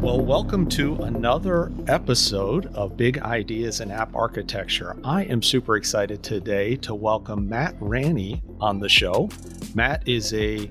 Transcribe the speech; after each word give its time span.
Well, 0.00 0.20
welcome 0.20 0.68
to 0.70 0.94
another 1.02 1.72
episode 1.88 2.66
of 2.74 2.96
Big 2.96 3.18
Ideas 3.18 3.80
in 3.80 3.90
App 3.90 4.14
Architecture. 4.14 4.96
I 5.02 5.24
am 5.24 5.42
super 5.42 5.76
excited 5.76 6.22
today 6.22 6.76
to 6.76 6.94
welcome 6.94 7.48
Matt 7.48 7.74
Ranney 7.80 8.40
on 8.60 8.78
the 8.78 8.88
show. 8.88 9.28
Matt 9.74 10.06
is 10.06 10.32
a, 10.32 10.66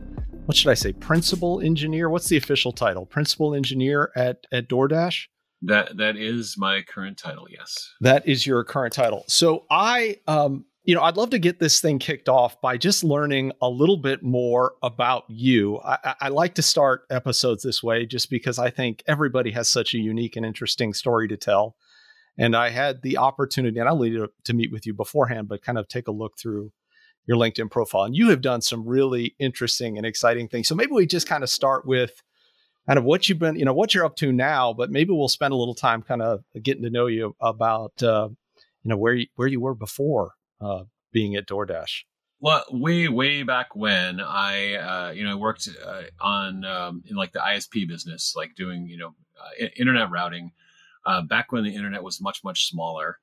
what 0.46 0.55
should 0.55 0.71
I 0.71 0.76
say, 0.76 0.94
principal 0.94 1.60
engineer? 1.60 2.10
What's 2.10 2.29
the 2.29 2.37
official 2.37 2.71
title? 2.71 3.05
Principal 3.05 3.53
engineer 3.53 4.12
at, 4.15 4.47
at 4.51 4.69
DoorDash? 4.69 5.26
That 5.62 5.97
that 5.97 6.15
is 6.15 6.55
my 6.57 6.81
current 6.83 7.17
title, 7.17 7.47
yes. 7.49 7.94
That 7.99 8.28
is 8.28 8.47
your 8.47 8.63
current 8.63 8.94
title. 8.94 9.25
So 9.28 9.65
I 9.69 10.17
um 10.28 10.65
you 10.88 10.96
know, 10.96 11.01
I'd 11.01 11.17
love 11.17 11.31
to 11.31 11.40
get 11.40 11.60
this 11.60 11.81
thing 11.81 11.99
kicked 11.99 12.29
off 12.29 12.62
by 12.62 12.78
just 12.78 13.04
learning 13.04 13.51
a 13.62 13.69
little 13.69 13.97
bit 13.97 14.24
more 14.24 14.76
about 14.81 15.26
you. 15.28 15.81
I, 15.81 16.16
I, 16.22 16.30
like 16.30 16.55
to 16.55 16.62
start 16.62 17.02
episodes 17.09 17.62
this 17.62 17.84
way 17.84 18.05
just 18.05 18.30
because 18.30 18.58
I 18.58 18.70
think 18.70 19.04
everybody 19.05 19.52
has 19.52 19.70
such 19.70 19.94
a 19.94 19.98
unique 19.98 20.38
and 20.38 20.46
interesting 20.46 20.94
story 20.94 21.27
to 21.27 21.36
tell. 21.36 21.76
And 22.38 22.55
I 22.55 22.70
had 22.70 23.02
the 23.02 23.18
opportunity, 23.18 23.77
and 23.77 24.00
lead 24.00 24.13
to, 24.13 24.32
to 24.46 24.54
meet 24.54 24.72
with 24.72 24.88
you 24.88 24.94
beforehand, 24.94 25.50
but 25.50 25.62
kind 25.62 25.77
of 25.77 25.90
take 25.90 26.08
a 26.08 26.12
look 26.12 26.38
through 26.38 26.72
your 27.26 27.35
LinkedIn 27.35 27.70
profile. 27.70 28.04
And 28.04 28.16
you 28.16 28.30
have 28.30 28.41
done 28.41 28.62
some 28.62 28.88
really 28.88 29.35
interesting 29.40 29.98
and 29.98 30.05
exciting 30.05 30.48
things. 30.48 30.70
So 30.70 30.76
maybe 30.76 30.94
we 30.94 31.05
just 31.05 31.27
kind 31.27 31.44
of 31.44 31.49
start 31.49 31.85
with 31.85 32.24
kind 32.85 32.98
of 32.98 33.04
what 33.04 33.27
you've 33.27 33.40
been, 33.40 33.60
you 33.60 33.66
know, 33.66 33.74
what 33.74 33.94
you're 33.94 34.05
up 34.05 34.16
to 34.18 34.32
now, 34.32 34.72
but 34.72 34.90
maybe 34.90 35.12
we'll 35.12 35.27
spend 35.27 35.54
a 35.54 35.58
little 35.58 35.76
time 35.76 36.02
kind 36.02 36.22
of 36.22 36.46
getting 36.63 36.84
to 36.84 36.90
know 36.90 37.08
you 37.08 37.35
about, 37.41 38.02
uh, 38.02 38.30
you 38.84 38.90
know, 38.90 38.96
where 38.96 39.16
you, 39.16 39.27
where 39.35 39.49
you 39.49 39.60
were 39.60 39.76
before 39.76 40.37
uh, 40.62 40.84
being 41.12 41.36
at 41.36 41.48
DoorDash? 41.48 42.04
Well, 42.40 42.64
way 42.70 43.08
way 43.08 43.42
back 43.44 43.76
when 43.76 44.20
I 44.20 44.76
uh, 44.76 45.12
you 45.12 45.26
know 45.26 45.38
worked 45.38 45.68
uh, 45.84 46.04
on 46.20 46.66
um, 46.66 47.04
in 47.08 47.16
like 47.16 47.32
the 47.32 47.40
ISP 47.40 47.88
business, 47.88 48.34
like 48.36 48.54
doing 48.56 48.88
you 48.88 48.98
know 48.98 49.16
uh, 49.40 49.68
internet 49.76 50.12
routing. 50.12 50.52
Uh, 51.05 51.22
back 51.22 51.52
when 51.52 51.64
the 51.64 51.74
internet 51.74 52.04
was 52.04 52.22
much 52.22 52.44
much 52.44 52.68
smaller, 52.68 53.18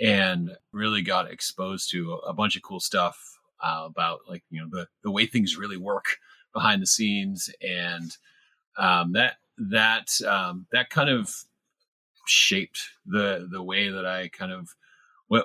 and 0.00 0.50
really 0.72 1.02
got 1.02 1.30
exposed 1.30 1.90
to 1.90 2.14
a, 2.14 2.30
a 2.30 2.32
bunch 2.32 2.56
of 2.56 2.62
cool 2.62 2.80
stuff 2.80 3.38
uh, 3.62 3.84
about 3.86 4.20
like 4.28 4.42
you 4.50 4.60
know 4.60 4.68
the 4.70 4.88
the 5.04 5.10
way 5.10 5.26
things 5.26 5.56
really 5.56 5.76
work 5.76 6.16
behind 6.52 6.82
the 6.82 6.86
scenes, 6.86 7.48
and 7.62 8.16
um, 8.76 9.12
that 9.12 9.36
that 9.56 10.08
um, 10.26 10.66
that 10.72 10.90
kind 10.90 11.10
of 11.10 11.32
shaped 12.26 12.80
the 13.06 13.48
the 13.50 13.62
way 13.62 13.88
that 13.88 14.04
I 14.04 14.28
kind 14.28 14.52
of 14.52 14.68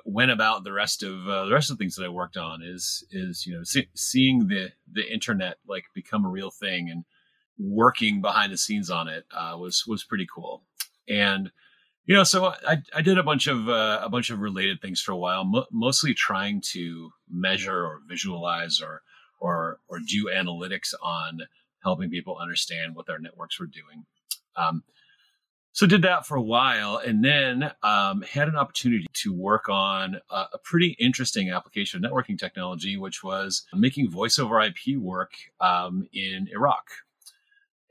went 0.06 0.31
about 0.31 0.64
the 0.64 0.72
rest 0.72 1.03
of 1.03 1.28
uh, 1.28 1.45
the 1.45 1.53
rest 1.53 1.70
of 1.70 1.78
the 1.78 1.84
things 1.84 1.95
that 1.95 2.06
I 2.06 2.09
worked 2.09 2.38
on 2.38 2.62
is 2.64 3.06
is 3.12 3.45
you 3.45 3.56
know 3.56 3.64
see, 3.64 3.88
seeing 3.95 4.48
the 4.48 4.72
the 4.92 5.12
internet 5.12 5.58
like 5.67 5.86
become 5.94 6.25
a 6.25 6.30
real 6.30 6.52
thing 6.52 6.90
and 6.90 7.03
working 7.59 8.22
behind 8.22 8.52
the 8.52 8.58
scenes 8.58 8.90
on 8.90 9.08
it 9.08 9.25
uh, 9.36 9.56
was 9.58 9.86
was 9.88 10.03
pretty 10.03 10.28
cool. 10.34 10.64
And 11.08 11.52
you 12.06 12.16
know 12.16 12.23
so 12.23 12.53
I, 12.67 12.78
I 12.95 13.02
did 13.02 13.17
a 13.17 13.23
bunch 13.23 13.48
of 13.48 13.67
uh, 13.67 14.00
a 14.02 14.09
bunch 14.09 14.30
of 14.30 14.40
related 14.40 14.81
things 14.81 15.02
for 15.02 15.12
a 15.12 15.17
while 15.17 15.44
mo- 15.44 15.67
mostly 15.72 16.14
trying 16.14 16.62
to 16.72 17.12
measure 17.30 17.86
or 17.86 18.00
visualize 18.08 18.81
or 18.81 19.02
or 19.40 19.80
or 19.90 20.00
do 20.00 20.30
analytics 20.34 20.94
on 21.02 21.40
helping 21.84 22.09
people 22.09 22.38
understand 22.38 22.95
what 22.95 23.06
their 23.06 23.20
networks 23.20 23.59
were 23.59 23.68
doing. 23.68 24.06
Um, 24.56 24.84
so 25.73 25.88
did 25.88 26.03
that 26.03 26.27
for 26.27 26.35
a 26.35 26.41
while, 26.41 26.97
and 26.97 27.25
then 27.25 27.71
um, 27.81 28.21
had 28.21 28.47
an 28.47 28.55
opportunity 28.55 29.07
to 29.13 29.33
work 29.33 29.69
on 29.69 30.21
a, 30.29 30.45
a, 30.53 30.57
pretty 30.63 30.95
interesting 30.99 31.49
application 31.49 32.05
of 32.05 32.11
networking 32.11 32.38
technology, 32.38 32.95
which 32.95 33.23
was 33.23 33.66
making 33.73 34.11
voice 34.11 34.38
over 34.38 34.61
IP 34.61 34.97
work 34.99 35.33
um, 35.59 36.07
in 36.13 36.47
Iraq. 36.53 36.85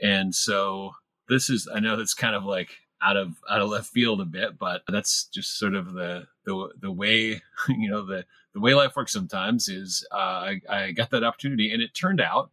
And 0.00 0.33
so 0.33 0.92
this 1.28 1.50
is 1.50 1.69
I 1.75 1.80
know 1.80 1.97
that's 1.97 2.14
kind 2.14 2.36
of 2.36 2.44
like 2.44 2.70
out 3.03 3.16
of 3.16 3.34
out 3.50 3.60
of 3.60 3.69
left 3.69 3.88
field 3.88 4.20
a 4.20 4.27
bit, 4.27 4.58
but 4.60 4.83
that's 4.86 5.25
just 5.27 5.58
sort 5.58 5.75
of 5.75 5.92
the 5.92 6.28
the 6.44 6.69
the 6.80 6.92
way 6.92 7.42
you 7.69 7.91
know 7.91 8.06
the 8.06 8.25
the 8.54 8.60
way 8.60 8.75
life 8.75 8.94
works 8.94 9.12
sometimes 9.12 9.69
is 9.69 10.06
uh, 10.12 10.16
I, 10.16 10.60
I 10.69 10.92
got 10.92 11.10
that 11.10 11.25
opportunity, 11.25 11.72
and 11.72 11.82
it 11.82 11.94
turned 11.94 12.21
out 12.21 12.53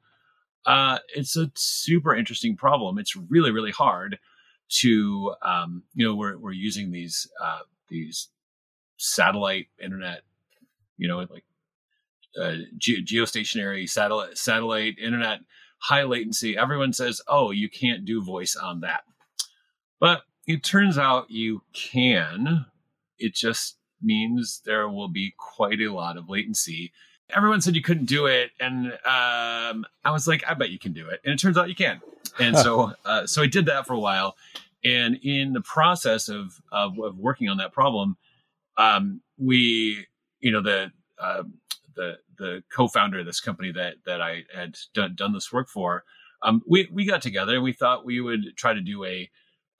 uh, 0.66 0.97
it's 1.16 1.38
a 1.38 1.51
super 1.53 2.16
interesting 2.16 2.56
problem. 2.56 2.97
It's 2.97 3.16
really 3.16 3.51
really 3.51 3.72
hard 3.72 4.18
to 4.69 5.34
um, 5.41 5.84
you 5.94 6.07
know 6.07 6.16
we're 6.16 6.38
we're 6.38 6.52
using 6.52 6.91
these 6.91 7.28
uh, 7.41 7.59
these 7.90 8.30
satellite 8.97 9.68
internet, 9.81 10.22
you 10.97 11.07
know, 11.07 11.19
like 11.19 11.44
uh, 12.40 12.56
ge- 12.78 13.06
geostationary 13.06 13.90
satellite 13.90 14.38
satellite 14.38 14.97
internet 15.00 15.40
high 15.80 16.03
latency. 16.03 16.57
Everyone 16.57 16.94
says, 16.94 17.22
"Oh, 17.28 17.52
you 17.52 17.69
can't 17.69 18.06
do 18.06 18.24
voice 18.24 18.56
on 18.56 18.81
that," 18.81 19.03
but 20.00 20.24
it 20.47 20.63
turns 20.63 20.97
out 20.97 21.31
you 21.31 21.62
can. 21.74 22.66
It 23.18 23.34
just 23.34 23.78
means 24.01 24.62
there 24.66 24.88
will 24.88 25.09
be 25.09 25.34
quite 25.38 25.81
a 25.81 25.94
lot 25.94 26.18
of 26.18 26.30
latency. 26.30 26.91
Everyone 27.35 27.62
said 27.62 27.75
you 27.75 27.81
couldn't 27.81 28.06
do 28.06 28.25
it, 28.25 28.51
and 28.59 28.88
um, 28.88 29.85
I 30.03 30.12
was 30.12 30.28
like, 30.28 30.44
"I 30.47 30.53
bet 30.53 30.72
you 30.72 30.79
can 30.79 30.94
do 30.94 31.07
it," 31.09 31.22
and 31.23 31.34
it 31.34 31.40
turns 31.40 31.57
out 31.57 31.69
you 31.69 31.75
can. 31.75 32.01
And 32.40 32.57
so, 32.57 32.94
uh, 33.06 33.28
so 33.28 33.41
I 33.44 33.47
did 33.47 33.66
that 33.67 33.85
for 33.85 33.94
a 33.94 34.00
while, 34.00 34.35
and 34.84 35.19
in 35.23 35.53
the 35.53 35.62
process 35.62 36.29
of, 36.29 36.62
of, 36.72 36.97
of 37.00 37.18
working 37.18 37.50
on 37.50 37.57
that 37.57 37.73
problem, 37.73 38.18
um, 38.78 39.22
we, 39.38 40.07
you 40.39 40.51
know, 40.51 40.62
the, 40.62 40.91
uh, 41.18 41.44
the, 41.95 42.18
the 42.38 42.63
co-founder 42.73 43.19
of 43.19 43.25
this 43.25 43.41
company 43.41 43.72
that, 43.73 43.95
that 44.06 44.22
I 44.22 44.44
had 44.56 44.78
done, 44.94 45.16
done 45.16 45.34
this 45.34 45.51
work 45.51 45.68
for, 45.68 46.06
um, 46.41 46.62
we, 46.66 46.88
we 46.91 47.06
got 47.06 47.22
together 47.22 47.56
and 47.56 47.63
we 47.63 47.73
thought 47.73 48.06
we 48.06 48.22
would 48.22 48.56
try 48.56 48.73
to 48.73 48.81
do 48.81 49.03
a, 49.03 49.29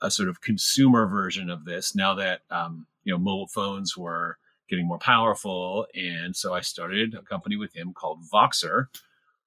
a 0.02 0.12
sort 0.12 0.28
of 0.28 0.42
consumer 0.42 1.08
version 1.08 1.50
of 1.50 1.64
this 1.64 1.96
now 1.96 2.16
that, 2.16 2.42
um, 2.52 2.86
you 3.04 3.14
know, 3.14 3.20
mobile 3.20 3.48
phones 3.48 3.96
were 3.96 4.38
getting 4.70 4.88
more 4.88 5.00
powerful. 5.00 5.88
And 5.94 6.36
so 6.36 6.54
I 6.54 6.62
started 6.62 7.16
a 7.16 7.22
company 7.24 7.56
with 7.56 7.76
him 7.76 7.94
called 7.94 8.20
Voxer, 8.32 8.86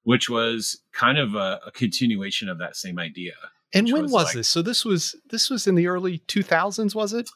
which 0.03 0.29
was 0.29 0.81
kind 0.91 1.17
of 1.17 1.35
a, 1.35 1.59
a 1.65 1.71
continuation 1.71 2.49
of 2.49 2.59
that 2.59 2.75
same 2.75 2.99
idea. 2.99 3.33
And 3.73 3.91
when 3.91 4.03
was, 4.03 4.11
was 4.11 4.25
like, 4.25 4.35
this? 4.35 4.47
So 4.47 4.61
this 4.61 4.85
was 4.85 5.15
this 5.29 5.49
was 5.49 5.65
in 5.65 5.75
the 5.75 5.87
early 5.87 6.19
2000s, 6.27 6.93
was 6.93 7.13
it? 7.13 7.29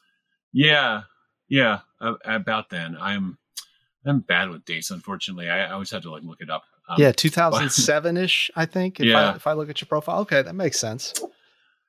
Yeah, 0.52 1.02
yeah, 1.48 1.80
about 2.00 2.70
then. 2.70 2.96
I'm 3.00 3.38
I'm 4.06 4.20
bad 4.20 4.50
with 4.50 4.64
dates, 4.64 4.90
unfortunately. 4.90 5.50
I, 5.50 5.66
I 5.66 5.70
always 5.72 5.90
had 5.90 6.02
to 6.02 6.10
like 6.10 6.22
look 6.22 6.40
it 6.40 6.50
up. 6.50 6.62
Um, 6.88 6.96
yeah, 6.98 7.12
2007 7.12 8.16
ish, 8.16 8.50
I 8.56 8.64
think. 8.66 9.00
If 9.00 9.06
yeah. 9.06 9.32
I, 9.32 9.36
if 9.36 9.46
I 9.46 9.52
look 9.52 9.68
at 9.68 9.80
your 9.80 9.86
profile, 9.86 10.20
okay, 10.20 10.40
that 10.40 10.54
makes 10.54 10.78
sense. 10.78 11.12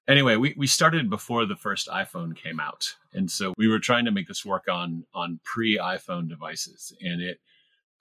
Anyway, 0.10 0.36
we, 0.38 0.56
we 0.58 0.66
started 0.66 1.08
before 1.08 1.46
the 1.46 1.56
first 1.56 1.88
iPhone 1.88 2.36
came 2.36 2.60
out, 2.60 2.96
and 3.14 3.30
so 3.30 3.54
we 3.60 3.68
were 3.68 3.78
trying 3.78 4.06
to 4.06 4.12
make 4.12 4.28
this 4.28 4.44
work 4.44 4.68
on 4.68 5.06
on 5.14 5.40
pre 5.44 5.78
iPhone 5.78 6.28
devices, 6.28 6.92
and 7.00 7.22
it 7.22 7.40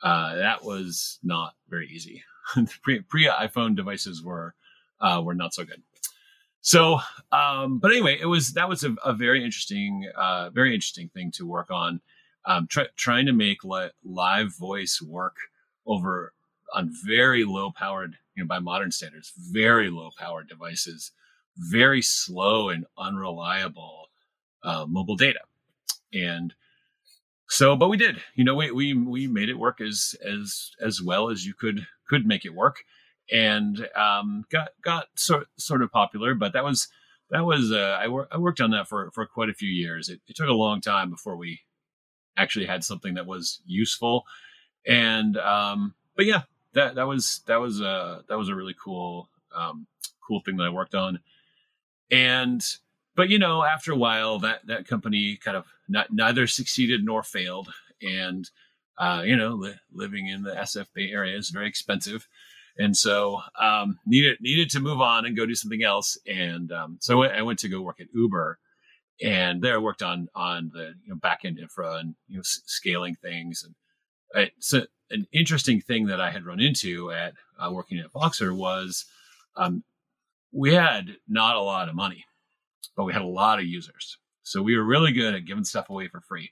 uh, 0.02 0.34
that 0.36 0.64
was 0.64 1.18
not 1.22 1.52
very 1.68 1.86
easy. 1.86 2.22
pre 2.82 3.26
iPhone 3.26 3.76
devices 3.76 4.24
were 4.24 4.54
uh, 5.02 5.20
were 5.22 5.34
not 5.34 5.52
so 5.52 5.64
good. 5.64 5.82
So, 6.62 6.98
um, 7.30 7.78
but 7.78 7.90
anyway, 7.90 8.18
it 8.18 8.26
was 8.26 8.54
that 8.54 8.70
was 8.70 8.84
a, 8.84 8.94
a 9.04 9.12
very 9.12 9.44
interesting, 9.44 10.10
uh, 10.16 10.48
very 10.48 10.74
interesting 10.74 11.10
thing 11.10 11.30
to 11.32 11.46
work 11.46 11.70
on. 11.70 12.00
Um, 12.46 12.68
try, 12.68 12.86
trying 12.96 13.26
to 13.26 13.34
make 13.34 13.64
li- 13.64 13.90
live 14.02 14.56
voice 14.56 15.02
work 15.02 15.36
over 15.86 16.32
on 16.74 16.90
very 17.04 17.44
low 17.44 17.70
powered, 17.70 18.16
you 18.34 18.42
know, 18.42 18.48
by 18.48 18.60
modern 18.60 18.92
standards, 18.92 19.30
very 19.36 19.90
low 19.90 20.10
powered 20.18 20.48
devices, 20.48 21.12
very 21.58 22.02
slow 22.02 22.68
and 22.68 22.86
unreliable 22.96 24.06
uh, 24.62 24.86
mobile 24.88 25.16
data, 25.16 25.40
and 26.12 26.54
so, 27.48 27.76
but 27.76 27.88
we 27.88 27.96
did. 27.96 28.20
You 28.34 28.44
know, 28.44 28.54
we 28.54 28.70
we 28.70 28.94
we 28.94 29.26
made 29.26 29.48
it 29.48 29.58
work 29.58 29.80
as 29.80 30.14
as 30.24 30.70
as 30.80 31.02
well 31.02 31.30
as 31.30 31.46
you 31.46 31.54
could 31.54 31.86
could 32.08 32.26
make 32.26 32.44
it 32.44 32.54
work 32.54 32.84
and 33.30 33.88
um, 33.96 34.44
got 34.50 34.70
got 34.82 35.08
sort 35.14 35.48
sort 35.56 35.82
of 35.82 35.90
popular. 35.90 36.34
But 36.34 36.52
that 36.52 36.64
was 36.64 36.88
that 37.30 37.44
was 37.44 37.72
uh, 37.72 37.98
I, 38.00 38.08
wor- 38.08 38.28
I 38.30 38.38
worked 38.38 38.60
on 38.60 38.70
that 38.70 38.88
for 38.88 39.10
for 39.10 39.26
quite 39.26 39.48
a 39.48 39.54
few 39.54 39.68
years. 39.68 40.08
It, 40.08 40.20
it, 40.26 40.36
took 40.36 40.48
a 40.48 40.52
long 40.52 40.80
time 40.80 41.10
before 41.10 41.36
we 41.36 41.60
actually 42.36 42.66
had 42.66 42.84
something 42.84 43.14
that 43.14 43.26
was 43.26 43.60
useful. 43.66 44.24
And 44.86 45.36
um, 45.36 45.94
but 46.16 46.26
yeah, 46.26 46.42
that 46.74 46.94
that 46.94 47.06
was 47.06 47.42
that 47.46 47.56
was 47.56 47.80
a 47.80 48.24
that 48.28 48.38
was 48.38 48.48
a 48.48 48.54
really 48.54 48.74
cool 48.82 49.28
um, 49.54 49.86
cool 50.26 50.40
thing 50.44 50.56
that 50.56 50.64
I 50.64 50.70
worked 50.70 50.94
on. 50.94 51.20
And 52.10 52.62
but 53.16 53.28
you 53.28 53.38
know, 53.38 53.62
after 53.64 53.92
a 53.92 53.96
while, 53.96 54.38
that 54.40 54.66
that 54.66 54.86
company 54.86 55.36
kind 55.36 55.56
of 55.56 55.66
not, 55.88 56.12
neither 56.12 56.46
succeeded 56.46 57.04
nor 57.04 57.22
failed, 57.22 57.72
and 58.02 58.48
uh, 58.96 59.22
you 59.24 59.36
know, 59.36 59.54
li- 59.54 59.74
living 59.92 60.28
in 60.28 60.42
the 60.42 60.52
SF 60.52 60.86
Bay 60.94 61.10
Area 61.10 61.36
is 61.36 61.50
very 61.50 61.68
expensive 61.68 62.28
and 62.78 62.96
so 62.96 63.40
um, 63.60 63.98
needed 64.06 64.38
needed 64.40 64.70
to 64.70 64.80
move 64.80 65.00
on 65.00 65.26
and 65.26 65.36
go 65.36 65.44
do 65.44 65.54
something 65.54 65.82
else. 65.82 66.16
And 66.26 66.70
um, 66.72 66.98
so 67.00 67.22
I 67.22 67.42
went, 67.42 67.58
to 67.58 67.68
go 67.68 67.82
work 67.82 68.00
at 68.00 68.06
Uber, 68.14 68.58
and 69.22 69.60
there 69.60 69.74
I 69.74 69.78
worked 69.78 70.02
on 70.02 70.28
on 70.34 70.70
the 70.72 70.94
you 71.02 71.08
know, 71.08 71.16
back 71.16 71.40
end 71.44 71.58
infra 71.58 71.96
and 71.96 72.14
you 72.28 72.36
know 72.36 72.40
s- 72.40 72.62
scaling 72.66 73.16
things. 73.16 73.64
And 73.64 73.74
it's 74.34 74.72
a, 74.72 74.86
an 75.10 75.26
interesting 75.32 75.80
thing 75.80 76.06
that 76.06 76.20
I 76.20 76.30
had 76.30 76.46
run 76.46 76.60
into 76.60 77.10
at 77.10 77.34
uh, 77.58 77.70
working 77.72 77.98
at 77.98 78.12
Voxer 78.12 78.54
was 78.54 79.04
um, 79.56 79.82
we 80.52 80.74
had 80.74 81.16
not 81.28 81.56
a 81.56 81.60
lot 81.62 81.88
of 81.88 81.94
money. 81.94 82.24
but 82.96 83.04
we 83.04 83.12
had 83.12 83.22
a 83.22 83.26
lot 83.26 83.58
of 83.60 83.64
users. 83.64 84.18
So 84.42 84.62
we 84.62 84.76
were 84.76 84.84
really 84.84 85.12
good 85.12 85.34
at 85.34 85.44
giving 85.44 85.64
stuff 85.64 85.88
away 85.90 86.08
for 86.08 86.20
free, 86.20 86.50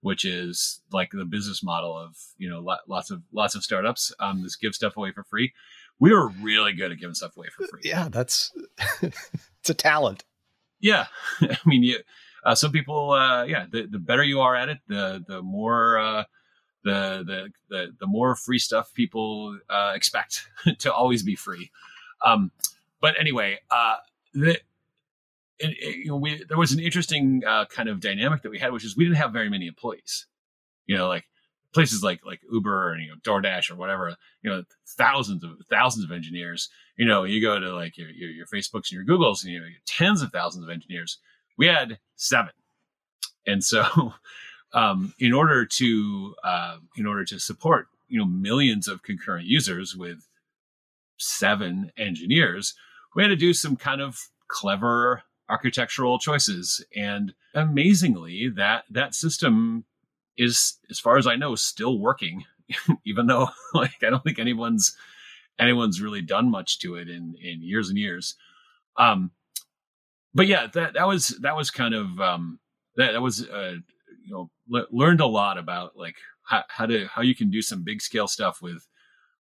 which 0.00 0.24
is 0.24 0.80
like 0.92 1.10
the 1.12 1.24
business 1.24 1.62
model 1.62 1.96
of 1.98 2.16
you 2.38 2.48
know 2.48 2.64
lots 2.88 3.10
of 3.10 3.22
lots 3.32 3.54
of 3.54 3.62
startups. 3.64 4.12
Um, 4.20 4.42
just 4.42 4.60
give 4.60 4.74
stuff 4.74 4.96
away 4.96 5.12
for 5.12 5.24
free. 5.24 5.52
We 6.00 6.12
were 6.12 6.28
really 6.28 6.72
good 6.72 6.92
at 6.92 6.98
giving 6.98 7.14
stuff 7.14 7.36
away 7.36 7.48
for 7.54 7.66
free. 7.66 7.82
Yeah, 7.84 8.08
that's 8.10 8.52
it's 9.02 9.70
a 9.70 9.74
talent. 9.74 10.24
Yeah, 10.80 11.06
I 11.40 11.58
mean, 11.66 11.82
you, 11.82 11.98
uh, 12.44 12.54
some 12.54 12.72
people, 12.72 13.10
uh, 13.12 13.44
yeah, 13.44 13.66
the, 13.70 13.86
the 13.86 13.98
better 13.98 14.22
you 14.22 14.40
are 14.40 14.54
at 14.54 14.68
it, 14.68 14.78
the 14.88 15.24
the 15.26 15.42
more 15.42 15.98
uh, 15.98 16.24
the, 16.84 17.24
the 17.26 17.50
the 17.68 17.92
the 18.00 18.06
more 18.06 18.36
free 18.36 18.58
stuff 18.58 18.92
people 18.94 19.58
uh, 19.68 19.92
expect 19.94 20.46
to 20.78 20.92
always 20.92 21.22
be 21.22 21.36
free. 21.36 21.70
Um, 22.24 22.52
but 23.04 23.20
anyway, 23.20 23.58
uh, 23.70 23.96
the, 24.32 24.52
it, 24.52 24.62
it, 25.58 25.96
you 25.96 26.06
know, 26.06 26.16
we, 26.16 26.42
there 26.48 26.56
was 26.56 26.72
an 26.72 26.80
interesting 26.80 27.42
uh, 27.46 27.66
kind 27.66 27.90
of 27.90 28.00
dynamic 28.00 28.40
that 28.40 28.50
we 28.50 28.58
had, 28.58 28.72
which 28.72 28.82
is 28.82 28.96
we 28.96 29.04
didn't 29.04 29.18
have 29.18 29.30
very 29.30 29.50
many 29.50 29.66
employees. 29.66 30.24
You 30.86 30.96
know, 30.96 31.06
like 31.06 31.26
places 31.74 32.02
like 32.02 32.24
like 32.24 32.40
Uber 32.50 32.94
and 32.94 33.02
you 33.02 33.10
know 33.10 33.16
DoorDash 33.16 33.70
or 33.70 33.74
whatever. 33.74 34.16
You 34.40 34.50
know, 34.50 34.62
thousands 34.96 35.44
of 35.44 35.50
thousands 35.68 36.06
of 36.06 36.12
engineers. 36.12 36.70
You 36.96 37.04
know, 37.04 37.24
you 37.24 37.42
go 37.42 37.60
to 37.60 37.74
like 37.74 37.98
your 37.98 38.08
your, 38.08 38.30
your 38.30 38.46
Facebooks 38.46 38.90
and 38.90 38.92
your 38.92 39.04
Googles, 39.04 39.44
and 39.44 39.52
you 39.52 39.60
know, 39.60 39.66
tens 39.84 40.22
of 40.22 40.32
thousands 40.32 40.64
of 40.64 40.70
engineers. 40.70 41.18
We 41.58 41.66
had 41.66 41.98
seven, 42.16 42.52
and 43.46 43.62
so 43.62 44.14
um, 44.72 45.12
in 45.18 45.34
order 45.34 45.66
to 45.66 46.34
uh, 46.42 46.76
in 46.96 47.04
order 47.04 47.26
to 47.26 47.38
support 47.38 47.88
you 48.08 48.18
know 48.18 48.24
millions 48.24 48.88
of 48.88 49.02
concurrent 49.02 49.44
users 49.44 49.94
with 49.94 50.26
seven 51.18 51.92
engineers, 51.96 52.74
we 53.14 53.22
had 53.22 53.28
to 53.28 53.36
do 53.36 53.52
some 53.52 53.76
kind 53.76 54.00
of 54.00 54.18
clever 54.48 55.22
architectural 55.48 56.18
choices. 56.18 56.84
And 56.94 57.34
amazingly, 57.54 58.50
that 58.56 58.84
that 58.90 59.14
system 59.14 59.84
is, 60.36 60.78
as 60.90 60.98
far 60.98 61.16
as 61.16 61.26
I 61.26 61.36
know, 61.36 61.54
still 61.54 61.98
working, 61.98 62.44
even 63.06 63.26
though 63.26 63.48
like 63.74 64.02
I 64.02 64.10
don't 64.10 64.22
think 64.22 64.38
anyone's 64.38 64.96
anyone's 65.58 66.00
really 66.00 66.22
done 66.22 66.50
much 66.50 66.78
to 66.80 66.96
it 66.96 67.08
in 67.08 67.34
in 67.42 67.62
years 67.62 67.88
and 67.88 67.98
years. 67.98 68.36
Um, 68.96 69.30
but 70.34 70.46
yeah, 70.46 70.66
that 70.74 70.94
that 70.94 71.06
was 71.06 71.38
that 71.42 71.56
was 71.56 71.70
kind 71.70 71.94
of 71.94 72.20
um, 72.20 72.58
that 72.96 73.12
that 73.12 73.22
was 73.22 73.48
uh, 73.48 73.76
you 74.24 74.32
know 74.32 74.50
le- 74.68 74.86
learned 74.90 75.20
a 75.20 75.26
lot 75.26 75.58
about 75.58 75.96
like 75.96 76.16
how, 76.42 76.64
how 76.68 76.86
to 76.86 77.06
how 77.06 77.22
you 77.22 77.34
can 77.34 77.50
do 77.50 77.62
some 77.62 77.84
big 77.84 78.02
scale 78.02 78.26
stuff 78.26 78.60
with 78.60 78.86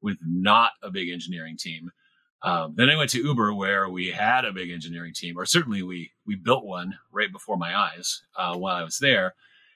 with 0.02 0.18
not 0.24 0.72
a 0.82 0.90
big 0.90 1.08
engineering 1.10 1.56
team. 1.58 1.90
Um, 2.42 2.74
then 2.76 2.88
I 2.88 2.96
went 2.96 3.10
to 3.10 3.22
Uber 3.22 3.52
where 3.54 3.88
we 3.88 4.10
had 4.10 4.44
a 4.44 4.52
big 4.52 4.70
engineering 4.70 5.12
team, 5.14 5.36
or 5.38 5.44
certainly 5.44 5.82
we 5.82 6.12
we 6.26 6.36
built 6.36 6.64
one 6.64 6.98
right 7.12 7.30
before 7.30 7.56
my 7.56 7.76
eyes 7.76 8.22
uh, 8.36 8.56
while 8.56 8.76
I 8.76 8.82
was 8.82 8.98
there, 8.98 9.34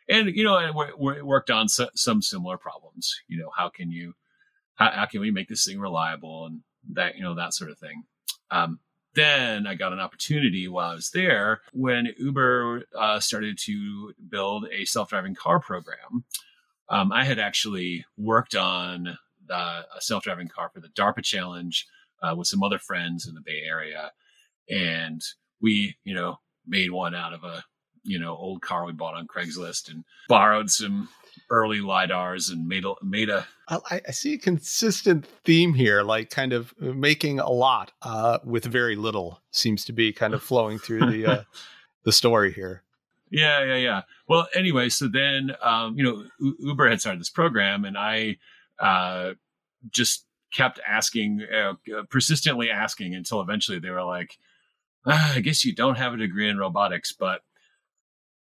and 0.09 0.35
you 0.35 0.45
know 0.45 0.93
we, 0.99 1.23
worked 1.23 1.51
on 1.51 1.69
so, 1.69 1.89
some 1.95 2.23
similar 2.23 2.57
problems. 2.57 3.21
You 3.29 3.39
know 3.39 3.51
how 3.55 3.69
can 3.69 3.91
you 3.91 4.15
how, 4.77 4.91
how, 4.91 5.07
can 5.07 5.21
we 5.21 5.31
make 5.31 5.49
this 5.49 5.67
thing 5.67 5.79
reliable 5.79 6.47
and 6.47 6.61
that 6.93 7.17
you 7.17 7.23
know 7.23 7.35
that 7.35 7.55
sort 7.55 7.71
of 7.71 7.79
thing. 7.79 8.05
Um, 8.51 8.81
then 9.15 9.67
I 9.67 9.75
got 9.75 9.93
an 9.93 10.01
opportunity 10.01 10.67
while 10.67 10.91
I 10.91 10.95
was 10.95 11.11
there 11.11 11.61
when 11.73 12.15
Uber 12.19 12.85
uh, 12.99 13.21
started 13.21 13.59
to 13.65 14.13
build 14.29 14.67
a 14.73 14.85
self 14.85 15.11
driving 15.11 15.35
car 15.35 15.61
program. 15.61 16.25
Um, 16.89 17.13
I 17.13 17.25
had 17.25 17.39
actually 17.39 18.05
worked 18.17 18.55
on 18.55 19.19
the, 19.47 19.55
a 19.55 20.01
self 20.01 20.25
driving 20.25 20.49
car 20.49 20.71
for 20.73 20.81
the 20.81 20.89
DARPA 20.89 21.23
challenge 21.23 21.87
uh, 22.25 22.35
with 22.35 22.49
some 22.49 22.63
other 22.63 22.79
friends 22.79 23.27
in 23.27 23.35
the 23.35 23.41
Bay 23.41 23.63
Area. 23.67 24.13
And 24.69 25.23
we, 25.61 25.97
you 26.05 26.15
know, 26.15 26.39
made 26.67 26.91
one 26.91 27.15
out 27.15 27.35
of 27.35 27.45
a, 27.45 27.63
you 28.03 28.19
know, 28.19 28.37
old 28.37 28.63
car 28.63 28.85
we 28.85 28.93
bought 28.93 29.15
on 29.15 29.27
Craigslist 29.27 29.91
and 29.91 30.05
borrowed 30.29 30.71
some 30.71 31.09
early 31.51 31.79
lidars 31.79 32.51
and 32.51 32.67
made 32.67 32.85
a 32.85 32.95
made 33.03 33.29
a 33.29 33.47
I, 33.69 34.01
I 34.09 34.11
see 34.13 34.35
a 34.35 34.39
consistent 34.39 35.27
theme 35.45 35.75
here 35.75 36.03
like 36.03 36.31
kind 36.31 36.53
of 36.53 36.75
making 36.81 37.41
a 37.41 37.51
lot 37.51 37.93
uh, 38.03 38.39
with 38.45 38.65
very 38.65 38.97
little 38.97 39.43
seems 39.51 39.85
to 39.87 39.93
be 39.93 40.13
kind 40.13 40.35
of 40.35 40.43
flowing 40.51 40.79
through 40.79 41.11
the 41.11 41.27
uh, 41.27 41.43
the 42.05 42.13
story 42.13 42.53
here 42.53 42.83
yeah 43.31 43.63
yeah 43.65 43.77
yeah 43.77 44.03
well 44.29 44.47
anyway 44.55 44.89
so 44.89 45.09
then 45.09 45.55
um, 45.61 45.97
you 45.97 46.05
know 46.05 46.25
U- 46.41 46.57
uber 46.61 46.89
had 46.89 47.01
started 47.01 47.21
this 47.21 47.31
program 47.31 47.85
and 47.85 47.99
i 47.99 48.37
uh, 48.79 49.35
just 49.91 50.27
kept 50.55 50.81
asking 50.87 51.43
uh, 51.43 51.75
persistently 52.11 52.71
asking 52.71 53.15
until 53.15 53.41
eventually 53.41 53.79
they 53.79 53.91
were 53.91 54.05
like 54.05 54.39
ah, 55.07 55.35
i 55.35 55.41
guess 55.41 55.65
you 55.65 55.75
don't 55.75 55.99
have 55.99 56.15
a 56.15 56.17
degree 56.19 56.49
in 56.49 56.57
robotics 56.59 57.13
but 57.13 57.43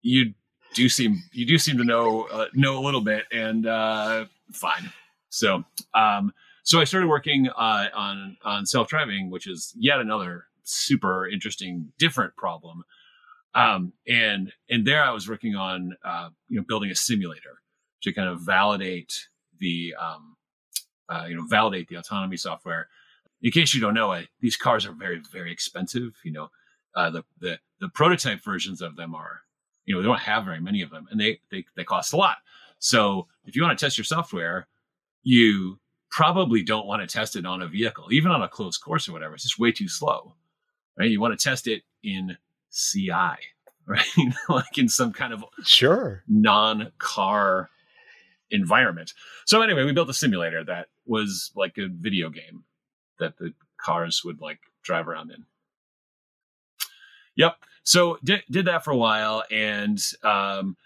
you 0.01 0.33
do 0.75 0.89
seem 0.89 1.23
you 1.31 1.45
do 1.47 1.57
seem 1.57 1.77
to 1.77 1.83
know 1.83 2.27
uh, 2.31 2.45
know 2.53 2.77
a 2.77 2.83
little 2.83 3.01
bit, 3.01 3.23
and 3.31 3.65
uh, 3.65 4.25
fine. 4.51 4.91
So 5.29 5.63
um, 5.95 6.33
so 6.63 6.79
I 6.79 6.83
started 6.83 7.07
working 7.07 7.49
uh, 7.49 7.87
on 7.95 8.37
on 8.43 8.65
self 8.67 8.87
driving, 8.87 9.31
which 9.31 9.47
is 9.47 9.73
yet 9.75 9.99
another 9.99 10.45
super 10.63 11.27
interesting, 11.27 11.91
different 11.97 12.35
problem. 12.35 12.83
Um, 13.55 13.93
and 14.07 14.51
and 14.69 14.85
there 14.85 15.03
I 15.03 15.11
was 15.11 15.27
working 15.27 15.55
on 15.55 15.95
uh, 16.03 16.29
you 16.49 16.57
know 16.57 16.65
building 16.67 16.91
a 16.91 16.95
simulator 16.95 17.61
to 18.03 18.13
kind 18.13 18.29
of 18.29 18.41
validate 18.41 19.27
the 19.59 19.95
um, 19.99 20.34
uh, 21.09 21.25
you 21.27 21.35
know 21.35 21.45
validate 21.47 21.87
the 21.87 21.95
autonomy 21.95 22.37
software. 22.37 22.87
In 23.41 23.51
case 23.51 23.73
you 23.73 23.81
don't 23.81 23.93
know, 23.93 24.11
it, 24.13 24.27
these 24.39 24.57
cars 24.57 24.85
are 24.85 24.93
very 24.93 25.21
very 25.31 25.51
expensive. 25.51 26.15
You 26.23 26.31
know, 26.31 26.49
uh, 26.95 27.09
the 27.09 27.23
the 27.39 27.59
the 27.79 27.89
prototype 27.89 28.43
versions 28.43 28.81
of 28.81 28.95
them 28.95 29.13
are 29.15 29.41
you 29.85 29.93
know, 29.93 30.01
they 30.01 30.07
don't 30.07 30.19
have 30.19 30.45
very 30.45 30.59
many 30.59 30.81
of 30.81 30.89
them 30.89 31.07
and 31.09 31.19
they, 31.19 31.39
they, 31.51 31.65
they 31.75 31.83
cost 31.83 32.13
a 32.13 32.17
lot. 32.17 32.37
So 32.79 33.27
if 33.45 33.55
you 33.55 33.61
want 33.61 33.77
to 33.77 33.85
test 33.85 33.97
your 33.97 34.05
software, 34.05 34.67
you 35.23 35.79
probably 36.11 36.63
don't 36.63 36.87
want 36.87 37.07
to 37.07 37.13
test 37.13 37.35
it 37.35 37.45
on 37.45 37.61
a 37.61 37.67
vehicle, 37.67 38.11
even 38.11 38.31
on 38.31 38.41
a 38.41 38.47
closed 38.47 38.81
course 38.81 39.07
or 39.07 39.13
whatever. 39.13 39.35
It's 39.35 39.43
just 39.43 39.59
way 39.59 39.71
too 39.71 39.87
slow, 39.87 40.33
right? 40.97 41.09
You 41.09 41.21
want 41.21 41.37
to 41.37 41.43
test 41.43 41.67
it 41.67 41.83
in 42.03 42.37
CI, 42.71 43.09
right? 43.85 44.05
like 44.49 44.77
in 44.77 44.89
some 44.89 45.13
kind 45.13 45.33
of 45.33 45.43
sure 45.63 46.23
non-car 46.27 47.69
environment. 48.51 49.13
So 49.45 49.61
anyway, 49.61 49.83
we 49.83 49.93
built 49.93 50.09
a 50.09 50.13
simulator 50.13 50.63
that 50.63 50.87
was 51.05 51.51
like 51.55 51.77
a 51.77 51.87
video 51.87 52.29
game 52.29 52.63
that 53.19 53.37
the 53.37 53.53
cars 53.77 54.21
would 54.23 54.41
like 54.41 54.59
drive 54.83 55.07
around 55.07 55.31
in. 55.31 55.45
Yep. 57.35 57.57
So 57.83 58.17
did 58.23 58.43
did 58.49 58.65
that 58.65 58.83
for 58.83 58.91
a 58.91 58.97
while, 58.97 59.43
and 59.51 59.99
um, 60.23 60.77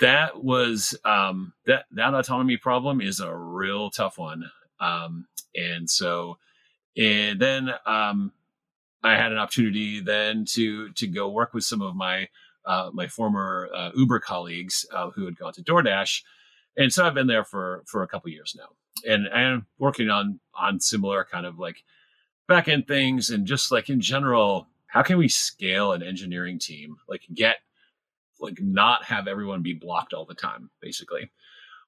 that 0.00 0.42
was 0.42 0.94
um, 1.04 1.52
that 1.66 1.86
that 1.92 2.14
autonomy 2.14 2.56
problem 2.56 3.00
is 3.00 3.20
a 3.20 3.34
real 3.34 3.90
tough 3.90 4.18
one. 4.18 4.50
Um, 4.80 5.26
and 5.54 5.88
so, 5.88 6.38
and 6.96 7.40
then 7.40 7.70
um, 7.86 8.32
I 9.02 9.16
had 9.16 9.32
an 9.32 9.38
opportunity 9.38 10.00
then 10.00 10.44
to 10.50 10.90
to 10.92 11.06
go 11.06 11.28
work 11.28 11.54
with 11.54 11.64
some 11.64 11.80
of 11.80 11.94
my 11.94 12.28
uh, 12.66 12.90
my 12.92 13.06
former 13.06 13.70
uh, 13.74 13.90
Uber 13.94 14.20
colleagues 14.20 14.84
uh, 14.92 15.10
who 15.10 15.24
had 15.24 15.38
gone 15.38 15.52
to 15.54 15.62
DoorDash, 15.62 16.22
and 16.80 16.92
so 16.92 17.06
I've 17.06 17.14
been 17.14 17.26
there 17.26 17.44
for 17.44 17.84
for 17.86 18.02
a 18.02 18.08
couple 18.08 18.30
years 18.30 18.56
now, 18.58 18.70
and 19.06 19.28
I'm 19.28 19.66
working 19.78 20.08
on 20.08 20.40
on 20.54 20.80
similar 20.80 21.24
kind 21.24 21.44
of 21.44 21.58
like 21.58 21.84
back 22.48 22.68
end 22.68 22.88
things 22.88 23.30
and 23.30 23.46
just 23.46 23.70
like 23.70 23.90
in 23.90 24.00
general 24.00 24.66
how 24.86 25.02
can 25.02 25.18
we 25.18 25.28
scale 25.28 25.92
an 25.92 26.02
engineering 26.02 26.58
team? 26.58 26.96
Like 27.06 27.22
get 27.32 27.58
like 28.40 28.60
not 28.60 29.04
have 29.04 29.28
everyone 29.28 29.62
be 29.62 29.74
blocked 29.74 30.14
all 30.14 30.24
the 30.24 30.34
time 30.34 30.70
basically. 30.80 31.30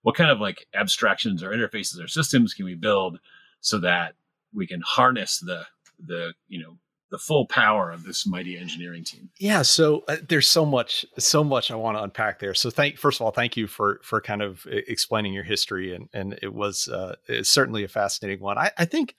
What 0.02 0.14
kind 0.14 0.30
of 0.30 0.40
like 0.40 0.66
abstractions 0.74 1.42
or 1.42 1.50
interfaces 1.50 2.02
or 2.02 2.06
systems 2.06 2.54
can 2.54 2.66
we 2.66 2.74
build 2.74 3.18
so 3.60 3.78
that 3.78 4.14
we 4.54 4.66
can 4.66 4.82
harness 4.82 5.38
the 5.40 5.64
the 5.98 6.34
you 6.48 6.62
know 6.62 6.76
the 7.12 7.18
full 7.18 7.46
power 7.46 7.92
of 7.92 8.04
this 8.04 8.26
mighty 8.26 8.58
engineering 8.58 9.04
team 9.04 9.30
yeah 9.38 9.62
so 9.62 10.02
uh, 10.08 10.16
there's 10.28 10.48
so 10.48 10.64
much 10.66 11.06
so 11.18 11.44
much 11.44 11.70
i 11.70 11.74
want 11.74 11.96
to 11.96 12.02
unpack 12.02 12.40
there 12.40 12.54
so 12.54 12.70
thank 12.70 12.98
first 12.98 13.20
of 13.20 13.24
all 13.24 13.30
thank 13.30 13.56
you 13.56 13.66
for 13.66 14.00
for 14.02 14.20
kind 14.20 14.42
of 14.42 14.66
explaining 14.66 15.32
your 15.32 15.44
history 15.44 15.94
and 15.94 16.08
and 16.12 16.38
it 16.42 16.52
was 16.52 16.88
uh 16.88 17.14
certainly 17.42 17.84
a 17.84 17.88
fascinating 17.88 18.40
one 18.40 18.58
i 18.58 18.70
i 18.78 18.84
think 18.84 19.14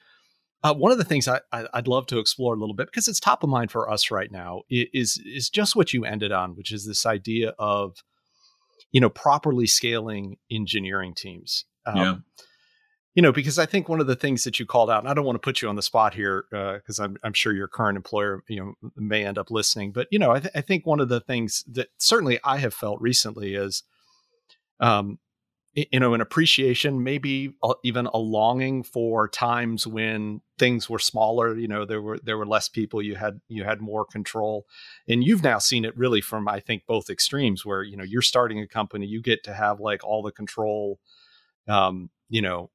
uh, 0.64 0.74
one 0.74 0.94
of 0.94 0.98
the 0.98 1.04
things 1.04 1.28
I, 1.28 1.42
I, 1.52 1.68
would 1.76 1.90
love 1.90 2.08
to 2.08 2.20
explore 2.20 2.54
a 2.54 2.58
little 2.58 2.74
bit 2.74 2.88
because 2.88 3.10
it's 3.10 3.20
top 3.20 3.44
of 3.44 3.50
mind 3.50 3.70
for 3.70 3.90
us 3.90 4.10
right 4.12 4.32
now 4.32 4.62
is 4.70 5.22
is 5.26 5.50
just 5.50 5.76
what 5.76 5.92
you 5.92 6.06
ended 6.06 6.32
on, 6.32 6.56
which 6.56 6.72
is 6.72 6.86
this 6.86 7.06
idea 7.06 7.54
of 7.60 7.98
you 8.94 9.02
know 9.02 9.10
properly 9.10 9.68
scaling 9.68 10.38
engineering 10.50 11.14
teams. 11.16 11.66
Um, 11.86 11.98
yeah. 11.98 12.16
You 13.16 13.22
know, 13.22 13.32
because 13.32 13.60
I 13.60 13.68
think 13.68 13.88
one 13.88 14.00
of 14.00 14.08
the 14.08 14.16
things 14.16 14.44
that 14.44 14.60
you 14.60 14.66
called 14.66 14.90
out, 14.90 15.04
and 15.04 15.08
I 15.08 15.14
don't 15.14 15.26
want 15.26 15.36
to 15.36 15.46
put 15.46 15.62
you 15.62 15.70
on 15.70 15.76
the 15.76 15.84
spot 15.84 16.16
here 16.16 16.46
because 16.50 17.00
uh, 17.00 17.04
I'm, 17.04 17.18
I'm 17.24 17.34
sure 17.34 17.54
your 17.54 17.68
current 17.68 17.96
employer, 17.96 18.44
you 18.48 18.60
know, 18.60 18.90
may 18.96 19.24
end 19.24 19.38
up 19.38 19.52
listening. 19.52 19.92
But 19.92 20.08
you 20.10 20.18
know, 20.18 20.32
I, 20.32 20.40
th- 20.40 20.54
I 20.56 20.62
think 20.62 20.86
one 20.88 21.00
of 21.00 21.10
the 21.10 21.20
things 21.20 21.64
that 21.72 21.90
certainly 21.98 22.40
I 22.44 22.58
have 22.58 22.74
felt 22.74 23.00
recently 23.02 23.54
is, 23.54 23.84
um, 24.80 25.20
you 25.76 26.00
know 26.00 26.14
an 26.14 26.22
appreciation 26.22 27.04
maybe 27.04 27.56
even 27.84 28.06
a 28.14 28.18
longing 28.18 28.84
for 28.84 29.28
times 29.28 29.88
when 29.88 30.40
things 30.60 30.88
were 30.90 31.00
smaller 31.00 31.58
you 31.58 31.68
know 31.68 31.84
there 31.84 32.02
were 32.02 32.20
there 32.20 32.38
were 32.38 32.46
less 32.46 32.70
people 32.70 33.02
you 33.02 33.16
had 33.16 33.42
you 33.48 33.64
had 33.64 33.82
more 33.82 34.06
control 34.06 34.66
and 35.08 35.24
you've 35.24 35.44
now 35.44 35.58
seen 35.58 35.84
it 35.84 35.98
really 35.98 36.22
from 36.22 36.48
i 36.48 36.60
think 36.60 36.86
both 36.86 37.10
extremes 37.10 37.66
where 37.66 37.82
you 37.82 37.98
know 37.98 38.04
you're 38.04 38.22
starting 38.22 38.60
a 38.60 38.68
company 38.68 39.08
you 39.08 39.22
get 39.22 39.44
to 39.44 39.54
have 39.54 39.80
like 39.80 40.04
all 40.04 40.22
the 40.22 40.32
control 40.32 41.00
um 41.68 42.10
you 42.30 42.42
know 42.42 42.70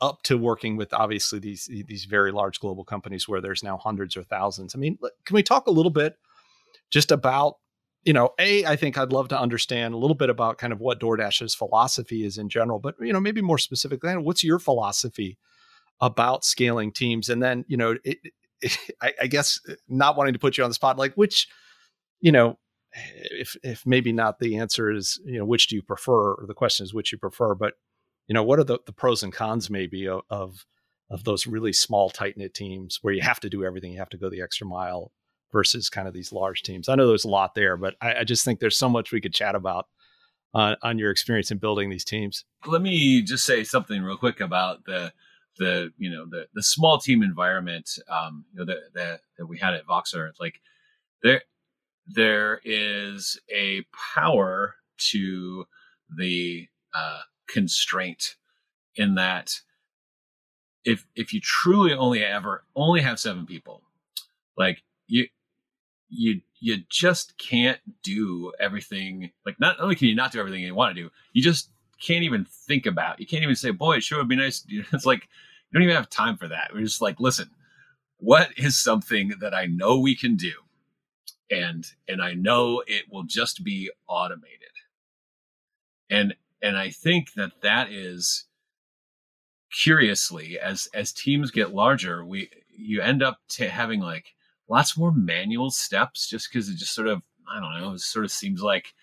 up 0.00 0.22
to 0.22 0.38
working 0.38 0.76
with 0.76 0.94
obviously 0.94 1.38
these 1.38 1.68
these 1.86 2.04
very 2.04 2.32
large 2.32 2.60
global 2.60 2.84
companies 2.84 3.28
where 3.28 3.40
there's 3.40 3.62
now 3.62 3.76
hundreds 3.76 4.16
or 4.16 4.22
thousands. 4.22 4.74
I 4.74 4.78
mean 4.78 4.98
can 5.24 5.34
we 5.34 5.42
talk 5.42 5.66
a 5.66 5.72
little 5.72 5.90
bit 5.90 6.16
just 6.90 7.10
about 7.10 7.56
you 8.04 8.12
know, 8.12 8.30
a 8.38 8.64
I 8.64 8.76
think 8.76 8.96
I'd 8.96 9.12
love 9.12 9.28
to 9.28 9.38
understand 9.38 9.92
a 9.92 9.98
little 9.98 10.14
bit 10.14 10.30
about 10.30 10.58
kind 10.58 10.72
of 10.72 10.80
what 10.80 11.00
DoorDash's 11.00 11.54
philosophy 11.54 12.24
is 12.24 12.38
in 12.38 12.48
general, 12.48 12.78
but 12.78 12.94
you 13.00 13.12
know, 13.12 13.20
maybe 13.20 13.42
more 13.42 13.58
specifically, 13.58 14.16
what's 14.16 14.44
your 14.44 14.58
philosophy 14.58 15.36
about 16.00 16.44
scaling 16.44 16.92
teams? 16.92 17.28
And 17.28 17.42
then, 17.42 17.64
you 17.68 17.76
know, 17.76 17.96
it, 18.04 18.18
it, 18.62 18.78
I, 19.02 19.12
I 19.22 19.26
guess 19.26 19.60
uh, 19.68 19.74
not 19.88 20.16
wanting 20.16 20.32
to 20.32 20.38
put 20.38 20.56
you 20.56 20.64
on 20.64 20.70
the 20.70 20.74
spot, 20.74 20.98
like 20.98 21.14
which, 21.14 21.48
you 22.20 22.32
know, 22.32 22.58
if 22.92 23.56
if 23.62 23.84
maybe 23.84 24.12
not 24.12 24.38
the 24.38 24.56
answer 24.56 24.90
is 24.90 25.20
you 25.26 25.38
know 25.38 25.44
which 25.44 25.66
do 25.66 25.76
you 25.76 25.82
prefer, 25.82 26.32
or 26.32 26.44
the 26.46 26.54
question 26.54 26.84
is 26.84 26.94
which 26.94 27.12
you 27.12 27.18
prefer, 27.18 27.54
but 27.54 27.74
you 28.28 28.34
know, 28.34 28.42
what 28.42 28.58
are 28.58 28.64
the, 28.64 28.78
the 28.86 28.92
pros 28.92 29.22
and 29.22 29.32
cons 29.32 29.68
maybe 29.68 30.06
of, 30.06 30.22
of 30.30 30.64
of 31.10 31.24
those 31.24 31.46
really 31.46 31.72
small 31.72 32.10
tight 32.10 32.36
knit 32.36 32.52
teams 32.52 32.98
where 33.00 33.14
you 33.14 33.22
have 33.22 33.40
to 33.40 33.48
do 33.48 33.64
everything, 33.64 33.92
you 33.92 33.98
have 33.98 34.10
to 34.10 34.18
go 34.18 34.28
the 34.28 34.42
extra 34.42 34.66
mile 34.66 35.10
versus 35.50 35.88
kind 35.88 36.06
of 36.06 36.12
these 36.12 36.32
large 36.32 36.62
teams. 36.62 36.88
I 36.88 36.94
know 36.94 37.08
there's 37.08 37.24
a 37.24 37.30
lot 37.30 37.54
there, 37.54 37.78
but 37.78 37.94
I, 38.02 38.16
I 38.16 38.24
just 38.24 38.44
think 38.44 38.60
there's 38.60 38.76
so 38.76 38.90
much 38.90 39.10
we 39.10 39.20
could 39.22 39.32
chat 39.32 39.54
about 39.54 39.86
uh, 40.54 40.76
on 40.82 40.98
your 40.98 41.10
experience 41.10 41.50
in 41.50 41.56
building 41.58 41.88
these 41.88 42.04
teams. 42.04 42.44
Let 42.66 42.82
me 42.82 43.22
just 43.22 43.46
say 43.46 43.64
something 43.64 44.02
real 44.02 44.18
quick 44.18 44.40
about 44.40 44.84
the 44.84 45.12
the 45.58 45.92
you 45.98 46.10
know 46.10 46.24
the 46.28 46.46
the 46.54 46.62
small 46.62 46.98
team 46.98 47.22
environment 47.22 47.90
um, 48.08 48.44
you 48.52 48.58
know 48.58 48.64
that 48.66 48.94
that 48.94 49.20
that 49.38 49.46
we 49.46 49.58
had 49.58 49.74
at 49.74 49.86
Voxer. 49.86 50.30
Like 50.38 50.60
there 51.22 51.42
there 52.06 52.60
is 52.64 53.40
a 53.54 53.84
power 54.14 54.74
to 55.10 55.64
the 56.16 56.68
uh, 56.94 57.20
constraint 57.48 58.36
in 58.96 59.14
that 59.16 59.60
if 60.84 61.06
if 61.14 61.32
you 61.34 61.40
truly 61.40 61.92
only 61.92 62.24
ever 62.24 62.64
only 62.74 63.00
have 63.00 63.18
seven 63.18 63.46
people, 63.46 63.82
like 64.56 64.82
you 65.06 65.26
you 66.08 66.40
you 66.60 66.78
just 66.88 67.36
can't 67.38 67.78
do 68.02 68.52
everything. 68.58 69.30
Like 69.44 69.60
not 69.60 69.78
only 69.80 69.94
can 69.94 70.08
you 70.08 70.14
not 70.14 70.32
do 70.32 70.40
everything 70.40 70.62
you 70.62 70.74
want 70.74 70.96
to 70.96 71.02
do, 71.02 71.10
you 71.32 71.42
just 71.42 71.70
can't 72.00 72.24
even 72.24 72.46
think 72.46 72.86
about. 72.86 73.20
You 73.20 73.26
can't 73.26 73.42
even 73.42 73.56
say, 73.56 73.70
"Boy, 73.70 73.96
it 73.96 74.02
sure 74.02 74.18
would 74.18 74.28
be 74.28 74.36
nice." 74.36 74.64
It's 74.92 75.06
like 75.06 75.22
you 75.22 75.74
don't 75.74 75.82
even 75.82 75.96
have 75.96 76.08
time 76.08 76.36
for 76.36 76.48
that. 76.48 76.70
We're 76.72 76.80
just 76.80 77.02
like, 77.02 77.20
listen, 77.20 77.50
what 78.18 78.50
is 78.56 78.82
something 78.82 79.34
that 79.40 79.54
I 79.54 79.66
know 79.66 79.98
we 79.98 80.16
can 80.16 80.36
do, 80.36 80.52
and 81.50 81.86
and 82.08 82.22
I 82.22 82.34
know 82.34 82.82
it 82.86 83.04
will 83.10 83.24
just 83.24 83.64
be 83.64 83.90
automated, 84.08 84.72
and 86.10 86.34
and 86.62 86.76
I 86.76 86.90
think 86.90 87.34
that 87.34 87.60
that 87.62 87.90
is 87.90 88.44
curiously 89.72 90.58
as 90.58 90.88
as 90.94 91.12
teams 91.12 91.50
get 91.50 91.74
larger, 91.74 92.24
we 92.24 92.50
you 92.76 93.00
end 93.00 93.22
up 93.22 93.38
to 93.50 93.68
having 93.68 94.00
like 94.00 94.34
lots 94.68 94.96
more 94.96 95.12
manual 95.12 95.70
steps 95.70 96.28
just 96.28 96.48
because 96.50 96.68
it 96.68 96.76
just 96.76 96.94
sort 96.94 97.08
of 97.08 97.22
I 97.50 97.60
don't 97.60 97.80
know, 97.80 97.94
it 97.94 98.00
sort 98.00 98.24
of 98.24 98.30
seems 98.30 98.62
like 98.62 98.94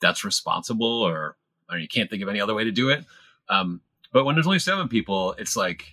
that's 0.00 0.24
responsible 0.24 1.02
or, 1.02 1.36
or 1.70 1.78
you 1.78 1.88
can't 1.88 2.10
think 2.10 2.22
of 2.22 2.28
any 2.28 2.40
other 2.40 2.54
way 2.54 2.64
to 2.64 2.72
do 2.72 2.88
it. 2.88 3.04
Um, 3.48 3.80
but 4.12 4.24
when 4.24 4.34
there's 4.34 4.46
only 4.46 4.58
seven 4.58 4.88
people, 4.88 5.34
it's 5.38 5.56
like, 5.56 5.84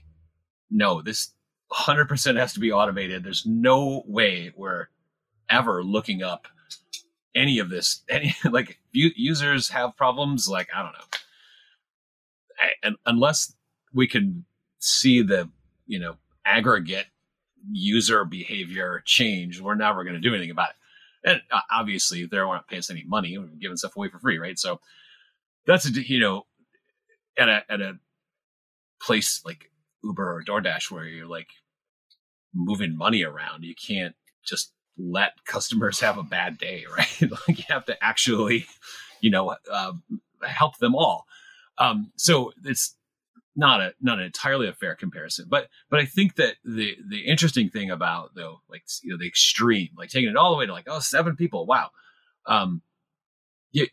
no, 0.71 1.01
this 1.01 1.31
100% 1.71 2.37
has 2.37 2.53
to 2.53 2.59
be 2.59 2.71
automated. 2.71 3.23
There's 3.23 3.45
no 3.45 4.03
way 4.07 4.51
we're 4.55 4.87
ever 5.49 5.83
looking 5.83 6.23
up 6.23 6.47
any 7.37 7.59
of 7.59 7.69
this. 7.69 8.03
Any 8.09 8.35
like 8.51 8.79
users 8.91 9.69
have 9.69 9.95
problems, 9.95 10.49
like 10.49 10.67
I 10.75 10.83
don't 10.83 10.93
know, 10.93 11.19
I, 12.59 12.69
and 12.83 12.95
unless 13.05 13.53
we 13.93 14.07
can 14.07 14.45
see 14.79 15.21
the 15.21 15.49
you 15.85 15.99
know 15.99 16.17
aggregate 16.45 17.05
user 17.71 18.25
behavior 18.25 19.03
change, 19.05 19.61
we're 19.61 19.75
never 19.75 20.03
going 20.03 20.15
to 20.15 20.21
do 20.21 20.33
anything 20.33 20.51
about 20.51 20.69
it. 20.69 20.75
And 21.29 21.41
uh, 21.51 21.61
obviously, 21.71 22.25
they 22.25 22.41
want 22.41 22.65
to 22.65 22.71
pay 22.71 22.79
us 22.79 22.89
any 22.89 23.03
money. 23.05 23.37
We're 23.37 23.47
giving 23.59 23.77
stuff 23.77 23.95
away 23.95 24.09
for 24.09 24.19
free, 24.19 24.37
right? 24.37 24.57
So 24.57 24.79
that's 25.65 25.85
a, 25.85 25.91
you 25.91 26.19
know, 26.19 26.45
at 27.37 27.49
a 27.49 27.63
at 27.69 27.81
a 27.81 27.99
place 29.01 29.41
like 29.45 29.69
Uber 30.03 30.37
or 30.37 30.43
DoorDash 30.43 30.89
where 30.91 31.05
you're 31.05 31.27
like 31.27 31.49
moving 32.53 32.97
money 32.97 33.23
around, 33.23 33.63
you 33.63 33.75
can't 33.75 34.15
just 34.45 34.71
let 34.97 35.43
customers 35.45 35.99
have 35.99 36.17
a 36.17 36.23
bad 36.23 36.57
day, 36.57 36.85
right? 36.97 37.31
like 37.47 37.59
you 37.59 37.65
have 37.69 37.85
to 37.85 38.03
actually, 38.03 38.65
you 39.21 39.29
know, 39.29 39.55
uh, 39.71 39.93
help 40.43 40.77
them 40.77 40.95
all. 40.95 41.25
Um, 41.77 42.11
so 42.15 42.53
it's 42.63 42.95
not 43.55 43.81
a 43.81 43.93
not 43.99 44.19
an 44.19 44.25
entirely 44.25 44.67
a 44.67 44.73
fair 44.73 44.95
comparison, 44.95 45.47
but 45.49 45.67
but 45.89 45.99
I 45.99 46.05
think 46.05 46.35
that 46.35 46.55
the 46.63 46.95
the 47.09 47.25
interesting 47.25 47.69
thing 47.69 47.89
about 47.89 48.35
though, 48.35 48.61
like 48.69 48.83
you 49.03 49.11
know, 49.11 49.17
the 49.17 49.27
extreme, 49.27 49.89
like 49.97 50.09
taking 50.09 50.29
it 50.29 50.37
all 50.37 50.51
the 50.51 50.57
way 50.57 50.67
to 50.67 50.73
like 50.73 50.87
oh 50.87 50.99
seven 50.99 51.35
people, 51.35 51.65
wow, 51.65 51.89
um, 52.45 52.81
you 53.71 53.87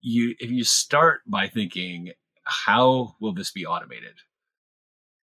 you 0.00 0.34
if 0.38 0.50
you 0.50 0.64
start 0.64 1.22
by 1.26 1.48
thinking 1.48 2.12
how 2.44 3.16
will 3.20 3.34
this 3.34 3.50
be 3.50 3.66
automated, 3.66 4.14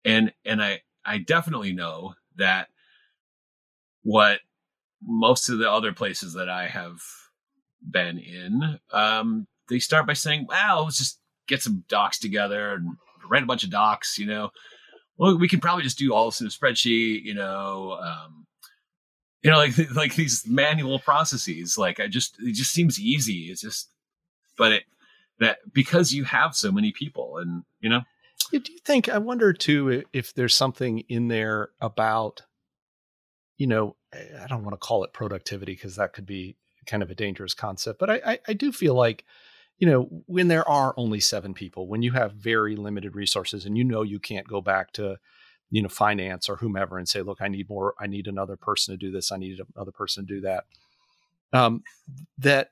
and 0.03 0.33
and 0.43 0.61
I 0.61 0.81
I 1.05 1.19
definitely 1.19 1.73
know 1.73 2.15
that 2.35 2.69
what 4.01 4.39
most 5.03 5.49
of 5.49 5.59
the 5.59 5.71
other 5.71 5.93
places 5.93 6.33
that 6.33 6.49
I 6.49 6.67
have 6.67 6.99
been 7.81 8.17
in, 8.17 8.79
um, 8.91 9.47
they 9.69 9.79
start 9.79 10.07
by 10.07 10.13
saying, 10.13 10.47
"Wow, 10.47 10.83
let's 10.83 10.97
just 10.97 11.19
get 11.47 11.61
some 11.61 11.83
docs 11.87 12.19
together 12.19 12.73
and 12.73 12.97
write 13.29 13.43
a 13.43 13.47
bunch 13.47 13.63
of 13.63 13.69
docs, 13.69 14.17
you 14.17 14.25
know. 14.25 14.49
Well, 15.17 15.37
we 15.37 15.47
can 15.47 15.59
probably 15.59 15.83
just 15.83 15.97
do 15.97 16.13
all 16.13 16.25
this 16.25 16.41
in 16.41 16.47
a 16.47 16.49
spreadsheet, 16.49 17.23
you 17.23 17.33
know. 17.33 17.97
Um, 18.01 18.45
you 19.41 19.51
know, 19.51 19.57
like 19.57 19.73
like 19.95 20.15
these 20.15 20.43
manual 20.47 20.99
processes. 20.99 21.77
Like 21.77 21.99
I 21.99 22.07
just 22.07 22.37
it 22.39 22.53
just 22.53 22.71
seems 22.71 22.99
easy. 22.99 23.47
It's 23.49 23.61
just, 23.61 23.89
but 24.57 24.71
it 24.71 24.83
that 25.39 25.59
because 25.73 26.13
you 26.13 26.23
have 26.25 26.55
so 26.55 26.71
many 26.71 26.91
people, 26.91 27.37
and 27.37 27.63
you 27.79 27.89
know. 27.89 28.01
do 28.51 28.57
you 28.71 28.79
think? 28.85 29.09
I 29.09 29.17
wonder 29.17 29.53
too 29.53 30.03
if 30.13 30.33
there's 30.33 30.55
something 30.55 30.99
in 31.09 31.27
there 31.27 31.69
about, 31.81 32.41
you 33.57 33.67
know, 33.67 33.95
I 34.13 34.47
don't 34.47 34.63
want 34.63 34.73
to 34.73 34.85
call 34.85 35.03
it 35.03 35.13
productivity 35.13 35.73
because 35.73 35.95
that 35.95 36.13
could 36.13 36.25
be 36.25 36.55
kind 36.85 37.03
of 37.03 37.09
a 37.09 37.15
dangerous 37.15 37.53
concept, 37.53 37.99
but 37.99 38.09
I, 38.09 38.21
I, 38.25 38.39
I 38.49 38.53
do 38.53 38.71
feel 38.71 38.93
like 38.93 39.25
you 39.77 39.87
know, 39.87 40.03
when 40.25 40.47
there 40.47 40.67
are 40.67 40.93
only 40.97 41.19
seven 41.19 41.53
people, 41.53 41.87
when 41.87 42.01
you 42.01 42.11
have 42.13 42.33
very 42.33 42.75
limited 42.75 43.15
resources 43.15 43.65
and 43.65 43.77
you 43.77 43.83
know 43.83 44.01
you 44.01 44.19
can't 44.19 44.47
go 44.47 44.59
back 44.59 44.91
to, 44.93 45.17
you 45.69 45.81
know, 45.81 45.89
finance 45.89 46.49
or 46.49 46.55
whomever 46.55 46.97
and 46.97 47.07
say, 47.07 47.21
look, 47.21 47.41
I 47.41 47.47
need 47.47 47.69
more, 47.69 47.93
I 47.99 48.07
need 48.07 48.27
another 48.27 48.55
person 48.55 48.93
to 48.93 48.97
do 48.97 49.11
this, 49.11 49.31
I 49.31 49.37
need 49.37 49.59
another 49.75 49.91
person 49.91 50.25
to 50.25 50.33
do 50.35 50.41
that. 50.41 50.65
Um, 51.53 51.83
that 52.39 52.71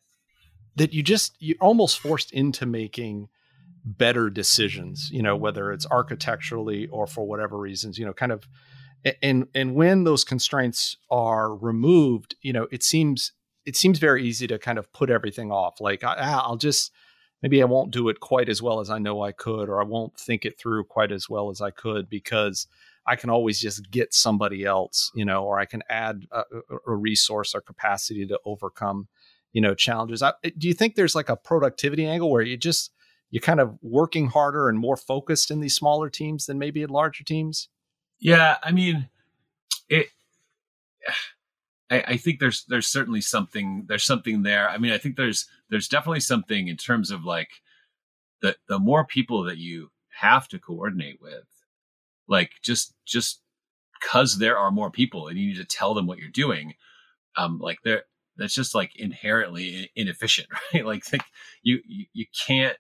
that 0.75 0.93
you 0.93 1.03
just 1.03 1.35
you're 1.39 1.57
almost 1.61 1.99
forced 1.99 2.31
into 2.33 2.65
making 2.65 3.29
better 3.85 4.29
decisions, 4.29 5.09
you 5.11 5.21
know, 5.21 5.35
whether 5.35 5.71
it's 5.71 5.85
architecturally 5.85 6.87
or 6.87 7.05
for 7.05 7.25
whatever 7.25 7.57
reasons, 7.57 7.99
you 7.99 8.05
know, 8.05 8.13
kind 8.13 8.31
of 8.31 8.47
and 9.21 9.47
and 9.53 9.75
when 9.75 10.03
those 10.03 10.23
constraints 10.23 10.97
are 11.09 11.55
removed, 11.55 12.35
you 12.41 12.53
know, 12.53 12.67
it 12.71 12.83
seems 12.83 13.33
it 13.65 13.75
seems 13.75 13.99
very 13.99 14.23
easy 14.23 14.47
to 14.47 14.59
kind 14.59 14.77
of 14.77 14.91
put 14.93 15.09
everything 15.09 15.51
off. 15.51 15.79
Like 15.79 16.03
I, 16.03 16.15
I'll 16.15 16.57
just 16.57 16.91
maybe 17.41 17.61
I 17.61 17.65
won't 17.65 17.91
do 17.91 18.09
it 18.09 18.19
quite 18.19 18.49
as 18.49 18.61
well 18.61 18.79
as 18.79 18.89
I 18.89 18.99
know 18.99 19.21
I 19.21 19.31
could, 19.31 19.69
or 19.69 19.81
I 19.81 19.85
won't 19.85 20.19
think 20.19 20.45
it 20.45 20.59
through 20.59 20.85
quite 20.85 21.11
as 21.11 21.29
well 21.29 21.49
as 21.49 21.61
I 21.61 21.71
could 21.71 22.09
because 22.09 22.67
I 23.07 23.15
can 23.15 23.29
always 23.29 23.59
just 23.59 23.91
get 23.91 24.13
somebody 24.13 24.65
else, 24.65 25.11
you 25.13 25.25
know, 25.25 25.43
or 25.43 25.59
I 25.59 25.65
can 25.65 25.83
add 25.89 26.25
a, 26.31 26.41
a 26.87 26.95
resource 26.95 27.53
or 27.53 27.61
capacity 27.61 28.25
to 28.25 28.39
overcome, 28.45 29.07
you 29.53 29.61
know, 29.61 29.75
challenges. 29.75 30.23
I, 30.23 30.33
do 30.57 30.67
you 30.67 30.73
think 30.73 30.95
there's 30.95 31.13
like 31.13 31.29
a 31.29 31.35
productivity 31.35 32.07
angle 32.07 32.31
where 32.31 32.41
you 32.41 32.57
just 32.57 32.91
you're 33.29 33.41
kind 33.41 33.59
of 33.59 33.77
working 33.81 34.27
harder 34.27 34.69
and 34.69 34.79
more 34.79 34.97
focused 34.97 35.51
in 35.51 35.59
these 35.59 35.75
smaller 35.75 36.09
teams 36.09 36.45
than 36.45 36.57
maybe 36.57 36.81
in 36.81 36.89
larger 36.89 37.23
teams? 37.23 37.69
Yeah, 38.19 38.57
I 38.63 38.71
mean, 38.71 39.09
it 39.89 40.07
I, 41.89 42.03
I, 42.07 42.17
think 42.17 42.39
there's 42.39 42.65
there's 42.65 42.87
certainly 42.87 43.21
something 43.21 43.85
there's 43.87 44.03
something 44.03 44.43
there. 44.43 44.69
I 44.69 44.77
mean, 44.77 44.91
I 44.91 44.97
think 44.97 45.15
there's 45.15 45.47
there's 45.69 45.87
definitely 45.87 46.21
something 46.21 46.67
in 46.67 46.77
terms 46.77 47.11
of 47.11 47.25
like 47.25 47.49
the 48.41 48.55
the 48.67 48.79
more 48.79 49.05
people 49.05 49.43
that 49.43 49.57
you 49.57 49.91
have 50.19 50.47
to 50.49 50.59
coordinate 50.59 51.21
with, 51.21 51.45
like 52.27 52.51
just 52.63 52.93
just 53.05 53.41
because 53.99 54.37
there 54.37 54.57
are 54.57 54.71
more 54.71 54.91
people 54.91 55.27
and 55.27 55.37
you 55.37 55.47
need 55.47 55.57
to 55.57 55.65
tell 55.65 55.93
them 55.93 56.07
what 56.07 56.17
you're 56.17 56.29
doing, 56.29 56.73
um, 57.37 57.59
like 57.59 57.79
there 57.83 58.03
that's 58.37 58.53
just 58.53 58.75
like 58.75 58.95
inherently 58.95 59.91
inefficient, 59.95 60.47
right? 60.73 60.85
Like, 60.85 61.11
like 61.11 61.23
you, 61.63 61.79
you 61.85 62.05
you 62.13 62.25
can't 62.47 62.77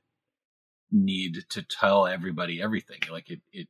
need 0.91 1.45
to 1.49 1.61
tell 1.63 2.07
everybody 2.07 2.61
everything. 2.61 2.99
Like 3.11 3.29
it, 3.29 3.41
it 3.51 3.67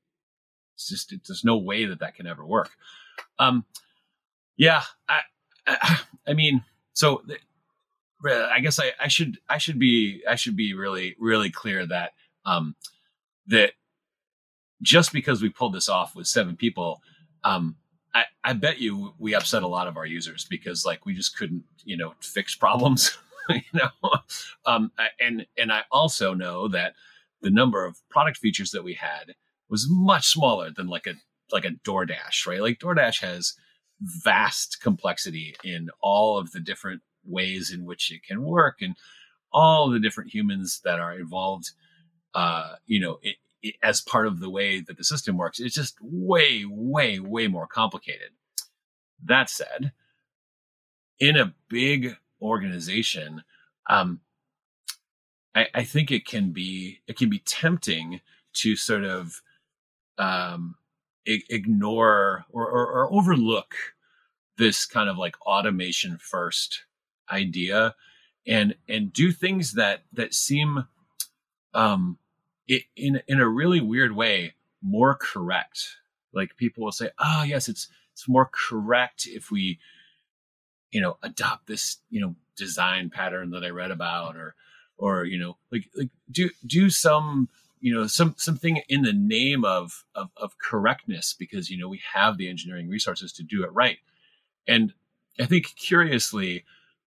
it's 0.76 0.90
just 0.90 1.12
it, 1.12 1.22
there's 1.28 1.44
no 1.44 1.58
way 1.58 1.86
that 1.86 2.00
that 2.00 2.16
can 2.16 2.28
ever 2.28 2.46
work. 2.46 2.72
Um, 3.40 3.66
yeah, 4.58 4.84
I, 5.10 5.22
I, 5.68 6.00
I 6.28 6.34
mean, 6.34 6.64
so 6.94 7.24
I 8.26 8.60
guess 8.60 8.80
I, 8.80 8.92
I 9.00 9.08
should 9.08 9.40
I 9.50 9.58
should 9.58 9.80
be 9.80 10.22
I 10.30 10.36
should 10.36 10.56
be 10.56 10.74
really 10.74 11.16
really 11.20 11.50
clear 11.50 11.86
that 11.88 12.12
um, 12.46 12.76
that 13.48 13.72
just 14.82 15.14
because 15.14 15.42
we 15.42 15.50
pulled 15.50 15.74
this 15.74 15.90
off 15.90 16.16
with 16.16 16.28
seven 16.28 16.56
people, 16.56 17.02
um, 17.44 17.76
I, 18.14 18.26
I 18.44 18.54
bet 18.54 18.80
you 18.80 19.14
we 19.20 19.36
upset 19.36 19.64
a 19.64 19.68
lot 19.68 19.88
of 19.88 19.98
our 19.98 20.06
users 20.06 20.46
because 20.46 20.86
like 20.86 21.06
we 21.06 21.14
just 21.14 21.38
couldn't 21.38 21.64
you 21.84 21.98
know 21.98 22.14
fix 22.22 22.56
problems 22.56 23.18
you 23.50 23.62
know 23.74 23.90
um, 24.66 24.92
and 25.20 25.46
and 25.58 25.72
I 25.72 25.82
also 25.92 26.34
know 26.34 26.68
that 26.70 26.94
the 27.42 27.50
number 27.50 27.86
of 27.86 27.98
product 28.10 28.38
features 28.38 28.72
that 28.72 28.84
we 28.84 28.94
had 28.94 29.36
was 29.70 29.88
much 29.90 30.28
smaller 30.28 30.70
than 30.70 30.88
like 30.88 31.08
a 31.08 31.14
like 31.52 31.66
a 31.66 31.72
DoorDash 31.72 32.48
right? 32.48 32.62
Like 32.62 32.80
DoorDash 32.80 33.22
has 33.22 33.54
vast 34.02 34.82
complexity 34.82 35.56
in 35.64 35.90
all 36.02 36.38
of 36.38 36.52
the 36.52 36.60
different 36.60 37.02
ways 37.26 37.72
in 37.72 37.86
which 37.86 38.12
it 38.12 38.24
can 38.24 38.44
work 38.44 38.78
and 38.82 38.96
all 39.52 39.90
the 39.90 40.00
different 40.00 40.34
humans 40.34 40.82
that 40.84 41.00
are 41.00 41.18
involved 41.18 41.72
uh, 42.34 42.76
you 42.86 43.00
know 43.00 43.20
it, 43.24 43.38
it, 43.62 43.76
as 43.82 44.02
part 44.02 44.28
of 44.28 44.40
the 44.40 44.50
way 44.50 44.82
that 44.82 44.98
the 44.98 45.04
system 45.04 45.38
works. 45.38 45.60
It's 45.60 45.76
just 45.76 45.98
way 46.02 46.66
way 46.68 47.20
way 47.20 47.48
more 47.48 47.68
complicated. 47.68 48.32
That 49.24 49.50
said 49.50 49.94
in 51.20 51.38
a 51.38 51.56
big 51.70 52.18
organization 52.42 53.44
um, 53.90 54.20
I, 55.56 55.68
I, 55.74 55.84
think 55.84 56.12
it 56.12 56.26
can 56.26 56.52
be 56.52 57.00
it 57.08 57.18
can 57.18 57.30
be 57.30 57.40
tempting 57.40 58.20
to 58.56 58.76
sort 58.76 59.06
of 59.06 59.42
um, 60.18 60.76
ignore 61.26 62.46
or, 62.50 62.68
or, 62.68 62.88
or 62.88 63.14
overlook 63.14 63.76
this 64.58 64.86
kind 64.86 65.10
of 65.10 65.18
like 65.18 65.36
automation 65.42 66.18
first 66.18 66.84
idea 67.32 67.96
and 68.48 68.76
and 68.88 69.12
do 69.12 69.32
things 69.32 69.74
that 69.74 70.04
that 70.14 70.34
seem 70.34 70.86
um 71.74 72.18
it, 72.68 72.84
in 72.96 73.22
in 73.28 73.40
a 73.40 73.50
really 73.50 73.82
weird 73.82 74.16
way 74.16 74.54
more 74.82 75.16
correct. 75.16 75.98
Like 76.34 76.56
people 76.58 76.84
will 76.84 76.92
say 76.92 77.10
oh 77.20 77.44
yes 77.44 77.68
it's 77.68 77.88
it's 78.14 78.28
more 78.30 78.50
correct 78.52 79.28
if 79.28 79.52
we 79.52 79.80
you 80.92 81.02
know 81.02 81.18
adopt 81.24 81.68
this 81.68 81.98
you 82.10 82.22
know 82.22 82.36
design 82.56 83.10
pattern 83.10 83.50
that 83.50 83.66
i 83.66 83.70
read 83.70 83.92
about 83.92 84.38
or 84.38 84.56
or 84.98 85.26
you 85.26 85.38
know 85.38 85.58
like 85.72 85.90
like 85.98 86.10
do 86.32 86.50
do 86.66 86.90
some 86.90 87.50
you 87.86 87.94
know 87.94 88.08
some 88.08 88.34
something 88.36 88.82
in 88.90 89.04
the 89.04 89.14
name 89.14 89.64
of, 89.64 90.06
of 90.16 90.32
of 90.38 90.58
correctness 90.58 91.36
because 91.38 91.70
you 91.70 91.78
know 91.78 91.88
we 91.88 92.02
have 92.16 92.36
the 92.36 92.50
engineering 92.50 92.90
resources 92.90 93.32
to 93.34 93.44
do 93.44 93.64
it 93.64 93.72
right. 93.74 94.00
And 94.68 94.94
i 95.40 95.46
think 95.46 95.76
curiously 95.76 96.66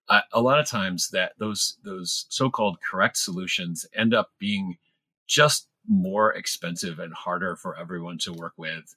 uh, 0.08 0.20
a 0.32 0.40
lot 0.40 0.60
of 0.60 0.66
times 0.66 1.10
that 1.10 1.32
those 1.38 1.78
those 1.82 2.26
so-called 2.28 2.78
correct 2.80 3.16
solutions 3.16 3.86
end 3.92 4.14
up 4.14 4.30
being 4.38 4.78
just 5.26 5.66
more 5.88 6.32
expensive 6.32 7.00
and 7.00 7.12
harder 7.12 7.56
for 7.56 7.76
everyone 7.76 8.18
to 8.18 8.32
work 8.32 8.52
with. 8.56 8.94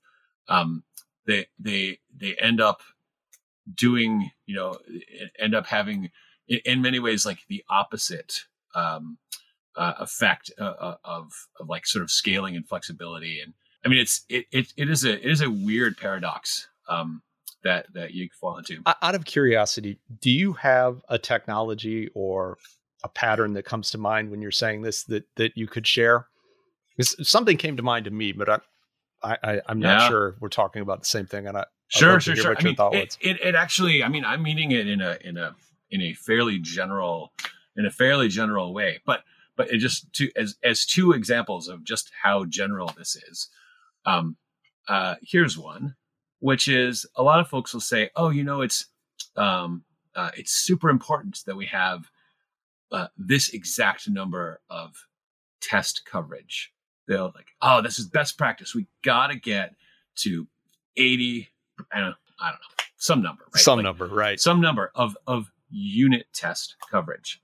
Um, 0.48 0.84
they 1.26 1.48
they 1.60 1.98
they 2.16 2.36
end 2.36 2.62
up 2.62 2.82
doing 3.74 4.30
you 4.46 4.56
know 4.56 4.78
end 5.40 5.56
up 5.56 5.66
having 5.66 6.12
in 6.48 6.84
many 6.84 7.00
ways 7.00 7.26
like 7.26 7.40
the 7.48 7.64
opposite 7.70 8.46
um, 8.76 9.18
uh, 9.76 9.94
effect 10.00 10.52
uh, 10.60 10.64
uh, 10.64 10.96
of 11.04 11.32
of 11.60 11.70
like 11.70 11.86
sort 11.86 12.04
of 12.04 12.12
scaling 12.12 12.56
and 12.56 12.68
flexibility. 12.68 13.40
And 13.40 13.54
I 13.86 13.90
mean, 13.90 14.00
it's 14.00 14.26
it 14.30 14.46
it, 14.52 14.74
it 14.78 14.90
is 14.90 15.06
a 15.06 15.14
it 15.14 15.32
is 15.32 15.42
a 15.42 15.50
weird 15.50 15.98
paradox 15.98 16.68
um, 16.90 17.22
that 17.64 17.88
that 17.94 18.14
you 18.14 18.30
fall 18.40 18.58
into. 18.58 18.82
Out 18.86 19.16
of 19.16 19.26
curiosity, 19.26 20.00
do 20.20 20.30
you 20.30 20.54
have 20.54 21.02
a 21.10 21.18
technology 21.18 22.10
or 22.14 22.58
a 23.04 23.10
pattern 23.10 23.54
that 23.54 23.64
comes 23.64 23.92
to 23.92 23.98
mind 23.98 24.30
when 24.30 24.42
you're 24.42 24.52
saying 24.52 24.82
this 24.82 25.04
that 25.06 25.24
that 25.36 25.54
you 25.56 25.68
could 25.68 25.88
share? 25.88 26.28
Because 26.96 27.28
something 27.28 27.58
came 27.58 27.78
to 27.78 27.84
mind 27.84 28.06
to 28.06 28.12
me, 28.12 28.34
but 28.34 28.64
I, 29.24 29.38
I, 29.44 29.62
am 29.70 29.80
not 29.80 30.02
yeah. 30.02 30.10
sure 30.10 30.36
we're 30.40 30.50
talking 30.50 30.82
about 30.82 31.00
the 31.00 31.06
same 31.06 31.26
thing. 31.26 31.48
And 31.48 31.58
I 31.58 31.66
sure, 31.88 32.20
sure, 32.20 32.36
sure. 32.36 32.56
I 32.58 32.64
mean, 32.64 32.76
it, 32.78 33.18
it, 33.22 33.40
it, 33.42 33.56
actually, 33.56 34.04
I 34.04 34.10
mean, 34.10 34.26
I'm 34.26 34.44
meaning 34.44 34.72
it 34.72 34.88
in 34.88 35.02
a 35.02 35.18
in 35.22 35.38
a 35.38 35.56
in 35.90 36.02
a 36.02 36.14
fairly 36.14 36.60
general 36.60 37.32
in 37.76 37.86
a 37.86 37.92
fairly 37.92 38.28
general 38.28 38.74
way. 38.74 39.02
But 39.06 39.24
but 39.56 39.72
it 39.72 39.78
just 39.78 40.12
to 40.14 40.30
as 40.36 40.56
as 40.64 40.86
two 40.86 41.12
examples 41.12 41.68
of 41.68 41.84
just 41.84 42.12
how 42.24 42.46
general 42.46 42.92
this 42.98 43.16
is. 43.16 43.50
Um, 44.06 44.38
uh, 44.88 45.16
here's 45.22 45.58
one, 45.58 45.96
which 46.40 46.68
is 46.68 47.06
a 47.16 47.24
lot 47.24 47.40
of 47.40 47.48
folks 47.48 47.74
will 47.74 47.82
say, 47.82 48.10
"Oh, 48.16 48.30
you 48.30 48.44
know, 48.44 48.62
it's 48.62 48.88
um, 49.36 49.84
uh, 50.16 50.32
it's 50.38 50.54
super 50.54 50.90
important 50.90 51.40
that 51.46 51.56
we 51.56 51.68
have 51.68 52.10
uh, 52.92 53.08
this 53.18 53.50
exact 53.50 54.10
number 54.10 54.62
of 54.70 54.96
test 55.62 56.04
coverage." 56.06 56.74
They'll 57.08 57.32
like, 57.36 57.50
"Oh, 57.62 57.82
this 57.82 58.00
is 58.00 58.08
best 58.08 58.38
practice. 58.38 58.74
We 58.74 58.88
got 59.04 59.28
to 59.28 59.36
get 59.36 59.76
to 60.18 60.48
80 60.98 61.48
I 61.92 62.00
don't, 62.00 62.16
I 62.40 62.50
don't 62.50 62.60
know 62.60 62.82
some 63.02 63.22
number, 63.22 63.44
right? 63.54 63.62
Some 63.62 63.78
like, 63.78 63.84
number, 63.84 64.08
right? 64.08 64.40
Some 64.40 64.62
number 64.62 64.92
of 64.96 65.18
of 65.28 65.52
unit 65.70 66.28
test 66.34 66.76
coverage. 66.90 67.42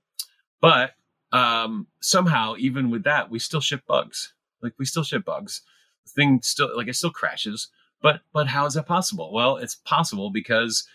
But 0.60 0.92
um, 1.32 1.86
somehow, 2.00 2.54
even 2.58 2.90
with 2.90 3.04
that, 3.04 3.30
we 3.30 3.38
still 3.38 3.60
ship 3.60 3.82
bugs. 3.86 4.32
Like 4.62 4.74
we 4.78 4.84
still 4.84 5.04
ship 5.04 5.24
bugs. 5.24 5.62
The 6.06 6.12
thing 6.12 6.40
still 6.42 6.76
like 6.76 6.88
it 6.88 6.96
still 6.96 7.10
crashes. 7.10 7.68
But 8.00 8.20
but 8.32 8.48
how 8.48 8.66
is 8.66 8.74
that 8.74 8.86
possible? 8.86 9.32
Well, 9.32 9.56
it's 9.56 9.74
possible 9.74 10.30
because 10.30 10.86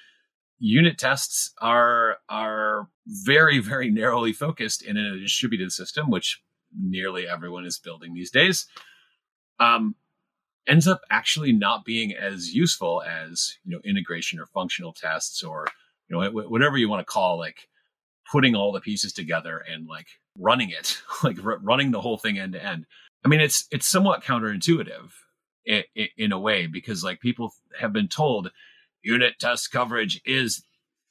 unit 0.60 0.98
tests 0.98 1.54
are 1.62 2.17
are 2.30 2.88
very 3.06 3.60
very 3.60 3.89
narrowly 3.91 4.34
focused 4.34 4.82
in 4.82 4.98
a 4.98 5.19
distributed 5.19 5.72
system, 5.72 6.10
which 6.10 6.41
nearly 6.78 7.28
everyone 7.28 7.65
is 7.65 7.80
building 7.80 8.13
these 8.13 8.32
days. 8.32 8.65
Um, 9.60 9.96
ends 10.67 10.88
up 10.88 11.02
actually 11.10 11.52
not 11.52 11.86
being 11.86 12.13
as 12.13 12.54
useful 12.54 13.04
as 13.04 13.58
you 13.63 13.72
know 13.72 13.82
integration 13.84 14.39
or 14.39 14.46
functional 14.48 14.93
tests 14.93 15.43
or 15.43 15.67
you 16.08 16.17
know 16.17 16.30
whatever 16.32 16.78
you 16.78 16.89
want 16.89 17.06
to 17.06 17.12
call 17.12 17.38
like 17.38 17.67
putting 18.32 18.56
all 18.56 18.72
the 18.72 18.80
pieces 18.82 19.13
together 19.13 19.62
and 19.72 19.88
like 19.88 20.08
running 20.38 20.69
it, 20.69 21.02
like 21.24 21.43
r- 21.43 21.60
running 21.62 21.91
the 21.91 22.02
whole 22.02 22.17
thing 22.17 22.39
end 22.39 22.54
to 22.54 22.63
end. 22.63 22.86
I 23.26 23.28
mean, 23.28 23.39
it's 23.39 23.67
it's 23.72 23.88
somewhat 23.88 24.24
counterintuitive 24.24 25.12
in, 25.65 25.84
in 26.17 26.32
a 26.32 26.39
way 26.39 26.67
because 26.67 27.04
like 27.04 27.19
people 27.22 27.54
have 27.80 27.93
been 27.93 28.08
told 28.08 28.52
unit 29.02 29.36
test 29.39 29.72
coverage 29.72 30.22
is 30.26 30.63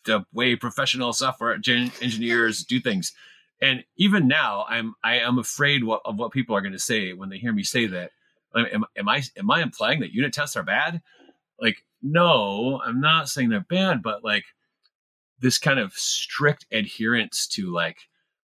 the 0.05 0.25
way 0.33 0.57
professional 0.57 1.13
software 1.13 1.53
engineers 1.55 2.65
do 2.65 2.81
things. 2.81 3.13
And 3.61 3.85
even 3.97 4.27
now, 4.27 4.67
I'm 4.69 4.95
I 5.05 5.19
am 5.19 5.39
afraid 5.39 5.85
what, 5.85 6.03
of 6.05 6.19
what 6.19 6.33
people 6.33 6.57
are 6.57 6.61
going 6.61 6.73
to 6.73 6.79
say 6.79 7.13
when 7.13 7.29
they 7.29 7.39
hear 7.39 7.53
me 7.53 7.63
say 7.63 7.87
that. 7.87 8.11
Am, 8.55 8.85
am 8.97 9.09
I 9.09 9.23
am 9.37 9.51
I 9.51 9.63
implying 9.63 10.01
that 10.01 10.13
unit 10.13 10.33
tests 10.33 10.57
are 10.57 10.63
bad? 10.63 11.01
Like, 11.61 11.77
no, 12.03 12.81
I'm 12.85 13.01
not 13.01 13.29
saying 13.29 13.49
they're 13.49 13.61
bad, 13.61 14.03
but 14.03 14.25
like 14.25 14.45
this 15.39 15.59
kind 15.59 15.79
of 15.79 15.93
strict 15.93 16.67
adherence 16.73 17.47
to 17.49 17.73
like 17.73 17.99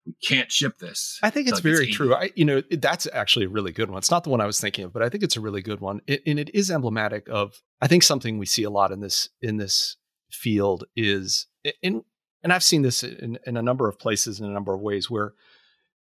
we 0.08 0.14
can't 0.26 0.50
ship 0.50 0.78
this. 0.80 1.20
I 1.22 1.30
think 1.30 1.50
it's 1.50 1.60
very 1.60 1.88
it's 1.88 1.96
true. 1.96 2.16
I, 2.16 2.32
you 2.34 2.46
know, 2.46 2.64
that's 2.72 3.08
actually 3.12 3.46
a 3.46 3.50
really 3.50 3.74
good 3.74 3.90
one. 3.90 3.98
It's 3.98 4.10
not 4.10 4.24
the 4.24 4.30
one 4.30 4.40
I 4.40 4.46
was 4.46 4.62
thinking 4.62 4.86
of, 4.86 4.94
but 4.94 5.04
I 5.04 5.10
think 5.10 5.22
it's 5.24 5.36
a 5.36 5.42
really 5.42 5.62
good 5.62 5.82
one, 5.82 6.02
it, 6.08 6.22
and 6.26 6.40
it 6.40 6.50
is 6.56 6.72
emblematic 6.72 7.28
of. 7.30 7.62
I 7.82 7.88
think 7.88 8.04
something 8.04 8.38
we 8.38 8.46
see 8.46 8.64
a 8.64 8.70
lot 8.70 8.92
in 8.92 9.02
this 9.02 9.30
in 9.42 9.58
this 9.58 9.98
field 10.32 10.86
is 10.96 11.48
in, 11.82 12.04
and 12.42 12.54
I've 12.54 12.64
seen 12.64 12.82
this 12.82 13.04
in, 13.04 13.38
in 13.46 13.58
a 13.58 13.62
number 13.62 13.90
of 13.90 14.00
places 14.00 14.40
in 14.40 14.46
a 14.46 14.52
number 14.52 14.74
of 14.74 14.82
ways 14.82 15.12
where 15.12 15.34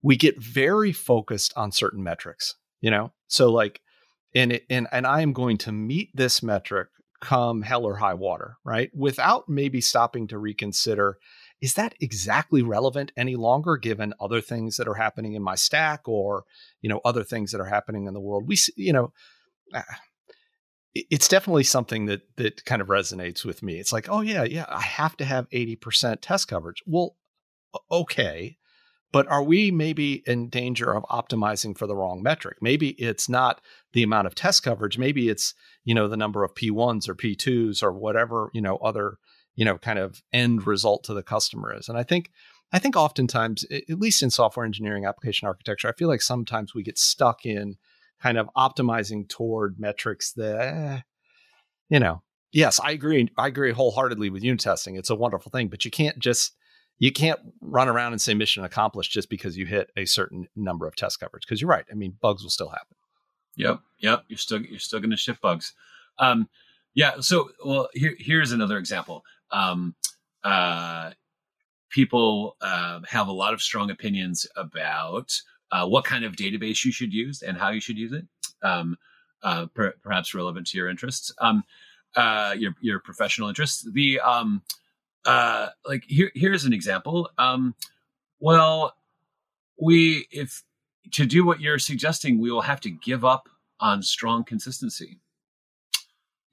we 0.01 0.15
get 0.15 0.41
very 0.41 0.93
focused 0.93 1.53
on 1.57 1.71
certain 1.73 2.01
metrics. 2.01 2.55
You 2.79 2.91
know, 2.91 3.11
so 3.27 3.51
like, 3.51 3.81
and 4.33 4.53
it, 4.53 4.63
and 4.69 4.87
and 4.91 5.05
I 5.05 5.21
am 5.21 5.33
going 5.33 5.57
to 5.59 5.73
meet 5.73 6.15
this 6.15 6.41
metric 6.41 6.87
come 7.19 7.61
hell 7.61 7.83
or 7.83 7.97
high 7.97 8.13
water, 8.13 8.57
right? 8.63 8.89
Without 8.95 9.49
maybe 9.49 9.81
stopping 9.81 10.27
to 10.27 10.37
reconsider 10.37 11.17
is 11.61 11.73
that 11.73 11.95
exactly 11.99 12.61
relevant 12.61 13.11
any 13.17 13.35
longer 13.35 13.77
given 13.77 14.13
other 14.19 14.41
things 14.41 14.77
that 14.77 14.87
are 14.87 14.95
happening 14.95 15.33
in 15.33 15.41
my 15.41 15.55
stack 15.55 16.07
or 16.07 16.43
you 16.81 16.89
know 16.89 17.01
other 17.03 17.23
things 17.23 17.51
that 17.51 17.61
are 17.61 17.65
happening 17.65 18.05
in 18.05 18.13
the 18.13 18.19
world? 18.19 18.47
We 18.47 18.57
you 18.75 18.93
know 18.93 19.13
ah, 19.73 19.83
it's 20.93 21.27
definitely 21.27 21.63
something 21.63 22.05
that 22.05 22.21
that 22.37 22.65
kind 22.65 22.81
of 22.81 22.87
resonates 22.87 23.45
with 23.45 23.63
me. 23.63 23.79
It's 23.79 23.93
like 23.93 24.07
oh 24.09 24.21
yeah 24.21 24.43
yeah 24.43 24.65
i 24.69 24.81
have 24.81 25.17
to 25.17 25.25
have 25.25 25.49
80% 25.49 26.17
test 26.21 26.47
coverage. 26.47 26.81
Well 26.85 27.15
okay 27.91 28.57
but 29.11 29.27
are 29.27 29.43
we 29.43 29.71
maybe 29.71 30.23
in 30.27 30.49
danger 30.49 30.93
of 30.93 31.03
optimizing 31.03 31.77
for 31.77 31.87
the 31.87 31.95
wrong 31.95 32.21
metric? 32.21 32.57
Maybe 32.61 32.89
it's 32.91 33.29
not 33.29 33.61
the 33.93 34.03
amount 34.03 34.27
of 34.27 34.35
test 34.35 34.63
coverage. 34.63 34.97
Maybe 34.97 35.29
it's 35.29 35.53
you 35.83 35.95
know 35.95 36.07
the 36.07 36.17
number 36.17 36.43
of 36.43 36.53
p1s 36.53 37.07
or 37.07 37.15
p2s 37.15 37.81
or 37.81 37.93
whatever 37.93 38.49
you 38.53 38.61
know 38.61 38.77
other 38.77 39.17
you 39.57 39.65
know 39.65 39.77
kind 39.77 39.99
of 39.99 40.23
end 40.31 40.65
result 40.65 41.03
to 41.03 41.13
the 41.13 41.23
customer 41.23 41.75
is 41.75 41.89
and 41.89 41.97
i 41.97 42.03
think 42.03 42.31
I 42.71 42.79
think 42.79 42.97
oftentimes, 42.97 43.65
at 43.71 43.99
least 43.99 44.21
in 44.21 44.29
software 44.29 44.65
engineering 44.65 45.05
application 45.05 45.47
architecture, 45.47 45.87
I 45.87 45.93
feel 45.93 46.09
like 46.09 46.21
sometimes 46.21 46.75
we 46.75 46.83
get 46.83 46.97
stuck 46.97 47.45
in 47.45 47.77
kind 48.21 48.37
of 48.37 48.49
optimizing 48.57 49.27
toward 49.29 49.79
metrics 49.79 50.33
that, 50.33 50.59
eh, 50.59 50.99
you 51.89 51.99
know, 51.99 52.23
yes, 52.51 52.79
I 52.83 52.91
agree. 52.91 53.29
I 53.37 53.47
agree 53.47 53.71
wholeheartedly 53.71 54.29
with 54.29 54.43
unit 54.43 54.59
testing. 54.59 54.97
It's 54.97 55.09
a 55.09 55.15
wonderful 55.15 55.49
thing, 55.49 55.69
but 55.69 55.85
you 55.85 55.91
can't 55.91 56.19
just 56.19 56.53
you 56.99 57.11
can't 57.11 57.39
run 57.61 57.87
around 57.87 58.13
and 58.13 58.21
say 58.21 58.33
mission 58.33 58.63
accomplished 58.63 59.11
just 59.11 59.29
because 59.29 59.55
you 59.55 59.67
hit 59.67 59.91
a 59.95 60.05
certain 60.05 60.47
number 60.55 60.87
of 60.87 60.95
test 60.95 61.19
coverage. 61.19 61.43
Because 61.45 61.61
you're 61.61 61.69
right. 61.69 61.85
I 61.91 61.93
mean, 61.93 62.17
bugs 62.19 62.41
will 62.41 62.49
still 62.49 62.69
happen. 62.69 62.97
Yep, 63.55 63.81
yep. 63.99 64.23
You're 64.27 64.37
still 64.37 64.61
you're 64.61 64.79
still 64.79 64.99
going 64.99 65.11
to 65.11 65.17
ship 65.17 65.37
bugs. 65.41 65.73
Um, 66.19 66.49
yeah. 66.95 67.19
So, 67.19 67.51
well, 67.63 67.87
here 67.93 68.15
here's 68.19 68.51
another 68.51 68.77
example. 68.77 69.23
Um, 69.51 69.95
uh, 70.43 71.11
people 71.89 72.55
uh, 72.61 72.99
have 73.07 73.27
a 73.27 73.31
lot 73.31 73.53
of 73.53 73.61
strong 73.61 73.89
opinions 73.89 74.45
about 74.55 75.39
uh, 75.71 75.87
what 75.87 76.05
kind 76.05 76.23
of 76.23 76.35
database 76.35 76.85
you 76.85 76.91
should 76.91 77.13
use 77.13 77.41
and 77.41 77.57
how 77.57 77.69
you 77.69 77.81
should 77.81 77.97
use 77.97 78.13
it. 78.13 78.25
Um, 78.61 78.97
uh, 79.43 79.67
per- 79.67 79.95
perhaps 80.01 80.33
relevant 80.33 80.67
to 80.67 80.77
your 80.77 80.89
interests, 80.89 81.31
um, 81.39 81.63
uh, 82.15 82.55
your 82.57 82.73
your 82.81 82.99
professional 82.99 83.49
interests. 83.49 83.87
The 83.93 84.19
um, 84.19 84.63
uh, 85.25 85.69
like 85.85 86.03
here 86.07 86.31
here's 86.33 86.65
an 86.65 86.73
example. 86.73 87.29
Um, 87.37 87.75
well, 88.39 88.95
we 89.79 90.27
if 90.31 90.63
to 91.11 91.25
do 91.25 91.45
what 91.45 91.61
you're 91.61 91.79
suggesting, 91.79 92.39
we 92.39 92.51
will 92.51 92.61
have 92.61 92.81
to 92.81 92.89
give 92.89 93.23
up 93.23 93.47
on 93.79 94.01
strong 94.01 94.43
consistency. 94.43 95.19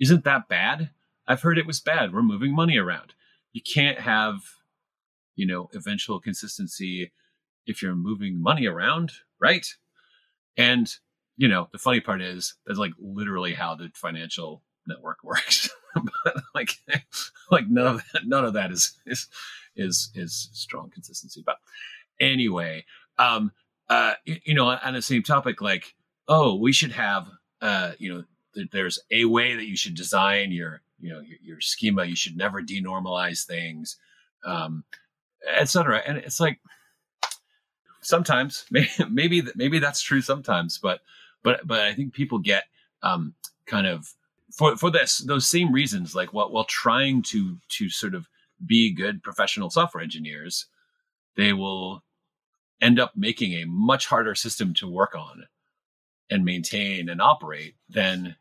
Isn't 0.00 0.24
that 0.24 0.48
bad? 0.48 0.90
I've 1.27 1.43
heard 1.43 1.59
it 1.59 1.67
was 1.67 1.81
bad. 1.81 2.13
We're 2.13 2.23
moving 2.23 2.55
money 2.55 2.77
around. 2.77 3.15
You 3.53 3.63
can't 3.63 4.01
have, 4.01 4.41
you 5.37 5.47
know, 5.47 5.71
eventual 5.75 6.21
consistency 6.21 7.13
if 7.67 7.83
you're 7.83 7.95
moving 7.95 8.43
money 8.43 8.67
around, 8.67 9.13
right? 9.41 9.67
And, 10.57 10.93
you 11.37 11.49
know, 11.49 11.69
the 11.73 11.79
funny 11.79 12.01
part 12.01 12.21
is 12.21 12.55
that's 12.67 12.79
like 12.79 12.93
literally 12.99 13.55
how 13.55 13.75
the 13.75 13.91
financial 13.95 14.63
network 14.87 15.19
works. 15.25 15.71
but 16.25 16.37
like 16.55 16.77
like 17.51 17.69
none 17.69 17.87
of 17.87 18.03
that 18.13 18.27
none 18.27 18.45
of 18.45 18.55
that 18.55 18.71
is 18.73 18.99
is 19.07 19.29
is 19.77 20.11
is 20.15 20.51
strong 20.53 20.91
consistency. 20.91 21.43
But 21.45 21.57
anyway, 22.21 22.85
um 23.19 23.53
uh, 23.89 24.15
you 24.25 24.55
know, 24.55 24.67
on 24.67 24.95
the 24.95 25.03
same 25.03 25.23
topic, 25.23 25.61
like, 25.61 25.95
oh, 26.29 26.55
we 26.55 26.73
should 26.73 26.93
have, 26.93 27.29
uh, 27.61 27.93
you 27.99 28.13
know, 28.13 28.25
there's 28.73 28.99
a 29.11 29.25
way 29.25 29.55
that 29.55 29.67
you 29.67 29.77
should 29.77 29.95
design 29.95 30.53
your, 30.53 30.81
you 31.05 31.12
know, 31.12 31.21
your, 31.21 31.38
your 31.43 31.61
schema. 31.61 32.05
You 32.05 32.17
should 32.17 32.37
never 32.37 32.62
denormalize 32.62 33.45
things, 33.45 33.97
um, 34.45 34.85
etc. 35.57 36.03
And 36.07 36.17
it's 36.17 36.40
like 36.40 36.61
sometimes, 38.01 38.64
maybe, 39.11 39.43
maybe, 39.55 39.79
that's 39.79 40.01
true 40.01 40.23
sometimes, 40.23 40.79
but, 40.79 41.01
but, 41.43 41.67
but 41.67 41.81
I 41.81 41.95
think 41.95 42.14
people 42.14 42.38
get 42.38 42.64
um, 43.03 43.35
kind 43.67 43.87
of 43.87 44.14
for 44.51 44.77
for 44.77 44.90
this 44.90 45.19
those 45.19 45.49
same 45.49 45.73
reasons, 45.73 46.14
like 46.14 46.33
while 46.33 46.51
while 46.51 46.64
trying 46.64 47.23
to 47.23 47.59
to 47.71 47.90
sort 47.90 48.14
of 48.14 48.29
be 48.64 48.95
good 48.95 49.23
professional 49.23 49.69
software 49.69 50.03
engineers, 50.03 50.67
they 51.37 51.53
will 51.53 52.03
end 52.81 53.01
up 53.01 53.12
making 53.17 53.53
a 53.53 53.67
much 53.67 54.07
harder 54.07 54.35
system 54.35 54.73
to 54.75 54.88
work 54.88 55.14
on 55.14 55.45
and 56.31 56.45
maintain 56.45 57.09
and 57.09 57.21
operate 57.21 57.75
than 57.88 58.37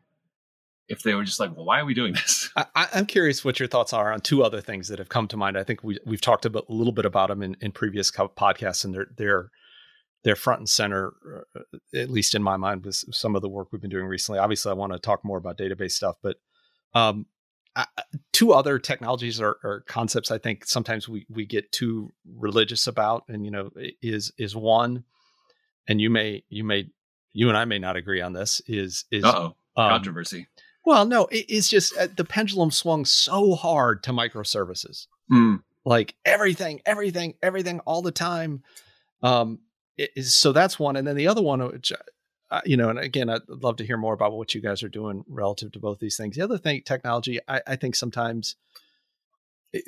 if 0.88 1.02
they 1.02 1.14
were 1.14 1.24
just 1.24 1.40
like, 1.40 1.56
well, 1.56 1.64
why 1.64 1.80
are 1.80 1.84
we 1.84 1.94
doing 1.94 2.12
this? 2.12 2.50
I, 2.56 2.88
am 2.92 3.06
curious 3.06 3.44
what 3.44 3.58
your 3.58 3.68
thoughts 3.68 3.92
are 3.92 4.12
on 4.12 4.20
two 4.20 4.42
other 4.42 4.60
things 4.60 4.88
that 4.88 4.98
have 4.98 5.08
come 5.08 5.28
to 5.28 5.36
mind. 5.36 5.56
I 5.56 5.64
think 5.64 5.82
we 5.82 5.98
we've 6.04 6.20
talked 6.20 6.44
about 6.44 6.66
a 6.68 6.72
little 6.72 6.92
bit 6.92 7.06
about 7.06 7.28
them 7.28 7.42
in, 7.42 7.56
in 7.60 7.72
previous 7.72 8.10
podcasts, 8.10 8.84
and 8.84 8.94
they're 8.94 9.08
they're 9.16 9.50
they're 10.24 10.36
front 10.36 10.60
and 10.60 10.68
center, 10.68 11.12
uh, 11.56 11.76
at 11.94 12.10
least 12.10 12.34
in 12.34 12.42
my 12.42 12.56
mind, 12.56 12.84
with 12.84 12.96
some 13.14 13.36
of 13.36 13.42
the 13.42 13.48
work 13.48 13.68
we've 13.70 13.82
been 13.82 13.90
doing 13.90 14.06
recently. 14.06 14.38
Obviously, 14.38 14.70
I 14.70 14.74
want 14.74 14.92
to 14.92 14.98
talk 14.98 15.24
more 15.24 15.38
about 15.38 15.58
database 15.58 15.92
stuff, 15.92 16.16
but 16.22 16.36
um, 16.94 17.26
two 18.32 18.52
other 18.52 18.78
technologies 18.78 19.40
or, 19.40 19.56
or, 19.64 19.84
concepts 19.88 20.30
I 20.30 20.38
think 20.38 20.64
sometimes 20.64 21.08
we 21.08 21.26
we 21.28 21.44
get 21.44 21.72
too 21.72 22.12
religious 22.36 22.86
about, 22.86 23.24
and 23.28 23.44
you 23.44 23.50
know, 23.50 23.70
is 24.02 24.32
is 24.38 24.54
one, 24.54 25.04
and 25.88 26.00
you 26.00 26.10
may 26.10 26.44
you 26.48 26.64
may 26.64 26.86
you 27.32 27.48
and 27.48 27.58
I 27.58 27.64
may 27.64 27.78
not 27.78 27.96
agree 27.96 28.20
on 28.20 28.32
this. 28.32 28.60
Is 28.66 29.04
is 29.10 29.24
um, 29.24 29.54
controversy? 29.76 30.46
Well, 30.84 31.06
no, 31.06 31.26
it, 31.26 31.46
it's 31.48 31.68
just 31.68 31.96
uh, 31.96 32.08
the 32.14 32.24
pendulum 32.24 32.70
swung 32.70 33.04
so 33.04 33.54
hard 33.54 34.02
to 34.04 34.10
microservices, 34.10 35.06
mm. 35.30 35.62
like 35.84 36.14
everything, 36.24 36.80
everything, 36.84 37.34
everything, 37.42 37.80
all 37.80 38.02
the 38.02 38.12
time. 38.12 38.62
Um, 39.22 39.60
so 40.20 40.52
that's 40.52 40.78
one, 40.78 40.96
and 40.96 41.06
then 41.06 41.16
the 41.16 41.28
other 41.28 41.42
one, 41.42 41.64
which 41.66 41.92
uh, 42.50 42.60
you 42.64 42.76
know, 42.76 42.88
and 42.88 42.98
again, 42.98 43.30
I'd 43.30 43.48
love 43.48 43.76
to 43.76 43.86
hear 43.86 43.96
more 43.96 44.14
about 44.14 44.32
what 44.32 44.54
you 44.54 44.60
guys 44.60 44.82
are 44.82 44.88
doing 44.88 45.24
relative 45.26 45.72
to 45.72 45.80
both 45.80 45.98
these 45.98 46.16
things. 46.16 46.36
The 46.36 46.42
other 46.42 46.58
thing, 46.58 46.82
technology, 46.82 47.40
I, 47.48 47.62
I 47.66 47.76
think 47.76 47.96
sometimes, 47.96 48.54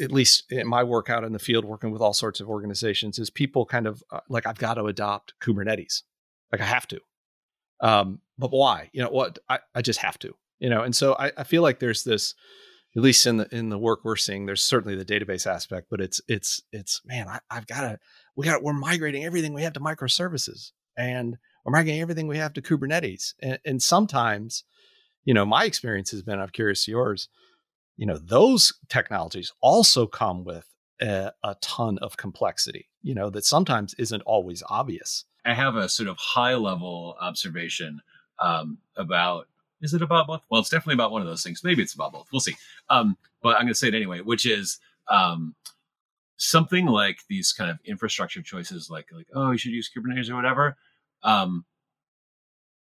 at 0.01 0.11
least 0.11 0.51
in 0.51 0.67
my 0.67 0.83
work 0.83 1.09
out 1.09 1.23
in 1.23 1.33
the 1.33 1.39
field, 1.39 1.65
working 1.65 1.93
with 1.93 2.03
all 2.03 2.13
sorts 2.13 2.41
of 2.41 2.49
organizations, 2.49 3.19
is 3.19 3.31
people 3.31 3.67
kind 3.67 3.87
of 3.87 4.03
uh, 4.11 4.21
like, 4.29 4.47
I've 4.47 4.59
got 4.59 4.75
to 4.75 4.87
adopt 4.87 5.35
Kubernetes, 5.41 6.03
like 6.51 6.61
I 6.61 6.65
have 6.65 6.89
to. 6.89 7.01
Um, 7.81 8.21
but 8.39 8.51
why? 8.51 8.91
You 8.93 9.03
know 9.03 9.11
what? 9.11 9.39
I, 9.49 9.61
I 9.75 9.83
just 9.83 10.01
have 10.01 10.19
to. 10.21 10.35
You 10.59 10.71
know, 10.71 10.83
and 10.83 10.97
so 10.97 11.14
I, 11.19 11.33
I 11.37 11.45
feel 11.45 11.62
like 11.62 11.79
there's 11.79 12.05
this, 12.05 12.35
at 12.97 13.03
least 13.03 13.27
in 13.27 13.37
the 13.37 13.55
in 13.55 13.69
the 13.69 13.79
work 13.79 14.01
we're 14.05 14.16
seeing, 14.16 14.47
there's 14.47 14.62
certainly 14.62 14.97
the 14.97 15.05
database 15.05 15.47
aspect, 15.47 15.88
but 15.90 16.01
it's 16.01 16.21
it's 16.29 16.62
it's 16.73 17.03
man, 17.05 17.29
I, 17.29 17.40
I've 17.51 17.66
got 17.66 17.83
to 17.83 17.99
we 18.37 18.47
got 18.47 18.62
we're 18.62 18.73
migrating 18.73 19.25
everything 19.25 19.53
we 19.53 19.62
have 19.62 19.75
to 19.75 19.81
microservices 19.81 20.73
and 20.97 21.37
we're 21.64 21.73
migrating 21.73 22.01
everything 22.01 22.29
we 22.29 22.38
have 22.38 22.53
to 22.55 22.62
Kubernetes. 22.62 23.35
And, 23.42 23.59
and 23.64 23.83
sometimes, 23.83 24.64
you 25.25 25.35
know, 25.35 25.45
my 25.45 25.64
experience 25.64 26.11
has 26.12 26.23
been, 26.23 26.38
I'm 26.38 26.49
curious 26.49 26.85
to 26.85 26.92
yours, 26.92 27.29
you 27.97 28.07
know, 28.07 28.19
those 28.19 28.73
technologies 28.88 29.53
also 29.61 30.07
come 30.07 30.45
with 30.45 30.66
a, 31.01 31.33
a 31.42 31.57
ton 31.61 31.99
of 31.99 32.16
complexity, 32.16 32.88
you 33.03 33.14
know, 33.14 33.31
that 33.31 33.45
sometimes 33.45 33.95
isn't 33.95 34.23
always 34.23 34.62
obvious. 34.69 35.25
I 35.45 35.55
have 35.55 35.77
a 35.77 35.88
sort 35.88 36.09
of 36.09 36.16
high 36.19 36.55
level 36.55 37.16
observation 37.21 38.01
um, 38.38 38.79
about 38.97 39.49
is 39.83 39.95
it 39.95 40.03
about 40.03 40.27
both? 40.27 40.43
Well, 40.51 40.61
it's 40.61 40.71
definitely 40.71 40.95
about 40.95 41.12
one 41.12 41.23
of 41.23 41.29
those 41.29 41.43
things. 41.43 41.62
Maybe 41.62 41.83
it's 41.83 41.95
about 41.95 42.12
both. 42.12 42.29
We'll 42.33 42.41
see. 42.41 42.57
Um, 42.89 43.17
but 43.43 43.57
I'm 43.57 43.62
going 43.62 43.69
to 43.69 43.75
say 43.75 43.89
it 43.89 43.95
anyway, 43.95 44.21
which 44.21 44.47
is 44.47 44.79
um, 45.09 45.55
something 46.37 46.87
like 46.87 47.19
these 47.29 47.53
kind 47.53 47.71
of 47.71 47.79
infrastructure 47.85 48.43
choices, 48.43 48.91
like 48.91 49.07
like 49.12 49.27
oh, 49.35 49.51
you 49.51 49.59
should 49.59 49.73
use 49.73 49.91
Kubernetes 49.95 50.31
or 50.31 50.37
whatever. 50.37 50.77
Um, 51.23 51.65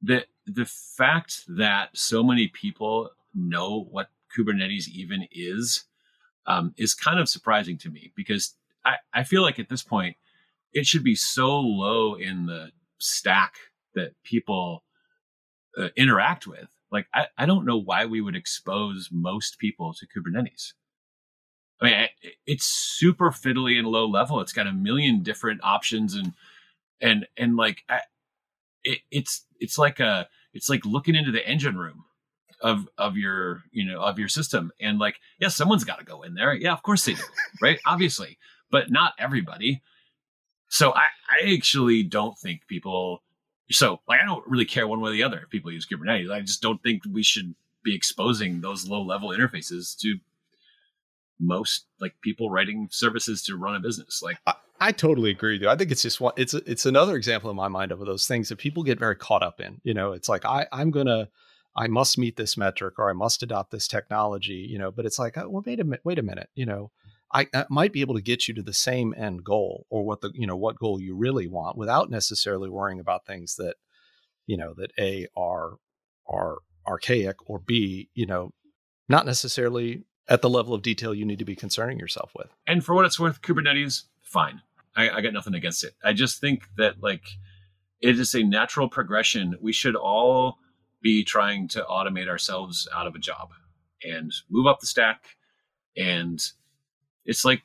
the 0.03 0.27
the 0.47 0.67
fact 0.67 1.43
that 1.49 1.91
so 1.95 2.23
many 2.23 2.49
people 2.49 3.11
know 3.35 3.87
what 3.91 4.09
Kubernetes 4.37 4.89
even 4.89 5.27
is 5.31 5.85
um, 6.47 6.75
is 6.77 6.95
kind 6.95 7.19
of 7.19 7.29
surprising 7.29 7.79
to 7.79 7.91
me 7.91 8.13
because 8.15 8.55
I, 8.85 8.97
I 9.13 9.25
feel 9.25 9.43
like 9.43 9.59
at 9.59 9.69
this 9.69 9.83
point 9.83 10.17
it 10.73 10.87
should 10.87 11.05
be 11.05 11.15
so 11.15 11.59
low 11.59 12.15
in 12.15 12.47
the 12.47 12.71
stack 12.99 13.55
that 13.95 14.13
people 14.25 14.83
uh, 15.79 15.89
interact 15.97 16.47
with. 16.47 16.69
Like 16.95 17.09
I, 17.13 17.27
I 17.37 17.45
don't 17.45 17.67
know 17.67 17.77
why 17.77 18.07
we 18.07 18.21
would 18.21 18.37
expose 18.37 19.11
most 19.13 19.59
people 19.59 19.93
to 19.95 20.07
Kubernetes. 20.07 20.73
I 21.83 21.85
mean, 21.85 22.09
it's 22.47 22.65
super 22.65 23.31
fiddly 23.31 23.77
and 23.77 23.89
low 23.89 24.07
level. 24.07 24.41
It's 24.41 24.53
got 24.53 24.69
a 24.69 24.73
million 24.73 25.25
different 25.25 25.61
options 25.65 26.15
and 26.15 26.33
and 27.01 27.27
and 27.37 27.57
like 27.57 27.83
it, 28.85 29.01
it's 29.11 29.45
it's 29.59 29.77
like 29.77 29.99
a 29.99 30.29
it's 30.53 30.71
like 30.71 30.87
looking 30.87 31.17
into 31.17 31.33
the 31.33 31.47
engine 31.47 31.77
room 31.77 32.05
of 32.61 32.89
of 32.97 33.17
your 33.17 33.65
you 33.73 33.85
know 33.85 34.01
of 34.01 34.19
your 34.19 34.29
system 34.29 34.71
and 34.81 35.01
like 35.01 35.17
yeah 35.41 35.49
someone's 35.49 35.85
got 35.85 35.99
to 35.99 36.05
go 36.05 36.23
in 36.23 36.35
there 36.35 36.55
yeah 36.55 36.73
of 36.73 36.83
course 36.83 37.05
they 37.05 37.15
do 37.15 37.23
right 37.61 37.81
obviously 37.87 38.39
but 38.71 38.91
not 38.91 39.13
everybody 39.19 39.83
so 40.69 40.93
i 40.93 41.05
i 41.29 41.53
actually 41.53 42.05
don't 42.05 42.39
think 42.39 42.67
people 42.69 43.23
so 43.71 44.01
like 44.09 44.21
i 44.21 44.25
don't 44.25 44.47
really 44.47 44.65
care 44.65 44.87
one 44.87 45.01
way 45.01 45.11
or 45.11 45.13
the 45.13 45.23
other 45.23 45.41
if 45.45 45.51
people 45.51 45.73
use 45.73 45.87
kubernetes 45.87 46.31
i 46.31 46.41
just 46.41 46.63
don't 46.63 46.83
think 46.83 47.03
we 47.11 47.23
should 47.23 47.55
be 47.83 47.95
exposing 47.95 48.61
those 48.61 48.89
low 48.89 49.03
level 49.03 49.31
interfaces 49.31 49.97
to 49.99 50.19
most 51.41 51.87
like 52.01 52.15
people 52.21 52.51
writing 52.51 52.89
services 52.91 53.43
to 53.43 53.57
run 53.57 53.75
a 53.75 53.81
business 53.81 54.23
like 54.23 54.39
I, 54.47 54.55
I 54.81 54.93
totally 54.93 55.31
agree 55.31 55.55
with 55.55 55.63
you. 55.63 55.69
I 55.69 55.77
think 55.77 55.91
it's 55.91 56.03
just 56.03 56.21
one. 56.21 56.33
It's 56.37 56.53
it's 56.53 56.87
another 56.87 57.17
example 57.17 57.51
in 57.51 57.57
my 57.57 57.69
mind 57.69 57.93
of 57.93 58.01
those 58.01 58.27
things 58.27 58.49
that 58.49 58.59
people 58.59 58.83
get 58.83 58.99
very 58.99 59.17
caught 59.17 59.43
up 59.43 59.61
in. 59.61 59.81
You 59.85 59.95
know, 59.95 60.13
it's 60.13 60.29
like 60.29 60.45
I 60.45 60.67
I'm 60.73 60.91
gonna 60.91 61.29
I 61.77 61.87
must 61.87 62.19
meet 62.19 62.37
this 62.37 62.57
metric 62.57 62.99
or 62.99 63.09
I 63.09 63.13
must 63.13 63.43
adopt 63.43 63.71
this 63.71 63.89
technology. 63.89 64.67
You 64.69 64.79
know, 64.79 64.91
but 64.91 65.07
it's 65.07 65.19
like 65.19 65.39
oh, 65.39 65.49
well 65.49 65.63
wait 65.65 65.81
a 65.81 65.85
minute 65.85 66.01
wait 66.05 66.19
a 66.19 66.23
minute. 66.23 66.51
You 66.55 66.67
know, 66.67 66.91
I, 67.35 67.49
I 67.53 67.65
might 67.69 67.93
be 67.93 68.01
able 68.01 68.15
to 68.15 68.23
get 68.23 68.47
you 68.47 68.55
to 68.55 68.63
the 68.63 68.73
same 68.73 69.13
end 69.17 69.45
goal 69.45 69.87
or 69.91 70.05
what 70.05 70.21
the 70.21 70.31
you 70.35 70.47
know 70.47 70.57
what 70.57 70.79
goal 70.79 71.01
you 71.01 71.17
really 71.17 71.49
want 71.49 71.77
without 71.77 72.09
necessarily 72.09 72.71
worrying 72.71 73.01
about 73.01 73.27
things 73.27 73.57
that 73.57 73.75
you 74.47 74.57
know 74.57 74.73
that 74.79 74.93
a 74.99 75.27
are 75.37 75.73
are 76.27 76.59
archaic 76.87 77.37
or 77.47 77.59
b 77.59 78.09
you 78.15 78.27
know 78.27 78.53
not 79.09 79.27
necessarily 79.27 80.05
at 80.29 80.43
the 80.43 80.49
level 80.49 80.73
of 80.73 80.83
detail 80.83 81.15
you 81.15 81.25
need 81.25 81.39
to 81.39 81.45
be 81.45 81.57
concerning 81.57 81.99
yourself 81.99 82.33
with. 82.35 82.49
And 82.67 82.85
for 82.85 82.95
what 82.95 83.05
it's 83.05 83.21
worth, 83.21 83.43
Kubernetes 83.43 84.05
fine. 84.23 84.63
I, 84.97 85.11
I 85.11 85.21
got 85.21 85.33
nothing 85.33 85.55
against 85.55 85.85
it. 85.85 85.95
I 86.03 86.13
just 86.13 86.41
think 86.41 86.65
that 86.77 87.03
like 87.03 87.25
it 88.01 88.19
is 88.19 88.35
a 88.35 88.43
natural 88.43 88.89
progression. 88.89 89.57
We 89.61 89.73
should 89.73 89.97
all 89.97 90.59
be 91.03 91.25
trying 91.25 91.69
to 91.69 91.83
automate 91.83 92.29
ourselves 92.29 92.89
out 92.95 93.07
of 93.07 93.15
a 93.15 93.19
job 93.19 93.51
and 94.03 94.33
move 94.51 94.67
up 94.67 94.81
the 94.81 94.87
stack. 94.87 95.25
And 95.97 96.43
it's 97.25 97.45
like, 97.45 97.63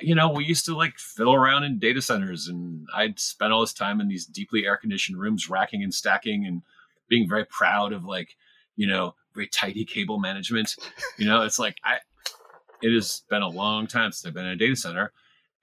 you 0.00 0.14
know, 0.14 0.30
we 0.30 0.44
used 0.44 0.64
to 0.66 0.76
like 0.76 0.98
fiddle 0.98 1.34
around 1.34 1.64
in 1.64 1.78
data 1.78 2.02
centers 2.02 2.48
and 2.48 2.86
I'd 2.94 3.20
spend 3.20 3.52
all 3.52 3.60
this 3.60 3.72
time 3.72 4.00
in 4.00 4.08
these 4.08 4.26
deeply 4.26 4.66
air 4.66 4.76
conditioned 4.76 5.18
rooms, 5.18 5.48
racking 5.48 5.82
and 5.82 5.94
stacking 5.94 6.46
and 6.46 6.62
being 7.08 7.28
very 7.28 7.44
proud 7.44 7.92
of 7.92 8.04
like, 8.04 8.36
you 8.76 8.86
know, 8.86 9.14
very 9.34 9.46
tidy 9.46 9.84
cable 9.84 10.18
management. 10.18 10.76
You 11.18 11.26
know, 11.26 11.42
it's 11.42 11.58
like 11.58 11.76
I 11.84 11.98
it 12.82 12.92
has 12.92 13.22
been 13.30 13.42
a 13.42 13.48
long 13.48 13.86
time 13.86 14.12
since 14.12 14.26
I've 14.26 14.34
been 14.34 14.46
in 14.46 14.52
a 14.52 14.56
data 14.56 14.76
center. 14.76 15.12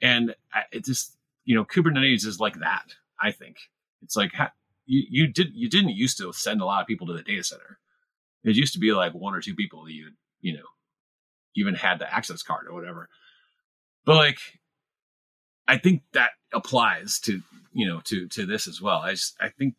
And 0.02 0.36
I, 0.54 0.62
it 0.72 0.86
just, 0.86 1.18
you 1.44 1.56
know, 1.56 1.66
Kubernetes 1.66 2.26
is 2.26 2.40
like 2.40 2.60
that, 2.60 2.86
I 3.22 3.32
think. 3.32 3.58
It's 4.02 4.16
like 4.16 4.32
you, 4.86 5.04
you 5.10 5.28
did 5.28 5.54
you 5.54 5.70
didn't 5.70 5.90
used 5.90 6.18
to 6.18 6.32
send 6.32 6.62
a 6.62 6.66
lot 6.66 6.82
of 6.82 6.88
people 6.88 7.08
to 7.08 7.14
the 7.14 7.22
data 7.22 7.44
center. 7.44 7.80
It 8.44 8.56
used 8.56 8.74
to 8.74 8.80
be 8.80 8.94
like 8.94 9.14
one 9.14 9.36
or 9.36 9.42
two 9.42 9.56
people 9.56 9.84
that 9.86 9.92
you 9.92 10.12
you 10.42 10.54
know 10.54 10.66
even 11.56 11.76
had 11.76 12.00
the 12.00 12.12
access 12.12 12.42
card 12.42 12.68
or 12.68 12.74
whatever. 12.74 13.10
But 14.06 14.16
like 14.16 14.40
I 15.68 15.78
think 15.78 16.02
that 16.14 16.32
applies 16.54 17.20
to 17.22 17.42
you 17.74 17.88
know 17.88 18.02
to 18.06 18.28
to 18.28 18.46
this 18.46 18.68
as 18.68 18.82
well. 18.82 19.00
I 19.00 19.12
just 19.12 19.36
I 19.40 19.50
think 19.50 19.76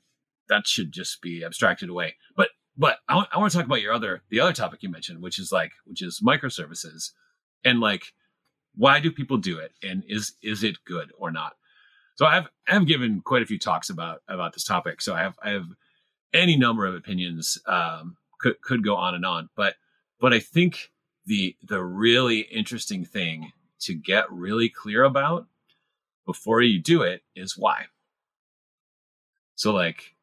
that 0.49 0.67
should 0.67 0.93
just 0.93 1.21
be 1.21 1.45
abstracted 1.45 1.89
away. 1.89 2.17
But 2.37 2.51
but 2.77 2.99
I, 3.09 3.15
w- 3.15 3.29
I 3.33 3.39
want 3.39 3.53
to 3.53 3.59
talk 3.59 3.67
about 3.67 3.83
your 3.83 3.93
other 3.93 4.23
the 4.31 4.41
other 4.41 4.53
topic 4.53 4.83
you 4.83 4.89
mentioned, 4.89 5.23
which 5.23 5.39
is 5.39 5.51
like 5.51 5.73
which 5.85 6.03
is 6.03 6.23
microservices, 6.25 7.11
and 7.65 7.81
like 7.81 8.13
why 8.77 9.01
do 9.01 9.11
people 9.11 9.37
do 9.37 9.59
it, 9.59 9.73
and 9.83 10.05
is 10.07 10.35
is 10.43 10.63
it 10.63 10.85
good 10.85 11.13
or 11.19 11.31
not? 11.31 11.55
So 12.17 12.27
I've 12.27 12.49
I've 12.69 12.87
given 12.87 13.21
quite 13.23 13.43
a 13.43 13.47
few 13.47 13.59
talks 13.59 13.91
about 13.91 14.23
about 14.29 14.53
this 14.53 14.65
topic. 14.65 15.01
So 15.01 15.15
I 15.15 15.21
have 15.21 15.39
I 15.43 15.51
have 15.51 15.67
any 16.33 16.57
number 16.57 16.87
of 16.87 16.95
opinions. 16.95 17.59
Um, 17.67 18.17
could 18.41 18.61
could 18.63 18.85
go 18.85 18.97
on 18.97 19.15
and 19.15 19.27
on, 19.27 19.49
but 19.57 19.75
but 20.21 20.33
I 20.33 20.39
think 20.39 20.91
the 21.27 21.57
the 21.67 21.83
really 21.83 22.41
interesting 22.41 23.05
thing 23.05 23.53
to 23.81 23.95
get 23.95 24.31
really 24.31 24.69
clear 24.69 25.05
about 25.05 25.47
before 26.27 26.63
you 26.63 26.81
do 26.81 27.03
it 27.03 27.23
is 27.35 27.57
why. 27.57 27.87
So 29.57 29.73
like 29.73 30.15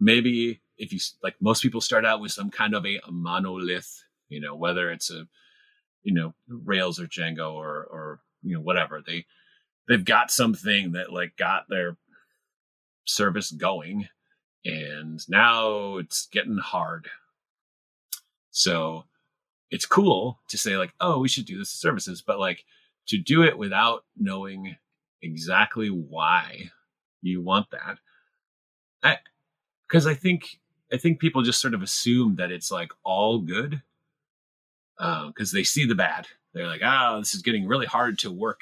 maybe 0.00 0.60
if 0.76 0.92
you 0.92 0.98
like 1.22 1.36
most 1.40 1.62
people 1.62 1.80
start 1.80 2.04
out 2.04 2.20
with 2.20 2.32
some 2.32 2.50
kind 2.50 2.74
of 2.74 2.84
a, 2.84 3.00
a 3.06 3.12
monolith, 3.12 4.04
you 4.28 4.40
know, 4.40 4.54
whether 4.54 4.90
it's 4.90 5.10
a 5.10 5.26
you 6.02 6.14
know 6.14 6.34
Rails 6.48 7.00
or 7.00 7.06
Django 7.06 7.52
or 7.52 7.84
or 7.84 8.20
you 8.42 8.54
know 8.54 8.60
whatever 8.60 9.02
they 9.04 9.26
they've 9.88 10.04
got 10.04 10.30
something 10.30 10.92
that 10.92 11.12
like 11.12 11.36
got 11.36 11.68
their 11.68 11.96
service 13.04 13.50
going 13.50 14.08
and 14.64 15.20
now 15.28 15.96
it's 15.96 16.26
getting 16.26 16.58
hard 16.58 17.08
so 18.50 19.04
it's 19.70 19.86
cool 19.86 20.40
to 20.48 20.58
say 20.58 20.76
like 20.76 20.92
oh 21.00 21.18
we 21.18 21.28
should 21.28 21.46
do 21.46 21.58
this 21.58 21.70
services 21.70 22.22
but 22.22 22.38
like 22.38 22.64
to 23.08 23.18
do 23.18 23.42
it 23.42 23.58
without 23.58 24.04
knowing 24.16 24.76
exactly 25.22 25.88
why 25.88 26.70
you 27.22 27.42
want 27.42 27.70
that. 27.70 27.98
I 29.02 29.18
because 29.86 30.06
i 30.06 30.14
think 30.14 30.60
i 30.92 30.96
think 30.96 31.20
people 31.20 31.42
just 31.42 31.60
sort 31.60 31.74
of 31.74 31.82
assume 31.82 32.36
that 32.36 32.50
it's 32.50 32.70
like 32.70 32.90
all 33.04 33.38
good 33.38 33.82
because 34.98 35.54
uh, 35.54 35.56
they 35.56 35.62
see 35.62 35.86
the 35.86 35.94
bad. 35.94 36.26
They're 36.52 36.66
like 36.66 36.80
oh 36.84 37.18
this 37.20 37.34
is 37.34 37.42
getting 37.42 37.66
really 37.66 37.86
hard 37.86 38.18
to 38.20 38.30
work. 38.30 38.60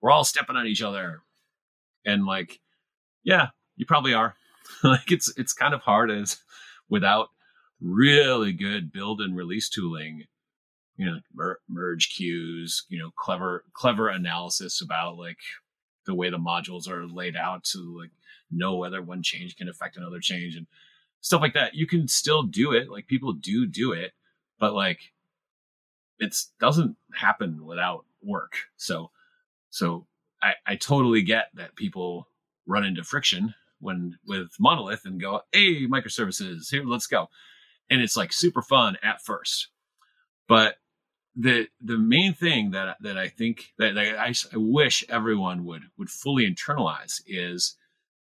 We're 0.00 0.10
all 0.10 0.24
stepping 0.24 0.56
on 0.56 0.66
each 0.66 0.82
other. 0.82 1.20
And 2.04 2.24
like 2.24 2.60
yeah 3.24 3.48
you 3.76 3.86
probably 3.86 4.14
are. 4.14 4.34
Like 4.84 5.12
it's 5.12 5.32
it's 5.36 5.52
kind 5.52 5.74
of 5.74 5.82
hard 5.82 6.10
as 6.10 6.38
without 6.88 7.28
really 7.80 8.52
good 8.52 8.90
build 8.92 9.20
and 9.20 9.36
release 9.36 9.68
tooling 9.68 10.24
you 11.02 11.10
know 11.10 11.20
mer- 11.34 11.60
merge 11.68 12.10
queues 12.14 12.84
you 12.88 12.98
know 12.98 13.10
clever 13.16 13.64
clever 13.72 14.08
analysis 14.08 14.80
about 14.80 15.18
like 15.18 15.38
the 16.06 16.14
way 16.14 16.30
the 16.30 16.38
modules 16.38 16.88
are 16.88 17.06
laid 17.06 17.36
out 17.36 17.64
to 17.64 17.98
like 17.98 18.10
know 18.50 18.76
whether 18.76 19.02
one 19.02 19.22
change 19.22 19.56
can 19.56 19.68
affect 19.68 19.96
another 19.96 20.20
change 20.20 20.54
and 20.56 20.66
stuff 21.20 21.40
like 21.40 21.54
that 21.54 21.74
you 21.74 21.86
can 21.86 22.06
still 22.06 22.42
do 22.42 22.72
it 22.72 22.88
like 22.88 23.06
people 23.06 23.32
do 23.32 23.66
do 23.66 23.92
it 23.92 24.12
but 24.58 24.74
like 24.74 25.12
it 26.18 26.36
doesn't 26.60 26.96
happen 27.14 27.64
without 27.64 28.04
work 28.22 28.56
so 28.76 29.10
so 29.70 30.06
I, 30.42 30.54
I 30.66 30.76
totally 30.76 31.22
get 31.22 31.46
that 31.54 31.76
people 31.76 32.28
run 32.66 32.84
into 32.84 33.04
friction 33.04 33.54
when 33.82 34.16
with 34.26 34.54
monolith 34.58 35.04
and 35.04 35.20
go, 35.20 35.42
hey, 35.52 35.86
microservices, 35.86 36.70
here, 36.70 36.84
let's 36.84 37.08
go. 37.08 37.28
And 37.90 38.00
it's 38.00 38.16
like 38.16 38.32
super 38.32 38.62
fun 38.62 38.96
at 39.02 39.20
first. 39.20 39.68
But 40.48 40.76
the 41.34 41.68
the 41.80 41.98
main 41.98 42.34
thing 42.34 42.72
that 42.72 42.96
that 43.00 43.16
I 43.16 43.28
think 43.28 43.72
that, 43.78 43.94
that 43.94 44.18
I, 44.18 44.34
I 44.52 44.56
wish 44.56 45.04
everyone 45.08 45.64
would 45.64 45.84
would 45.96 46.10
fully 46.10 46.48
internalize 46.48 47.22
is 47.26 47.76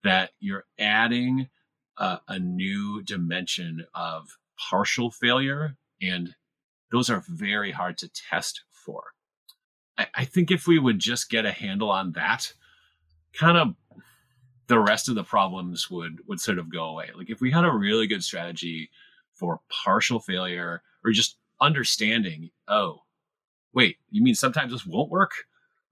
that 0.04 0.30
you're 0.38 0.66
adding 0.78 1.48
a, 1.96 2.20
a 2.28 2.38
new 2.38 3.02
dimension 3.02 3.84
of 3.94 4.38
partial 4.70 5.10
failure, 5.10 5.76
and 6.00 6.34
those 6.92 7.10
are 7.10 7.24
very 7.28 7.72
hard 7.72 7.98
to 7.98 8.08
test 8.08 8.62
for. 8.70 9.02
I, 9.98 10.06
I 10.14 10.24
think 10.24 10.50
if 10.50 10.66
we 10.66 10.78
would 10.78 10.98
just 10.98 11.30
get 11.30 11.46
a 11.46 11.52
handle 11.52 11.90
on 11.90 12.12
that, 12.12 12.52
kind 13.32 13.56
of 13.56 13.74
the 14.66 14.78
rest 14.78 15.08
of 15.08 15.14
the 15.16 15.24
problems 15.24 15.90
would 15.90 16.20
would 16.28 16.40
sort 16.40 16.58
of 16.58 16.72
go 16.72 16.84
away. 16.84 17.10
Like 17.16 17.30
if 17.30 17.40
we 17.40 17.50
had 17.50 17.64
a 17.64 17.72
really 17.72 18.06
good 18.06 18.22
strategy 18.22 18.90
for 19.32 19.60
partial 19.68 20.20
failure 20.20 20.82
or 21.04 21.10
just 21.10 21.38
understanding, 21.60 22.50
oh, 22.68 23.02
wait, 23.72 23.96
you 24.10 24.22
mean 24.22 24.34
sometimes 24.34 24.72
this 24.72 24.86
won't 24.86 25.10
work? 25.10 25.32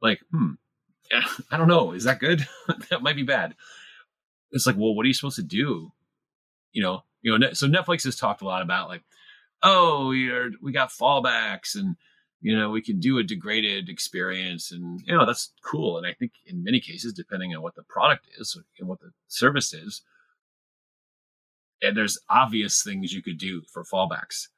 Like, 0.00 0.20
hmm, 0.30 0.52
I 1.50 1.56
don't 1.56 1.68
know. 1.68 1.92
Is 1.92 2.04
that 2.04 2.20
good? 2.20 2.46
that 2.90 3.02
might 3.02 3.16
be 3.16 3.22
bad. 3.22 3.54
It's 4.50 4.66
like, 4.66 4.76
well, 4.76 4.94
what 4.94 5.04
are 5.04 5.08
you 5.08 5.14
supposed 5.14 5.36
to 5.36 5.42
do? 5.42 5.92
You 6.72 6.82
know, 6.82 7.04
you 7.22 7.38
know. 7.38 7.52
So 7.52 7.66
Netflix 7.66 8.04
has 8.04 8.16
talked 8.16 8.42
a 8.42 8.46
lot 8.46 8.62
about 8.62 8.88
like, 8.88 9.02
oh, 9.62 10.08
we 10.08 10.30
are 10.30 10.50
we 10.60 10.72
got 10.72 10.90
fallbacks 10.90 11.74
and 11.74 11.96
you 12.42 12.58
know, 12.58 12.70
we 12.70 12.82
can 12.82 12.98
do 12.98 13.18
a 13.18 13.22
degraded 13.22 13.88
experience 13.88 14.72
and, 14.72 15.00
you 15.06 15.16
know, 15.16 15.24
that's 15.24 15.52
cool. 15.64 15.96
And 15.96 16.04
I 16.04 16.12
think 16.12 16.32
in 16.44 16.64
many 16.64 16.80
cases, 16.80 17.12
depending 17.12 17.54
on 17.54 17.62
what 17.62 17.76
the 17.76 17.84
product 17.84 18.26
is 18.36 18.58
and 18.80 18.88
what 18.88 18.98
the 18.98 19.12
service 19.28 19.72
is, 19.72 20.02
and 21.80 21.96
there's 21.96 22.18
obvious 22.28 22.82
things 22.82 23.12
you 23.12 23.22
could 23.22 23.38
do 23.38 23.62
for 23.72 23.84
fallbacks. 23.84 24.48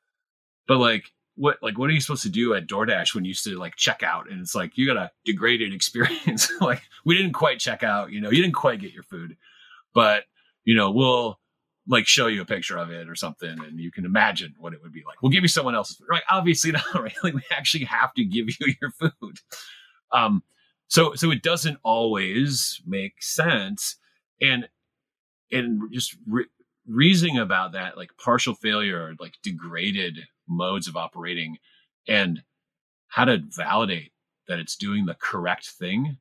But 0.67 0.79
like, 0.79 1.13
what 1.37 1.59
like 1.63 1.79
what 1.79 1.91
are 1.91 1.93
you 1.93 2.01
supposed 2.01 2.23
to 2.23 2.31
do 2.31 2.55
at 2.55 2.69
DoorDash 2.69 3.15
when 3.15 3.25
you 3.25 3.31
used 3.31 3.45
to 3.45 3.59
like 3.59 3.75
check 3.75 4.05
out 4.05 4.31
and 4.31 4.41
it's 4.41 4.55
like 4.55 4.79
you 4.79 4.87
got 4.87 4.97
a 4.97 5.11
degraded 5.25 5.75
experience 5.75 6.49
like 6.61 6.81
we 7.05 7.17
didn't 7.17 7.33
quite 7.33 7.59
check 7.59 7.83
out 7.83 8.13
you 8.13 8.21
know 8.21 8.31
you 8.31 8.41
didn't 8.41 8.55
quite 8.55 8.81
get 8.81 8.93
your 8.93 9.03
food 9.03 9.37
but 9.95 10.23
you 10.65 10.77
know 10.77 10.93
we'll 10.93 11.41
like 11.87 12.07
show 12.07 12.27
you 12.27 12.41
a 12.41 12.47
picture 12.47 12.79
of 12.79 12.91
it 12.91 13.09
or 13.09 13.15
something 13.15 13.63
and 13.65 13.79
you 13.79 13.91
can 13.91 14.05
imagine 14.05 14.55
what 14.59 14.73
it 14.73 14.83
would 14.83 14.93
be 14.93 15.03
like. 15.07 15.23
We'll 15.23 15.33
give 15.33 15.43
you 15.43 15.49
someone 15.49 15.75
else's 15.75 15.97
food. 15.97 16.07
Right. 16.09 16.23
Obviously 16.31 16.73
not, 16.73 16.95
right? 16.95 17.15
Like 17.23 17.35
we 17.35 17.43
actually 17.51 17.85
have 17.85 18.15
to 18.15 18.25
give 18.25 18.47
you 18.49 18.75
your 18.81 18.91
food. 18.91 19.39
Um, 20.13 20.43
so 20.89 21.15
so 21.15 21.31
it 21.31 21.43
doesn't 21.43 21.79
always 21.83 22.81
make 22.87 23.23
sense. 23.23 23.97
And 24.41 24.69
and 25.53 25.93
just 25.93 26.17
re- 26.27 26.47
reasoning 26.87 27.39
about 27.39 27.73
that, 27.73 27.97
like 27.97 28.11
partial 28.23 28.55
failure 28.55 29.01
or 29.01 29.15
like 29.19 29.35
degraded 29.43 30.21
modes 30.49 30.89
of 30.89 30.97
operating 30.97 31.59
and 32.09 32.43
how 33.09 33.25
to 33.25 33.43
validate 33.51 34.13
that 34.49 34.59
it's 34.59 34.77
doing 34.77 35.07
the 35.07 35.15
correct 35.15 35.69
thing 35.69 36.19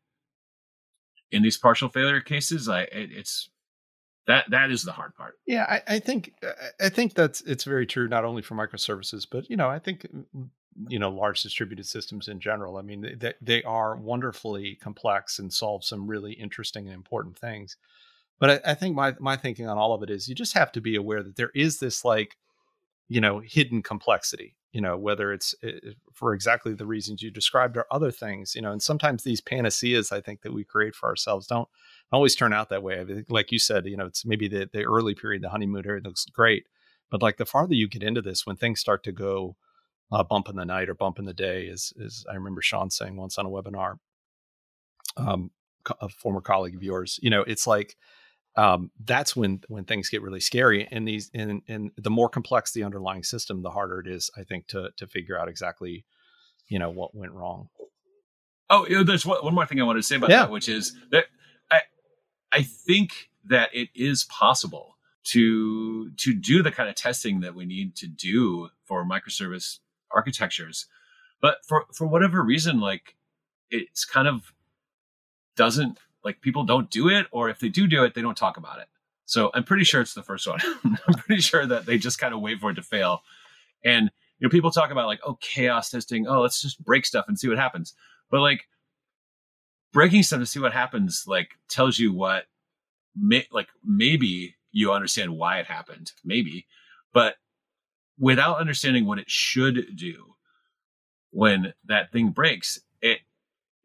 in 1.33 1.41
these 1.41 1.57
partial 1.57 1.89
failure 1.89 2.21
cases, 2.21 2.69
I 2.69 2.83
it, 2.83 3.09
it's 3.11 3.49
that 4.27 4.49
that 4.51 4.71
is 4.71 4.83
the 4.83 4.93
hard 4.93 5.15
part. 5.15 5.35
Yeah 5.45 5.65
I, 5.67 5.95
I, 5.95 5.99
think 5.99 6.33
i 6.79 6.87
think 6.87 7.13
that's 7.13 7.41
it's 7.41 7.65
very 7.65 7.85
true 7.85 8.07
not 8.07 8.23
only 8.23 8.41
for 8.41 8.55
microservices 8.55 9.27
but 9.29 9.49
you 9.49 9.57
know 9.57 9.69
i 9.69 9.79
think 9.79 10.07
mm, 10.13 10.47
you 10.87 10.97
know 10.97 11.09
large 11.09 11.43
distributed 11.43 11.85
systems 11.85 12.29
in 12.29 12.39
general 12.39 12.77
i 12.77 12.81
mean 12.81 13.17
they, 13.19 13.33
they 13.41 13.63
are 13.63 13.97
wonderfully 13.97 14.75
complex 14.75 15.39
and 15.39 15.51
solve 15.51 15.83
some 15.83 16.07
really 16.07 16.33
interesting 16.33 16.85
and 16.85 16.95
important 16.95 17.37
things. 17.37 17.75
But 18.39 18.49
I, 18.49 18.71
I 18.71 18.73
think 18.75 18.95
my 18.95 19.15
my 19.19 19.35
thinking 19.35 19.67
on 19.67 19.77
all 19.77 19.93
of 19.93 20.03
it 20.03 20.09
is 20.09 20.29
you 20.29 20.35
just 20.35 20.53
have 20.53 20.71
to 20.73 20.81
be 20.81 20.95
aware 20.95 21.23
that 21.23 21.35
there 21.35 21.51
is 21.53 21.79
this 21.79 22.05
like 22.05 22.37
you 23.13 23.21
know 23.21 23.39
hidden 23.39 23.81
complexity 23.81 24.55
you 24.71 24.81
know 24.81 24.97
whether 24.97 25.31
it's 25.31 25.53
eh, 25.63 25.71
eh, 25.87 25.91
for 26.13 26.33
exactly 26.33 26.73
the 26.73 26.85
reasons 26.85 27.21
you 27.21 27.31
described 27.31 27.77
or 27.77 27.85
other 27.91 28.11
things 28.11 28.55
you 28.55 28.61
know 28.61 28.71
and 28.71 28.81
sometimes 28.81 29.23
these 29.23 29.41
panaceas 29.41 30.11
i 30.11 30.19
think 30.19 30.41
that 30.41 30.53
we 30.53 30.63
create 30.63 30.95
for 30.95 31.09
ourselves 31.09 31.47
don't 31.47 31.67
always 32.13 32.35
turn 32.35 32.53
out 32.53 32.69
that 32.69 32.83
way. 32.83 33.23
Like 33.29 33.51
you 33.51 33.59
said, 33.59 33.85
you 33.85 33.97
know, 33.97 34.05
it's 34.05 34.25
maybe 34.25 34.47
the, 34.47 34.69
the 34.71 34.83
early 34.83 35.15
period, 35.15 35.41
the 35.41 35.49
honeymoon 35.49 35.83
period 35.83 36.05
looks 36.05 36.25
great. 36.25 36.67
But 37.09 37.21
like 37.21 37.37
the 37.37 37.45
farther 37.45 37.73
you 37.73 37.87
get 37.87 38.03
into 38.03 38.21
this, 38.21 38.45
when 38.45 38.55
things 38.55 38.79
start 38.79 39.03
to 39.03 39.11
go 39.11 39.55
uh, 40.11 40.23
bump 40.23 40.47
in 40.49 40.55
the 40.55 40.65
night 40.65 40.89
or 40.89 40.95
bump 40.95 41.19
in 41.19 41.25
the 41.25 41.33
day, 41.33 41.65
is, 41.65 41.93
is 41.97 42.25
I 42.29 42.35
remember 42.35 42.61
Sean 42.61 42.89
saying 42.89 43.15
once 43.15 43.37
on 43.37 43.45
a 43.45 43.49
webinar, 43.49 43.97
um, 45.17 45.51
a 45.99 46.09
former 46.09 46.41
colleague 46.41 46.75
of 46.75 46.83
yours. 46.83 47.19
You 47.21 47.29
know, 47.29 47.41
it's 47.41 47.67
like 47.67 47.97
um, 48.55 48.91
that's 49.03 49.35
when 49.35 49.61
when 49.67 49.83
things 49.83 50.09
get 50.09 50.21
really 50.21 50.39
scary. 50.39 50.87
And 50.91 51.07
these 51.07 51.31
and 51.33 51.61
and 51.67 51.91
the 51.97 52.09
more 52.09 52.29
complex 52.29 52.71
the 52.71 52.83
underlying 52.83 53.23
system, 53.23 53.61
the 53.61 53.71
harder 53.71 53.99
it 53.99 54.07
is, 54.07 54.29
I 54.37 54.43
think, 54.43 54.67
to 54.67 54.89
to 54.97 55.07
figure 55.07 55.39
out 55.39 55.47
exactly, 55.47 56.05
you 56.67 56.79
know, 56.79 56.89
what 56.89 57.15
went 57.15 57.33
wrong. 57.33 57.69
Oh, 58.69 58.87
you 58.87 58.95
know, 58.95 59.03
there's 59.03 59.25
one, 59.25 59.43
one 59.43 59.53
more 59.53 59.65
thing 59.65 59.79
I 59.81 59.83
wanted 59.83 59.99
to 59.99 60.07
say 60.07 60.15
about 60.15 60.29
yeah. 60.29 60.43
that, 60.43 60.51
which 60.51 60.69
is 60.69 60.95
that 61.11 61.25
I 61.71 61.81
I 62.51 62.63
think 62.63 63.29
that 63.45 63.69
it 63.73 63.89
is 63.95 64.23
possible 64.25 64.97
to 65.25 66.11
to 66.11 66.33
do 66.33 66.61
the 66.61 66.71
kind 66.71 66.89
of 66.89 66.95
testing 66.95 67.41
that 67.41 67.55
we 67.55 67.65
need 67.65 67.95
to 67.97 68.07
do 68.07 68.69
for 68.85 69.05
microservice 69.05 69.79
architectures, 70.11 70.85
but 71.41 71.57
for 71.67 71.85
for 71.93 72.05
whatever 72.05 72.43
reason, 72.43 72.79
like 72.79 73.15
it's 73.71 74.05
kind 74.05 74.27
of 74.27 74.53
doesn't 75.55 75.97
like 76.23 76.41
people 76.41 76.63
don't 76.63 76.89
do 76.89 77.09
it, 77.09 77.27
or 77.31 77.49
if 77.49 77.59
they 77.59 77.69
do 77.69 77.87
do 77.87 78.03
it, 78.03 78.13
they 78.13 78.21
don't 78.21 78.37
talk 78.37 78.57
about 78.57 78.79
it. 78.79 78.87
So 79.25 79.51
I'm 79.53 79.63
pretty 79.63 79.83
sure 79.83 80.01
it's 80.01 80.13
the 80.13 80.23
first 80.23 80.47
one. 80.47 80.59
I'm 80.83 81.13
pretty 81.15 81.41
sure 81.41 81.65
that 81.65 81.85
they 81.85 81.97
just 81.97 82.19
kind 82.19 82.33
of 82.33 82.41
wait 82.41 82.59
for 82.59 82.71
it 82.71 82.75
to 82.75 82.83
fail. 82.83 83.21
And 83.83 84.11
you 84.39 84.47
know, 84.47 84.51
people 84.51 84.71
talk 84.71 84.91
about 84.91 85.07
like, 85.07 85.21
oh, 85.25 85.37
chaos 85.41 85.89
testing. 85.89 86.27
Oh, 86.27 86.41
let's 86.41 86.61
just 86.61 86.83
break 86.83 87.05
stuff 87.05 87.25
and 87.27 87.39
see 87.39 87.47
what 87.47 87.57
happens. 87.57 87.93
But 88.29 88.41
like 88.41 88.67
breaking 89.93 90.23
stuff 90.23 90.39
to 90.39 90.45
see 90.45 90.59
what 90.59 90.73
happens, 90.73 91.23
like 91.27 91.51
tells 91.69 91.99
you 91.99 92.11
what, 92.11 92.45
may, 93.15 93.47
like 93.51 93.69
maybe 93.83 94.55
you 94.71 94.91
understand 94.91 95.37
why 95.37 95.59
it 95.59 95.67
happened, 95.67 96.11
maybe, 96.25 96.65
but 97.13 97.35
without 98.19 98.59
understanding 98.59 99.05
what 99.05 99.19
it 99.19 99.29
should 99.29 99.95
do 99.95 100.35
when 101.31 101.73
that 101.85 102.11
thing 102.11 102.29
breaks, 102.29 102.79
it 103.01 103.19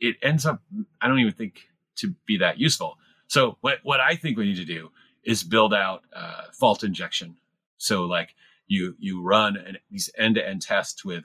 it 0.01 0.17
ends 0.23 0.47
up. 0.47 0.63
I 1.01 1.09
don't 1.09 1.19
even 1.21 1.33
think 1.33 1.68
to 1.99 2.15
be 2.27 2.39
that 2.39 2.59
useful. 2.59 2.99
So 3.27 3.59
what 3.61 3.79
what 3.83 4.01
I 4.01 4.17
think 4.17 4.37
we 4.37 4.47
need 4.47 4.57
to 4.57 4.65
do 4.65 4.91
is 5.25 5.43
build 5.43 5.75
out 5.75 6.03
uh, 6.15 6.45
fault 6.53 6.83
injection. 6.83 7.37
So 7.77 8.05
like 8.05 8.35
you 8.67 8.95
you 8.99 9.23
run 9.23 9.57
an, 9.57 9.79
these 9.91 10.11
end 10.17 10.37
to 10.37 10.47
end 10.47 10.63
tests 10.63 11.05
with 11.05 11.25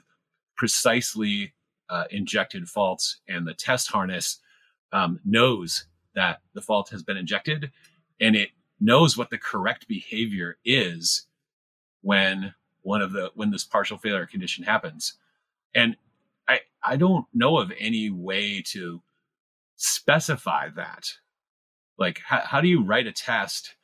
precisely 0.56 1.54
uh, 1.88 2.04
injected 2.10 2.68
faults, 2.68 3.20
and 3.28 3.46
the 3.46 3.54
test 3.54 3.90
harness 3.90 4.40
um, 4.92 5.20
knows 5.24 5.86
that 6.14 6.40
the 6.54 6.62
fault 6.62 6.90
has 6.90 7.02
been 7.02 7.16
injected, 7.16 7.72
and 8.20 8.36
it 8.36 8.50
knows 8.80 9.16
what 9.16 9.30
the 9.30 9.38
correct 9.38 9.88
behavior 9.88 10.58
is 10.64 11.26
when 12.02 12.54
one 12.82 13.02
of 13.02 13.12
the 13.12 13.30
when 13.34 13.50
this 13.50 13.64
partial 13.64 13.98
failure 13.98 14.26
condition 14.26 14.64
happens. 14.64 15.14
And 15.74 15.96
I 16.48 16.60
I 16.82 16.96
don't 16.96 17.26
know 17.32 17.58
of 17.58 17.72
any 17.78 18.10
way 18.10 18.62
to 18.68 19.02
specify 19.76 20.68
that. 20.76 21.14
Like, 21.98 22.20
how, 22.24 22.42
how 22.44 22.60
do 22.60 22.68
you 22.68 22.82
write 22.82 23.06
a 23.06 23.12
test 23.12 23.76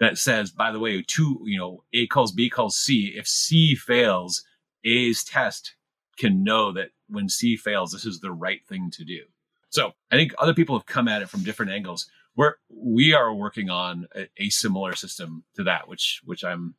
that 0.00 0.18
says, 0.18 0.50
by 0.50 0.72
the 0.72 0.80
way, 0.80 1.02
two, 1.06 1.40
you 1.44 1.58
know, 1.58 1.84
A 1.92 2.06
calls 2.06 2.32
B 2.32 2.50
calls 2.50 2.76
C. 2.76 3.12
If 3.14 3.28
C 3.28 3.74
fails, 3.74 4.44
A's 4.84 5.22
test 5.22 5.74
can 6.18 6.42
know 6.42 6.72
that 6.72 6.88
when 7.08 7.28
C 7.28 7.56
fails, 7.56 7.92
this 7.92 8.04
is 8.04 8.20
the 8.20 8.32
right 8.32 8.66
thing 8.66 8.90
to 8.92 9.04
do. 9.04 9.20
So 9.70 9.92
I 10.10 10.16
think 10.16 10.34
other 10.38 10.54
people 10.54 10.76
have 10.76 10.86
come 10.86 11.08
at 11.08 11.22
it 11.22 11.28
from 11.28 11.44
different 11.44 11.72
angles. 11.72 12.06
We're 12.34 12.54
we 12.68 13.14
are 13.14 13.32
working 13.32 13.70
on 13.70 14.06
a, 14.14 14.28
a 14.38 14.48
similar 14.50 14.94
system 14.94 15.44
to 15.56 15.64
that, 15.64 15.88
which 15.88 16.20
which 16.24 16.44
I'm 16.44 16.74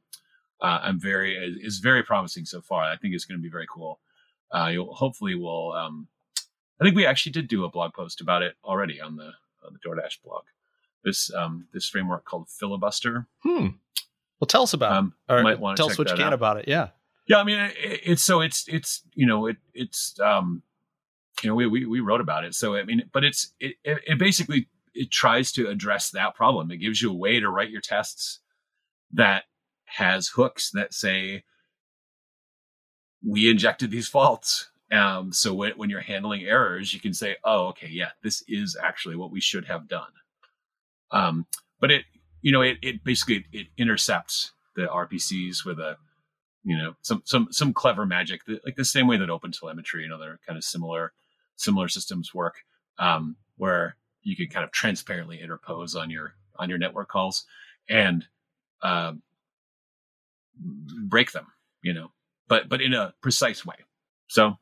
uh, 0.61 0.79
I'm 0.81 0.99
very 0.99 1.35
is 1.61 1.79
very 1.79 2.03
promising 2.03 2.45
so 2.45 2.61
far. 2.61 2.83
I 2.83 2.97
think 2.97 3.13
it's 3.13 3.25
going 3.25 3.39
to 3.39 3.43
be 3.43 3.49
very 3.49 3.67
cool. 3.71 3.99
Uh, 4.51 4.73
hopefully 4.91 5.35
will 5.35 5.71
um, 5.73 6.07
I 6.83 6.87
think 6.87 6.97
we 6.97 7.05
actually 7.05 7.31
did 7.31 7.47
do 7.47 7.63
a 7.63 7.69
blog 7.69 7.93
post 7.93 8.19
about 8.19 8.41
it 8.41 8.55
already 8.63 8.99
on 8.99 9.15
the 9.15 9.31
on 9.65 9.73
the 9.73 9.79
DoorDash 9.79 10.21
blog. 10.23 10.43
This 11.03 11.33
um, 11.33 11.67
this 11.73 11.87
framework 11.87 12.25
called 12.25 12.49
Filibuster. 12.49 13.27
Hmm. 13.43 13.67
Well, 14.39 14.47
tell 14.47 14.63
us 14.63 14.73
about 14.73 14.91
um, 14.91 15.13
it. 15.29 15.33
Or 15.33 15.43
might 15.43 15.59
want 15.59 15.77
to 15.77 15.81
tell 15.81 15.89
us 15.89 15.97
what 15.97 16.09
you 16.09 16.15
can 16.15 16.27
out. 16.27 16.33
about 16.33 16.57
it. 16.57 16.67
Yeah. 16.67 16.89
Yeah, 17.25 17.37
I 17.37 17.45
mean, 17.45 17.57
it, 17.59 17.73
it's 18.03 18.23
so 18.23 18.41
it's 18.41 18.67
it's 18.67 19.03
you 19.13 19.25
know 19.25 19.47
it 19.47 19.57
it's 19.73 20.19
um 20.19 20.61
you 21.41 21.49
know 21.49 21.55
we 21.55 21.67
we, 21.67 21.85
we 21.85 21.99
wrote 22.01 22.19
about 22.19 22.43
it. 22.43 22.53
So 22.53 22.75
I 22.75 22.83
mean, 22.83 23.03
but 23.13 23.23
it's 23.23 23.53
it, 23.59 23.75
it 23.83 24.19
basically 24.19 24.67
it 24.93 25.09
tries 25.09 25.51
to 25.53 25.69
address 25.69 26.09
that 26.11 26.35
problem. 26.35 26.69
It 26.69 26.77
gives 26.77 27.01
you 27.01 27.11
a 27.11 27.15
way 27.15 27.39
to 27.39 27.49
write 27.49 27.69
your 27.69 27.81
tests 27.81 28.39
that 29.13 29.45
has 29.85 30.27
hooks 30.29 30.71
that 30.71 30.93
say 30.93 31.43
we 33.25 33.49
injected 33.49 33.89
these 33.89 34.07
faults 34.07 34.69
um, 34.93 35.33
so 35.33 35.53
when, 35.53 35.71
when 35.71 35.89
you're 35.89 36.01
handling 36.01 36.43
errors, 36.43 36.93
you 36.93 36.99
can 36.99 37.13
say, 37.13 37.37
oh, 37.43 37.67
okay, 37.67 37.87
yeah, 37.89 38.09
this 38.21 38.43
is 38.47 38.77
actually 38.81 39.15
what 39.15 39.31
we 39.31 39.41
should 39.41 39.65
have 39.65 39.87
done. 39.87 40.11
Um, 41.11 41.47
but 41.79 41.91
it, 41.91 42.05
you 42.41 42.51
know, 42.51 42.61
it, 42.61 42.77
it 42.81 43.03
basically, 43.03 43.45
it 43.51 43.67
intercepts 43.77 44.51
the 44.75 44.83
RPCs 44.83 45.65
with 45.65 45.79
a, 45.79 45.97
you 46.63 46.77
know, 46.77 46.95
some, 47.01 47.23
some, 47.25 47.47
some 47.51 47.73
clever 47.73 48.05
magic 48.05 48.41
like 48.65 48.75
the 48.75 48.85
same 48.85 49.07
way 49.07 49.17
that 49.17 49.29
OpenTelemetry 49.29 50.03
and 50.03 50.13
other 50.13 50.39
kind 50.45 50.57
of 50.57 50.63
similar, 50.63 51.11
similar 51.55 51.87
systems 51.87 52.33
work, 52.33 52.55
um, 52.99 53.35
where 53.57 53.95
you 54.21 54.35
can 54.35 54.47
kind 54.47 54.63
of 54.63 54.71
transparently 54.71 55.41
interpose 55.41 55.95
on 55.95 56.09
your, 56.09 56.35
on 56.57 56.69
your 56.69 56.77
network 56.77 57.09
calls 57.09 57.45
and, 57.89 58.25
uh, 58.83 59.13
break 61.05 61.31
them, 61.31 61.47
you 61.81 61.93
know, 61.93 62.11
but, 62.47 62.69
but 62.69 62.79
in 62.79 62.93
a 62.93 63.13
precise 63.21 63.65
way. 63.65 63.75
So 64.27 64.57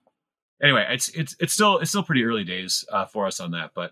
anyway, 0.62 0.86
it's 0.90 1.10
it's 1.10 1.36
it's 1.40 1.54
still 1.54 1.80
it's 1.80 1.90
still 1.90 2.04
pretty 2.04 2.24
early 2.24 2.44
days 2.44 2.86
uh, 2.92 3.06
for 3.06 3.26
us 3.26 3.40
on 3.40 3.52
that, 3.52 3.72
but 3.74 3.92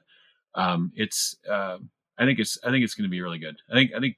um, 0.56 0.92
it's 0.96 1.36
uh, 1.50 1.78
I 2.18 2.26
think 2.26 2.40
it's 2.40 2.58
I 2.64 2.72
think 2.72 2.84
it's 2.84 2.96
going 2.96 3.08
to 3.08 3.12
be 3.12 3.22
really 3.22 3.40
good. 3.40 3.58
I 3.70 3.76
think 3.76 3.92
I 3.96 4.00
think 4.00 4.18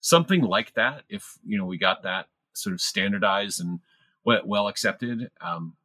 something 0.00 0.42
like 0.42 0.74
that, 0.74 1.02
if 1.08 1.38
you 1.44 1.58
know 1.58 1.66
we 1.66 1.78
got 1.78 2.02
that 2.02 2.26
sort 2.52 2.72
of 2.72 2.80
standardized 2.80 3.60
and 3.60 3.80
well 4.24 4.68
accepted, 4.68 5.30
um, 5.40 5.76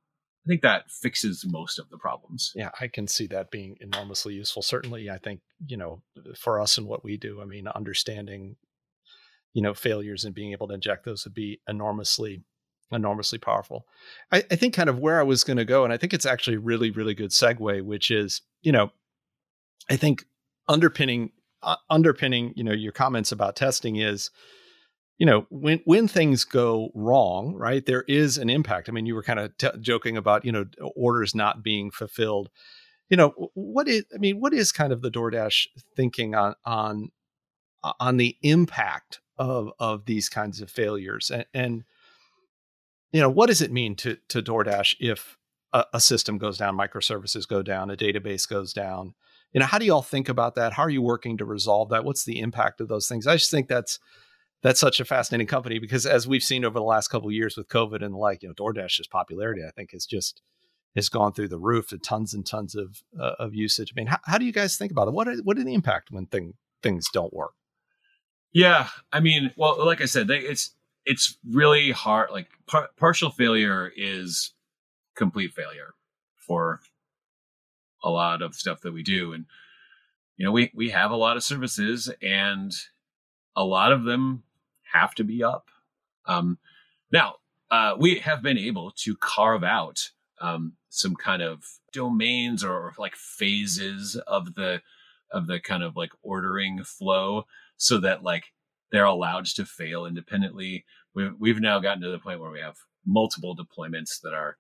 I 0.46 0.48
think 0.48 0.62
that 0.62 0.90
fixes 0.90 1.46
most 1.48 1.80
of 1.80 1.90
the 1.90 1.98
problems. 1.98 2.54
Yeah, 2.56 2.70
I 2.80 2.88
can 2.88 3.08
see 3.08 3.28
that 3.28 3.52
being 3.52 3.78
enormously 3.82 4.36
useful. 4.36 4.62
Certainly, 4.62 5.10
I 5.10 5.18
think 5.18 5.42
you 5.68 5.78
know 5.78 6.02
for 6.38 6.60
us 6.60 6.78
and 6.78 6.88
what 6.88 7.04
we 7.04 7.18
do, 7.18 7.42
I 7.42 7.46
mean, 7.46 7.68
understanding 7.68 8.56
you 9.54 9.62
know 9.62 9.74
failures 9.74 10.26
and 10.26 10.36
being 10.36 10.52
able 10.52 10.68
to 10.68 10.76
inject 10.76 11.06
those 11.06 11.26
would 11.26 11.34
be 11.34 11.62
enormously 11.68 12.44
enormously 12.92 13.40
powerful. 13.40 13.86
I, 14.32 14.44
I 14.52 14.56
think 14.56 14.74
kind 14.74 14.90
of 14.90 15.00
where 15.00 15.20
I 15.20 15.24
was 15.24 15.44
going 15.44 15.58
to 15.58 15.66
go, 15.66 15.84
and 15.84 15.94
I 15.94 15.98
think 15.98 16.14
it's 16.14 16.26
actually 16.26 16.58
really, 16.58 16.92
really 16.92 17.14
good 17.14 17.32
segue, 17.32 17.84
which 17.84 18.12
is, 18.12 18.42
you 18.62 18.72
know, 18.72 18.92
I 19.90 19.96
think 19.96 20.26
underpinning 20.68 21.32
uh, 21.62 21.76
underpinning, 21.90 22.54
you 22.56 22.64
know, 22.64 22.72
your 22.72 22.92
comments 22.92 23.32
about 23.32 23.56
testing 23.56 23.98
is, 23.98 24.32
you 25.18 25.26
know, 25.26 25.46
when 25.50 25.82
when 25.84 26.08
things 26.08 26.46
go 26.46 26.90
wrong, 26.96 27.54
right? 27.54 27.86
There 27.86 28.04
is 28.08 28.38
an 28.38 28.50
impact. 28.50 28.88
I 28.88 28.94
mean, 28.94 29.06
you 29.06 29.16
were 29.16 29.24
kind 29.24 29.40
of 29.40 29.58
t- 29.58 29.68
joking 29.82 30.16
about, 30.16 30.46
you 30.46 30.52
know, 30.52 30.66
orders 30.96 31.36
not 31.36 31.62
being 31.64 31.92
fulfilled. 31.92 32.50
You 33.10 33.18
know, 33.18 33.50
what 33.54 33.88
is? 33.88 34.06
I 34.16 34.18
mean, 34.18 34.40
what 34.40 34.54
is 34.54 34.72
kind 34.72 34.94
of 34.94 35.02
the 35.02 35.12
DoorDash 35.12 35.68
thinking 35.96 36.36
on 36.36 36.56
on 36.64 37.10
on 38.00 38.18
the 38.18 38.38
impact 38.42 39.20
of 39.38 39.72
of 39.80 40.06
these 40.06 40.30
kinds 40.30 40.62
of 40.62 40.70
failures 40.70 41.30
and, 41.30 41.46
and 41.54 41.84
you 43.12 43.22
know, 43.22 43.30
what 43.30 43.48
does 43.48 43.62
it 43.62 43.72
mean 43.72 43.96
to 43.98 44.18
to 44.30 44.42
DoorDash 44.42 44.96
if 45.00 45.38
a, 45.74 45.86
a, 45.94 46.00
system 46.00 46.38
goes 46.38 46.58
down, 46.58 46.78
microservices 46.78 47.48
go 47.48 47.62
down, 47.62 47.90
a 47.90 47.98
database 47.98 48.48
goes 48.48 48.74
down? 48.74 49.14
You 49.54 49.60
know, 49.60 49.66
how 49.66 49.80
do 49.80 49.86
you 49.86 49.94
all 49.94 50.04
think 50.04 50.30
about 50.30 50.56
that? 50.56 50.74
How 50.74 50.84
are 50.84 50.90
you 50.90 51.02
working 51.02 51.38
to 51.38 51.46
resolve 51.46 51.90
that? 51.90 52.06
What's 52.06 52.24
the 52.24 52.40
impact 52.40 52.82
of 52.82 52.88
those 52.88 53.08
things? 53.08 53.26
I 53.26 53.36
just 53.36 53.52
think 53.52 53.68
that's 53.68 54.00
that's 54.62 54.80
such 54.80 55.00
a 55.00 55.06
fascinating 55.06 55.48
company 55.48 55.80
because 55.80 56.06
as 56.06 56.28
we've 56.28 56.44
seen 56.44 56.66
over 56.66 56.78
the 56.78 56.86
last 56.86 57.08
couple 57.08 57.32
years 57.32 57.56
with 57.56 57.70
COVID 57.70 58.04
and 58.04 58.14
like, 58.14 58.44
you 58.44 58.50
know, 58.50 58.56
DoorDash's 58.56 59.08
popularity, 59.08 59.62
I 59.66 59.72
think, 59.72 59.92
has 59.92 60.06
just 60.06 60.42
has 60.96 61.10
gone 61.10 61.34
through 61.34 61.48
the 61.48 61.60
roof 61.60 61.88
to 61.88 61.98
tons 61.98 62.34
and 62.34 62.46
tons 62.46 62.76
of 62.76 63.02
uh, 63.20 63.36
of 63.40 63.56
usage. 63.56 63.94
I 63.94 64.00
mean, 64.00 64.08
how, 64.08 64.20
how 64.26 64.38
do 64.38 64.46
you 64.46 64.52
guys 64.52 64.78
think 64.78 64.92
about 64.92 65.08
it? 65.08 65.14
What 65.14 65.28
are, 65.28 65.38
what 65.38 65.58
are 65.58 65.64
the 65.64 65.74
impact 65.74 66.12
when 66.12 66.26
thing 66.26 66.54
things 66.84 67.08
don't 67.12 67.34
work? 67.34 67.54
Yeah, 68.52 68.90
I 69.12 69.20
mean, 69.20 69.52
well, 69.58 69.86
like 69.86 70.02
I 70.02 70.06
said, 70.06 70.28
they, 70.28 70.40
it's 70.40 70.72
it's 71.06 71.38
really 71.48 71.92
hard. 71.92 72.32
Like 72.32 72.48
par- 72.68 72.90
partial 72.98 73.32
failure 73.32 73.92
is 73.96 74.54
complete 75.16 75.54
failure 75.54 75.94
for 76.36 76.80
a 78.04 78.10
lot 78.10 78.42
of 78.42 78.56
stuff 78.56 78.82
that 78.82 78.94
we 78.94 79.04
do. 79.04 79.34
And, 79.34 79.46
you 80.38 80.46
know, 80.46 80.52
we, 80.52 80.72
we 80.74 80.90
have 80.90 81.12
a 81.12 81.18
lot 81.18 81.38
of 81.38 81.44
services 81.44 82.12
and 82.22 82.74
a 83.56 83.64
lot 83.64 83.92
of 83.92 84.04
them 84.04 84.44
have 84.94 85.14
to 85.16 85.24
be 85.24 85.44
up. 85.44 85.70
Um, 86.26 86.58
now, 87.12 87.36
uh, 87.72 87.96
we 87.98 88.20
have 88.20 88.42
been 88.42 88.58
able 88.58 88.92
to 88.92 89.16
carve 89.18 89.64
out 89.64 90.10
um, 90.42 90.74
some 90.90 91.16
kind 91.16 91.42
of 91.42 91.64
domains 91.92 92.64
or, 92.64 92.74
or 92.74 92.94
like 92.98 93.16
phases 93.16 94.16
of 94.28 94.56
the 94.56 94.82
of 95.32 95.46
the 95.46 95.60
kind 95.60 95.84
of 95.84 95.96
like 95.96 96.12
ordering 96.24 96.84
flow 96.84 97.46
so 97.78 98.00
that 98.00 98.24
like 98.24 98.46
they're 98.92 99.06
allowed 99.06 99.46
to 99.46 99.66
fail 99.66 100.06
independently 100.06 100.86
we've, 101.14 101.34
we've 101.40 101.60
now 101.60 101.80
gotten 101.80 102.02
to 102.02 102.10
the 102.10 102.20
point 102.20 102.40
where 102.40 102.52
we 102.52 102.60
have 102.60 102.76
multiple 103.06 103.56
deployments 103.56 104.22
that 104.22 104.34
are, 104.34 104.58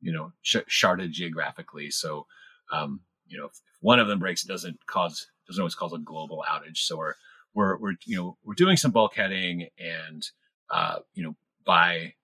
you 0.00 0.12
know, 0.12 0.32
sh- 0.42 0.56
sharded 0.68 1.10
geographically. 1.10 1.90
So, 1.90 2.26
um, 2.72 3.00
you 3.26 3.38
know, 3.38 3.46
if 3.46 3.60
one 3.80 3.98
of 3.98 4.08
them 4.08 4.18
breaks, 4.18 4.44
it 4.44 4.48
doesn't 4.48 4.84
cause 4.86 5.26
doesn't 5.46 5.60
always 5.60 5.74
cause 5.74 5.92
a 5.92 5.98
global 5.98 6.44
outage. 6.48 6.78
So 6.78 6.96
we're 6.96 7.14
we're 7.54 7.76
we're 7.78 7.94
you 8.04 8.16
know 8.16 8.36
we're 8.44 8.54
doing 8.54 8.76
some 8.76 8.92
bulkheading 8.92 9.68
and 9.78 10.26
uh, 10.70 10.98
you 11.14 11.22
know 11.22 11.36
by 11.64 12.14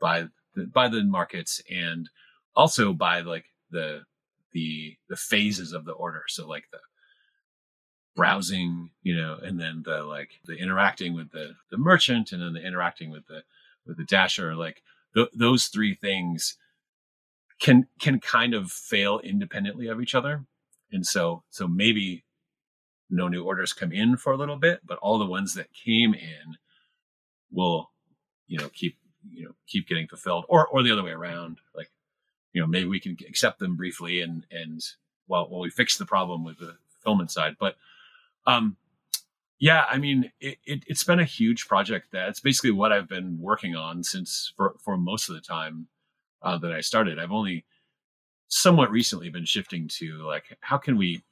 by 0.00 0.26
the, 0.54 0.66
by 0.66 0.88
the 0.88 1.04
markets 1.04 1.62
and 1.70 2.08
also 2.54 2.92
by 2.92 3.20
like 3.20 3.46
the 3.70 4.02
the 4.52 4.96
the 5.08 5.16
phases 5.16 5.72
of 5.72 5.84
the 5.84 5.92
order. 5.92 6.24
So 6.28 6.46
like 6.46 6.64
the 6.70 6.78
browsing, 8.14 8.90
you 9.02 9.16
know, 9.16 9.38
and 9.42 9.60
then 9.60 9.82
the 9.84 10.04
like 10.04 10.40
the 10.44 10.56
interacting 10.56 11.14
with 11.14 11.30
the 11.32 11.54
the 11.70 11.78
merchant, 11.78 12.32
and 12.32 12.42
then 12.42 12.52
the 12.52 12.66
interacting 12.66 13.10
with 13.10 13.26
the 13.26 13.42
with 13.86 13.96
the 13.96 14.04
dasher. 14.04 14.54
Like 14.54 14.82
th- 15.14 15.30
those 15.34 15.66
three 15.66 15.94
things 15.94 16.56
can 17.60 17.86
can 17.98 18.20
kind 18.20 18.54
of 18.54 18.70
fail 18.70 19.20
independently 19.20 19.88
of 19.88 20.00
each 20.00 20.14
other, 20.14 20.44
and 20.92 21.06
so 21.06 21.42
so 21.50 21.66
maybe 21.66 22.24
no 23.10 23.28
new 23.28 23.44
orders 23.44 23.72
come 23.72 23.92
in 23.92 24.16
for 24.16 24.32
a 24.32 24.36
little 24.36 24.56
bit, 24.56 24.80
but 24.84 24.98
all 24.98 25.18
the 25.18 25.26
ones 25.26 25.54
that 25.54 25.72
came 25.72 26.14
in 26.14 26.56
will 27.50 27.90
you 28.46 28.58
know 28.58 28.68
keep 28.68 28.96
you 29.30 29.44
know 29.44 29.54
keep 29.66 29.88
getting 29.88 30.06
fulfilled, 30.08 30.44
or 30.48 30.66
or 30.68 30.82
the 30.82 30.92
other 30.92 31.02
way 31.02 31.12
around, 31.12 31.58
like 31.74 31.90
you 32.52 32.60
know 32.60 32.66
maybe 32.66 32.86
we 32.86 33.00
can 33.00 33.16
accept 33.28 33.58
them 33.58 33.76
briefly 33.76 34.20
and 34.20 34.46
and 34.50 34.82
while 35.26 35.48
while 35.48 35.60
we 35.60 35.70
fix 35.70 35.96
the 35.96 36.06
problem 36.06 36.44
with 36.44 36.58
the 36.58 36.76
fulfillment 36.90 37.30
side, 37.30 37.56
but 37.58 37.76
um, 38.46 38.76
yeah, 39.58 39.84
I 39.90 39.98
mean, 39.98 40.30
it, 40.40 40.58
it, 40.64 40.84
has 40.88 41.04
been 41.04 41.20
a 41.20 41.24
huge 41.24 41.66
project. 41.68 42.08
That's 42.12 42.40
basically 42.40 42.72
what 42.72 42.92
I've 42.92 43.08
been 43.08 43.38
working 43.40 43.76
on 43.76 44.02
since 44.02 44.52
for, 44.56 44.74
for 44.84 44.96
most 44.96 45.28
of 45.28 45.34
the 45.34 45.40
time 45.40 45.86
uh, 46.42 46.58
that 46.58 46.72
I 46.72 46.80
started. 46.80 47.18
I've 47.18 47.32
only 47.32 47.64
somewhat 48.48 48.90
recently 48.90 49.30
been 49.30 49.44
shifting 49.44 49.88
to 49.88 50.18
like, 50.26 50.56
how 50.60 50.76
can 50.76 50.96
we, 50.96 51.22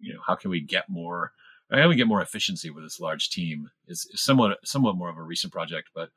you 0.00 0.14
know, 0.14 0.20
how 0.26 0.36
can 0.36 0.50
we 0.50 0.60
get 0.60 0.88
more, 0.88 1.32
how 1.70 1.78
can 1.78 1.88
we 1.88 1.96
get 1.96 2.06
more 2.06 2.22
efficiency 2.22 2.70
with 2.70 2.84
this 2.84 3.00
large 3.00 3.30
team 3.30 3.70
is, 3.88 4.08
is 4.12 4.22
somewhat, 4.22 4.58
somewhat 4.64 4.96
more 4.96 5.10
of 5.10 5.18
a 5.18 5.22
recent 5.22 5.52
project, 5.52 5.90
but 5.94 6.10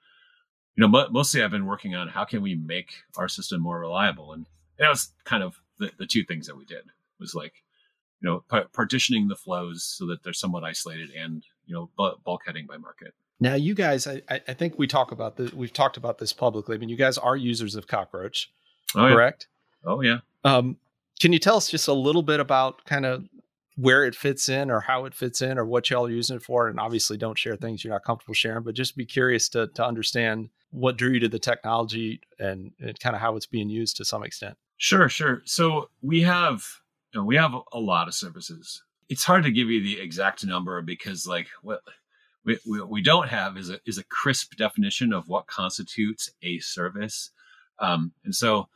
you 0.75 0.87
know, 0.87 1.07
mostly 1.11 1.43
I've 1.43 1.51
been 1.51 1.65
working 1.65 1.95
on 1.95 2.07
how 2.07 2.23
can 2.23 2.41
we 2.41 2.55
make 2.55 2.93
our 3.17 3.27
system 3.27 3.61
more 3.61 3.79
reliable. 3.79 4.31
And 4.31 4.45
that 4.79 4.89
was 4.89 5.11
kind 5.25 5.43
of 5.43 5.59
the, 5.79 5.91
the 5.97 6.05
two 6.05 6.23
things 6.23 6.47
that 6.47 6.55
we 6.55 6.63
did 6.63 6.85
was 7.19 7.35
like, 7.35 7.53
you 8.21 8.29
know, 8.29 8.43
p- 8.51 8.67
partitioning 8.71 9.27
the 9.27 9.35
flows 9.35 9.83
so 9.83 10.05
that 10.07 10.23
they're 10.23 10.33
somewhat 10.33 10.63
isolated 10.63 11.09
and, 11.11 11.43
you 11.65 11.73
know, 11.73 11.89
bu- 11.97 12.17
bulkheading 12.25 12.67
by 12.67 12.77
market. 12.77 13.13
Now, 13.39 13.55
you 13.55 13.73
guys, 13.73 14.05
I, 14.05 14.21
I 14.29 14.53
think 14.53 14.77
we 14.77 14.85
talk 14.85 15.11
about 15.11 15.35
this. 15.35 15.51
We've 15.51 15.73
talked 15.73 15.97
about 15.97 16.19
this 16.19 16.31
publicly. 16.31 16.75
I 16.75 16.77
mean, 16.77 16.89
you 16.89 16.95
guys 16.95 17.17
are 17.17 17.35
users 17.35 17.75
of 17.75 17.87
Cockroach, 17.87 18.51
oh, 18.95 19.07
correct? 19.07 19.47
Yeah. 19.83 19.91
Oh 19.91 20.01
yeah. 20.01 20.17
Um, 20.43 20.77
can 21.19 21.33
you 21.33 21.39
tell 21.39 21.57
us 21.57 21.69
just 21.69 21.87
a 21.87 21.93
little 21.93 22.21
bit 22.21 22.39
about 22.39 22.85
kind 22.85 23.05
of 23.05 23.27
where 23.75 24.05
it 24.05 24.13
fits 24.13 24.47
in, 24.47 24.69
or 24.69 24.81
how 24.81 25.05
it 25.05 25.15
fits 25.15 25.41
in, 25.41 25.57
or 25.57 25.65
what 25.65 25.89
y'all 25.89 26.05
are 26.05 26.11
using 26.11 26.35
it 26.35 26.43
for? 26.43 26.67
And 26.67 26.79
obviously, 26.79 27.17
don't 27.17 27.37
share 27.37 27.55
things 27.55 27.83
you're 27.83 27.93
not 27.93 28.03
comfortable 28.03 28.35
sharing, 28.35 28.63
but 28.63 28.75
just 28.75 28.95
be 28.95 29.05
curious 29.05 29.49
to 29.49 29.67
to 29.67 29.83
understand 29.83 30.49
what 30.69 30.97
drew 30.97 31.13
you 31.13 31.19
to 31.21 31.27
the 31.27 31.39
technology 31.39 32.21
and, 32.37 32.71
and 32.79 32.99
kind 32.99 33.15
of 33.15 33.21
how 33.21 33.35
it's 33.35 33.47
being 33.47 33.69
used 33.69 33.97
to 33.97 34.05
some 34.05 34.23
extent. 34.23 34.55
Sure, 34.77 35.09
sure. 35.09 35.41
So 35.45 35.89
we 36.01 36.21
have 36.21 36.63
you 37.13 37.19
know, 37.19 37.25
we 37.25 37.35
have 37.35 37.53
a 37.73 37.79
lot 37.79 38.07
of 38.07 38.13
services. 38.13 38.83
It's 39.09 39.23
hard 39.23 39.43
to 39.43 39.51
give 39.51 39.69
you 39.69 39.83
the 39.83 39.99
exact 39.99 40.45
number 40.45 40.81
because 40.81 41.27
like 41.27 41.47
what 41.61 41.81
we, 42.45 42.57
we, 42.65 42.81
we 42.81 43.01
don't 43.01 43.27
have 43.27 43.57
is 43.57 43.69
a, 43.69 43.79
is 43.85 43.97
a 43.97 44.03
crisp 44.03 44.55
definition 44.55 45.13
of 45.13 45.27
what 45.27 45.47
constitutes 45.47 46.29
a 46.41 46.59
service. 46.59 47.31
Um, 47.79 48.13
and 48.23 48.33
so 48.33 48.69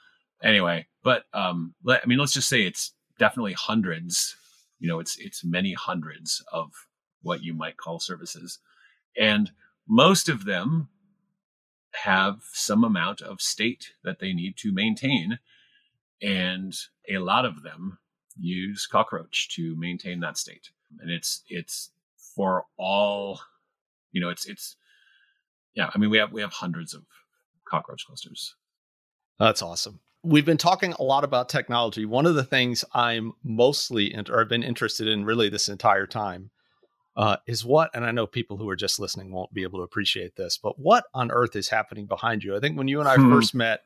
anyway, 0.43 0.87
but 1.03 1.23
um, 1.33 1.73
let, 1.83 2.01
I 2.03 2.07
mean, 2.07 2.17
let's 2.17 2.33
just 2.33 2.49
say 2.49 2.63
it's 2.63 2.93
definitely 3.17 3.53
hundreds, 3.53 4.35
you 4.79 4.87
know, 4.87 4.99
it's, 4.99 5.17
it's 5.17 5.43
many 5.43 5.73
hundreds 5.73 6.43
of 6.51 6.71
what 7.21 7.43
you 7.43 7.53
might 7.53 7.77
call 7.77 7.99
services. 7.99 8.59
And 9.17 9.51
most 9.87 10.27
of 10.27 10.45
them 10.45 10.89
have 12.03 12.41
some 12.51 12.83
amount 12.83 13.21
of 13.21 13.39
state 13.39 13.91
that 14.03 14.19
they 14.19 14.33
need 14.33 14.57
to 14.57 14.73
maintain. 14.73 15.39
And 16.21 16.73
a 17.09 17.19
lot 17.19 17.45
of 17.45 17.63
them 17.63 17.99
use 18.39 18.87
cockroach 18.87 19.49
to 19.55 19.75
maintain 19.77 20.19
that 20.21 20.37
state. 20.37 20.69
And 20.99 21.11
it's 21.11 21.43
it's 21.49 21.91
for 22.35 22.65
all 22.77 23.39
you 24.11 24.21
know 24.21 24.29
it's 24.29 24.45
it's 24.45 24.75
yeah 25.73 25.89
i 25.93 25.97
mean 25.97 26.09
we 26.09 26.17
have 26.17 26.31
we 26.31 26.41
have 26.41 26.53
hundreds 26.53 26.93
of 26.93 27.03
cockroach 27.67 28.05
clusters. 28.05 28.55
That's 29.39 29.61
awesome. 29.61 29.99
We've 30.23 30.45
been 30.45 30.57
talking 30.57 30.93
a 30.93 31.03
lot 31.03 31.23
about 31.23 31.49
technology. 31.49 32.05
One 32.05 32.25
of 32.25 32.35
the 32.35 32.43
things 32.43 32.85
i'm 32.93 33.33
mostly 33.43 34.13
in, 34.13 34.25
or 34.29 34.41
i've 34.41 34.49
been 34.49 34.63
interested 34.63 35.07
in 35.07 35.25
really 35.25 35.49
this 35.49 35.69
entire 35.69 36.07
time 36.07 36.51
uh, 37.17 37.37
is 37.47 37.63
what 37.65 37.89
and 37.93 38.05
i 38.05 38.11
know 38.11 38.27
people 38.27 38.57
who 38.57 38.69
are 38.69 38.75
just 38.75 38.99
listening 38.99 39.31
won't 39.31 39.53
be 39.53 39.63
able 39.63 39.79
to 39.79 39.83
appreciate 39.83 40.35
this 40.35 40.57
but 40.57 40.77
what 40.77 41.05
on 41.13 41.31
earth 41.31 41.55
is 41.55 41.69
happening 41.69 42.05
behind 42.05 42.43
you? 42.43 42.55
I 42.55 42.59
think 42.59 42.77
when 42.77 42.87
you 42.87 42.99
and 42.99 43.09
i 43.09 43.15
hmm. 43.15 43.31
first 43.33 43.55
met 43.55 43.81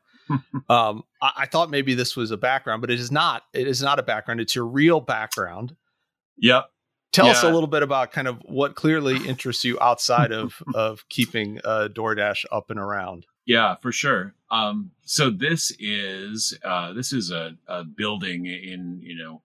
um, 0.68 1.02
I, 1.20 1.32
I, 1.38 1.46
thought 1.46 1.70
maybe 1.70 1.94
this 1.94 2.16
was 2.16 2.30
a 2.30 2.36
background, 2.36 2.80
but 2.80 2.90
it 2.90 3.00
is 3.00 3.10
not. 3.10 3.42
It 3.52 3.66
is 3.66 3.82
not 3.82 3.98
a 3.98 4.02
background. 4.02 4.40
It's 4.40 4.54
your 4.54 4.66
real 4.66 5.00
background. 5.00 5.74
Yep. 6.38 6.70
Tell 7.12 7.26
yeah. 7.26 7.32
us 7.32 7.42
a 7.42 7.50
little 7.50 7.66
bit 7.66 7.82
about 7.82 8.12
kind 8.12 8.28
of 8.28 8.38
what 8.44 8.76
clearly 8.76 9.16
interests 9.26 9.64
you 9.64 9.78
outside 9.80 10.32
of 10.32 10.62
of 10.74 11.08
keeping 11.08 11.60
uh, 11.64 11.88
DoorDash 11.92 12.44
up 12.52 12.70
and 12.70 12.78
around. 12.78 13.26
Yeah, 13.46 13.74
for 13.82 13.90
sure. 13.90 14.34
Um, 14.50 14.92
so 15.02 15.30
this 15.30 15.72
is 15.80 16.56
uh, 16.64 16.92
this 16.92 17.12
is 17.12 17.30
a, 17.30 17.56
a 17.66 17.84
building 17.84 18.46
in 18.46 19.00
you 19.02 19.16
know 19.16 19.42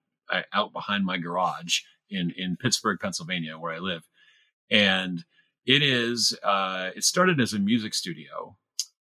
out 0.54 0.74
behind 0.74 1.06
my 1.06 1.18
garage 1.18 1.80
in 2.10 2.32
in 2.38 2.58
Pittsburgh, 2.58 3.00
Pennsylvania, 3.02 3.58
where 3.58 3.74
I 3.74 3.80
live, 3.80 4.04
and 4.70 5.24
it 5.66 5.82
is 5.82 6.38
uh, 6.44 6.92
it 6.96 7.04
started 7.04 7.42
as 7.42 7.54
a 7.54 7.60
music 7.60 7.96
studio, 7.96 8.56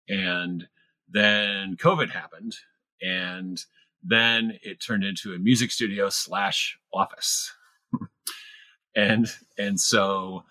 and 0.07 0.67
then 1.13 1.77
COVID 1.77 2.09
happened, 2.09 2.55
and 3.01 3.63
then 4.03 4.59
it 4.61 4.81
turned 4.81 5.03
into 5.03 5.33
a 5.33 5.39
music 5.39 5.71
studio 5.71 6.09
slash 6.09 6.77
office. 6.93 7.53
and 8.95 9.27
and 9.57 9.79
so 9.79 10.43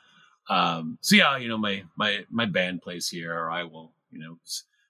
um 0.48 0.98
so 1.02 1.16
yeah, 1.16 1.36
you 1.36 1.48
know, 1.48 1.58
my 1.58 1.82
my 1.96 2.24
my 2.30 2.46
band 2.46 2.82
plays 2.82 3.08
here, 3.08 3.36
or 3.36 3.50
I 3.50 3.64
will, 3.64 3.92
you 4.10 4.18
know, 4.20 4.38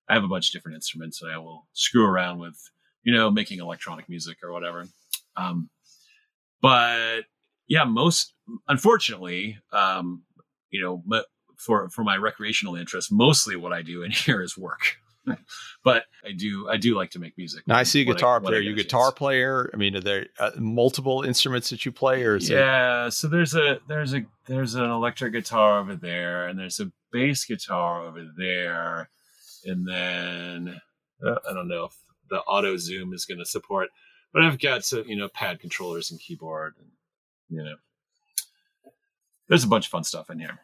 I 0.08 0.14
have 0.14 0.24
a 0.24 0.28
bunch 0.28 0.48
of 0.48 0.52
different 0.52 0.76
instruments 0.76 1.22
and 1.22 1.32
I 1.32 1.38
will 1.38 1.66
screw 1.72 2.06
around 2.06 2.38
with, 2.38 2.58
you 3.02 3.12
know, 3.12 3.30
making 3.30 3.58
electronic 3.58 4.08
music 4.08 4.38
or 4.42 4.52
whatever. 4.52 4.86
Um 5.36 5.70
but 6.60 7.24
yeah, 7.68 7.84
most 7.84 8.34
unfortunately, 8.68 9.58
um, 9.72 10.22
you 10.70 10.80
know, 10.80 11.22
for 11.56 11.88
for 11.90 12.04
my 12.04 12.16
recreational 12.16 12.76
interest, 12.76 13.12
mostly 13.12 13.56
what 13.56 13.72
I 13.72 13.82
do 13.82 14.02
in 14.02 14.10
here 14.12 14.42
is 14.42 14.56
work. 14.56 14.96
but 15.84 16.04
I 16.24 16.32
do 16.32 16.68
I 16.68 16.76
do 16.76 16.94
like 16.94 17.10
to 17.12 17.18
make 17.18 17.36
music. 17.38 17.66
Now 17.66 17.76
I 17.76 17.82
see 17.82 18.02
a 18.02 18.04
guitar 18.04 18.36
I, 18.36 18.40
player. 18.40 18.60
You 18.60 18.74
guitar 18.74 19.12
player? 19.12 19.70
I 19.72 19.76
mean, 19.76 19.96
are 19.96 20.00
there 20.00 20.26
uh, 20.38 20.50
multiple 20.58 21.22
instruments 21.22 21.70
that 21.70 21.84
you 21.84 21.92
play, 21.92 22.24
or 22.24 22.36
yeah? 22.36 23.06
It... 23.06 23.12
So 23.12 23.28
there's 23.28 23.54
a 23.54 23.78
there's 23.88 24.14
a 24.14 24.24
there's 24.46 24.74
an 24.74 24.90
electric 24.90 25.32
guitar 25.32 25.80
over 25.80 25.94
there, 25.94 26.48
and 26.48 26.58
there's 26.58 26.80
a 26.80 26.90
bass 27.12 27.44
guitar 27.44 28.02
over 28.06 28.26
there, 28.36 29.08
and 29.64 29.86
then 29.86 30.80
uh, 31.24 31.36
I 31.48 31.52
don't 31.52 31.68
know 31.68 31.84
if 31.84 31.96
the 32.30 32.40
auto 32.40 32.76
zoom 32.76 33.12
is 33.12 33.24
going 33.24 33.38
to 33.38 33.46
support, 33.46 33.90
but 34.32 34.42
I've 34.42 34.58
got 34.58 34.84
some 34.84 35.04
you 35.06 35.16
know 35.16 35.28
pad 35.28 35.60
controllers 35.60 36.10
and 36.10 36.18
keyboard, 36.18 36.74
and 36.78 36.88
you 37.48 37.62
know, 37.62 37.76
there's 39.48 39.64
a 39.64 39.68
bunch 39.68 39.86
of 39.86 39.90
fun 39.90 40.04
stuff 40.04 40.30
in 40.30 40.38
here. 40.38 40.58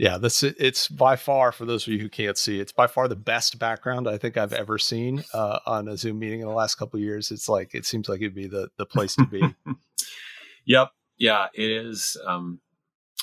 Yeah, 0.00 0.16
this 0.16 0.42
it's 0.42 0.88
by 0.88 1.16
far 1.16 1.52
for 1.52 1.66
those 1.66 1.86
of 1.86 1.92
you 1.92 1.98
who 1.98 2.08
can't 2.08 2.38
see, 2.38 2.58
it's 2.58 2.72
by 2.72 2.86
far 2.86 3.06
the 3.06 3.14
best 3.14 3.58
background 3.58 4.08
I 4.08 4.16
think 4.16 4.38
I've 4.38 4.54
ever 4.54 4.78
seen 4.78 5.22
uh, 5.34 5.58
on 5.66 5.88
a 5.88 5.96
Zoom 5.98 6.18
meeting 6.18 6.40
in 6.40 6.48
the 6.48 6.54
last 6.54 6.76
couple 6.76 6.98
years. 6.98 7.30
It's 7.30 7.50
like 7.50 7.74
it 7.74 7.84
seems 7.84 8.08
like 8.08 8.22
it'd 8.22 8.34
be 8.34 8.46
the 8.46 8.70
the 8.78 8.86
place 8.86 9.14
to 9.16 9.26
be. 9.26 9.42
yep, 10.64 10.92
yeah, 11.18 11.48
it 11.52 11.70
is. 11.70 12.16
Um, 12.26 12.60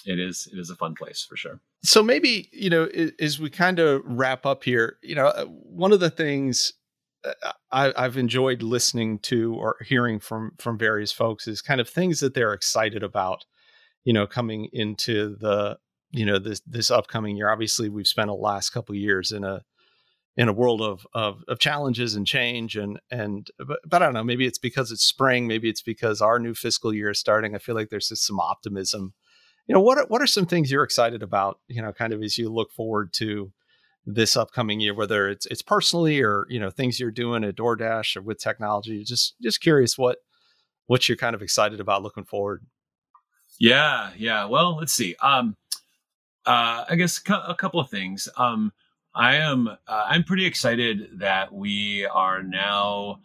it 0.06 0.20
is. 0.20 0.48
It 0.54 0.60
is 0.60 0.70
a 0.70 0.76
fun 0.76 0.94
place 0.94 1.26
for 1.28 1.36
sure. 1.36 1.62
So 1.82 2.04
maybe 2.04 2.48
you 2.54 2.70
know, 2.70 2.88
as 3.20 3.40
we 3.40 3.50
kind 3.50 3.80
of 3.80 4.04
wrap 4.06 4.46
up 4.46 4.64
here, 4.64 4.98
you 5.02 5.16
know, 5.16 5.30
uh, 5.30 5.46
one 5.46 5.92
of 5.92 6.00
the 6.00 6.12
things 6.12 6.74
uh, 7.26 7.54
I, 7.72 7.92
I've 7.98 8.18
enjoyed 8.18 8.62
listening 8.62 9.18
to 9.24 9.56
or 9.56 9.78
hearing 9.84 10.20
from 10.20 10.52
from 10.60 10.78
various 10.78 11.12
folks 11.12 11.48
is 11.48 11.60
kind 11.60 11.82
of 11.82 11.90
things 11.90 12.20
that 12.20 12.36
they're 12.36 12.54
excited 12.54 13.02
about 13.02 13.46
you 14.04 14.14
know 14.14 14.28
coming 14.28 14.70
into 14.74 15.36
the 15.38 15.80
you 16.12 16.26
know 16.26 16.40
this 16.40 16.62
this 16.66 16.92
upcoming 16.92 17.36
year 17.36 17.50
obviously 17.50 17.90
we've 17.90 18.08
spent 18.08 18.28
the 18.28 18.34
last 18.34 18.70
couple 18.70 18.96
years 18.96 19.32
in 19.32 19.44
a 19.44 19.64
in 20.36 20.48
a 20.48 20.54
world 20.54 20.82
of, 20.82 21.06
of 21.14 21.44
of 21.48 21.60
challenges 21.60 22.16
and 22.16 22.28
change 22.28 22.76
and 22.76 23.00
and 23.12 23.50
but, 23.60 23.80
but 23.86 24.02
I 24.02 24.06
don't 24.06 24.14
know 24.14 24.24
maybe 24.24 24.46
it's 24.46 24.60
because 24.60 24.92
it's 24.92 25.04
spring 25.04 25.48
maybe 25.48 25.70
it's 25.70 25.82
because 25.82 26.22
our 26.22 26.40
new 26.40 26.54
fiscal 26.54 26.94
year 26.94 27.10
is 27.10 27.20
starting 27.20 27.56
I 27.56 27.60
feel 27.60 27.76
like 27.76 27.90
there's 27.90 28.10
just 28.10 28.26
some 28.26 28.40
optimism 28.40 29.14
you 29.68 29.74
know 29.74 29.82
what 29.82 29.98
are, 29.98 30.06
what 30.08 30.22
are 30.22 30.28
some 30.28 30.46
things 30.46 30.72
you're 30.72 30.84
excited 30.84 31.24
about 31.24 31.60
you 31.68 31.82
know 31.82 31.92
kind 31.92 32.14
of 32.14 32.22
as 32.22 32.38
you 32.38 32.50
look 32.50 32.72
forward 32.72 33.14
to 33.14 33.52
this 34.06 34.38
upcoming 34.38 34.80
year 34.80 34.94
whether 34.94 35.28
it's 35.28 35.46
it's 35.48 35.62
personally 35.62 36.22
or 36.22 36.46
you 36.50 36.60
know 36.60 36.70
things 36.70 37.00
you're 37.00 37.12
doing 37.12 37.44
at 37.44 37.58
DoorDash 37.58 38.16
or 38.16 38.22
with 38.22 38.40
technology 38.40 39.04
just 39.04 39.36
just 39.42 39.60
curious 39.60 39.98
what 39.98 40.20
what 40.88 41.08
you're 41.08 41.18
kind 41.18 41.36
of 41.36 41.42
excited 41.42 41.80
about 41.80 42.02
looking 42.02 42.24
forward. 42.24 42.66
Yeah, 43.60 44.12
yeah. 44.18 44.46
Well, 44.46 44.78
let's 44.78 44.94
see. 44.94 45.16
Um, 45.22 45.56
uh, 46.48 46.86
I 46.90 46.96
guess 46.96 47.22
a 47.28 47.56
couple 47.56 47.82
of 47.82 47.90
things. 47.90 48.30
Um, 48.38 48.72
I 49.14 49.36
am 49.36 49.68
uh, 49.68 49.76
I'm 49.88 50.24
pretty 50.24 50.46
excited 50.46 51.20
that 51.20 51.54
we 51.54 52.06
are 52.06 52.42
now 52.42 53.20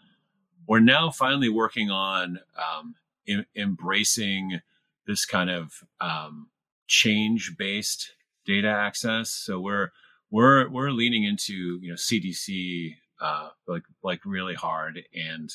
we're 0.66 0.81
now 0.81 1.11
finally 1.11 1.49
working 1.49 1.91
on 1.91 2.41
um, 2.59 2.97
em- 3.29 3.47
embracing 3.55 4.61
this 5.07 5.25
kind 5.25 5.51
of 5.51 5.85
um, 6.01 6.49
change 6.89 7.57
based 7.57 8.12
data 8.45 8.68
access. 8.68 9.31
So 9.31 9.61
we're 9.61 9.91
we're 10.31 10.68
we're 10.68 10.91
leaning 10.91 11.23
into 11.23 11.79
you 11.81 11.91
know 11.91 11.95
CDC 11.95 12.97
uh, 13.20 13.51
like 13.68 13.85
like 14.03 14.20
really 14.25 14.55
hard, 14.55 15.01
and 15.14 15.49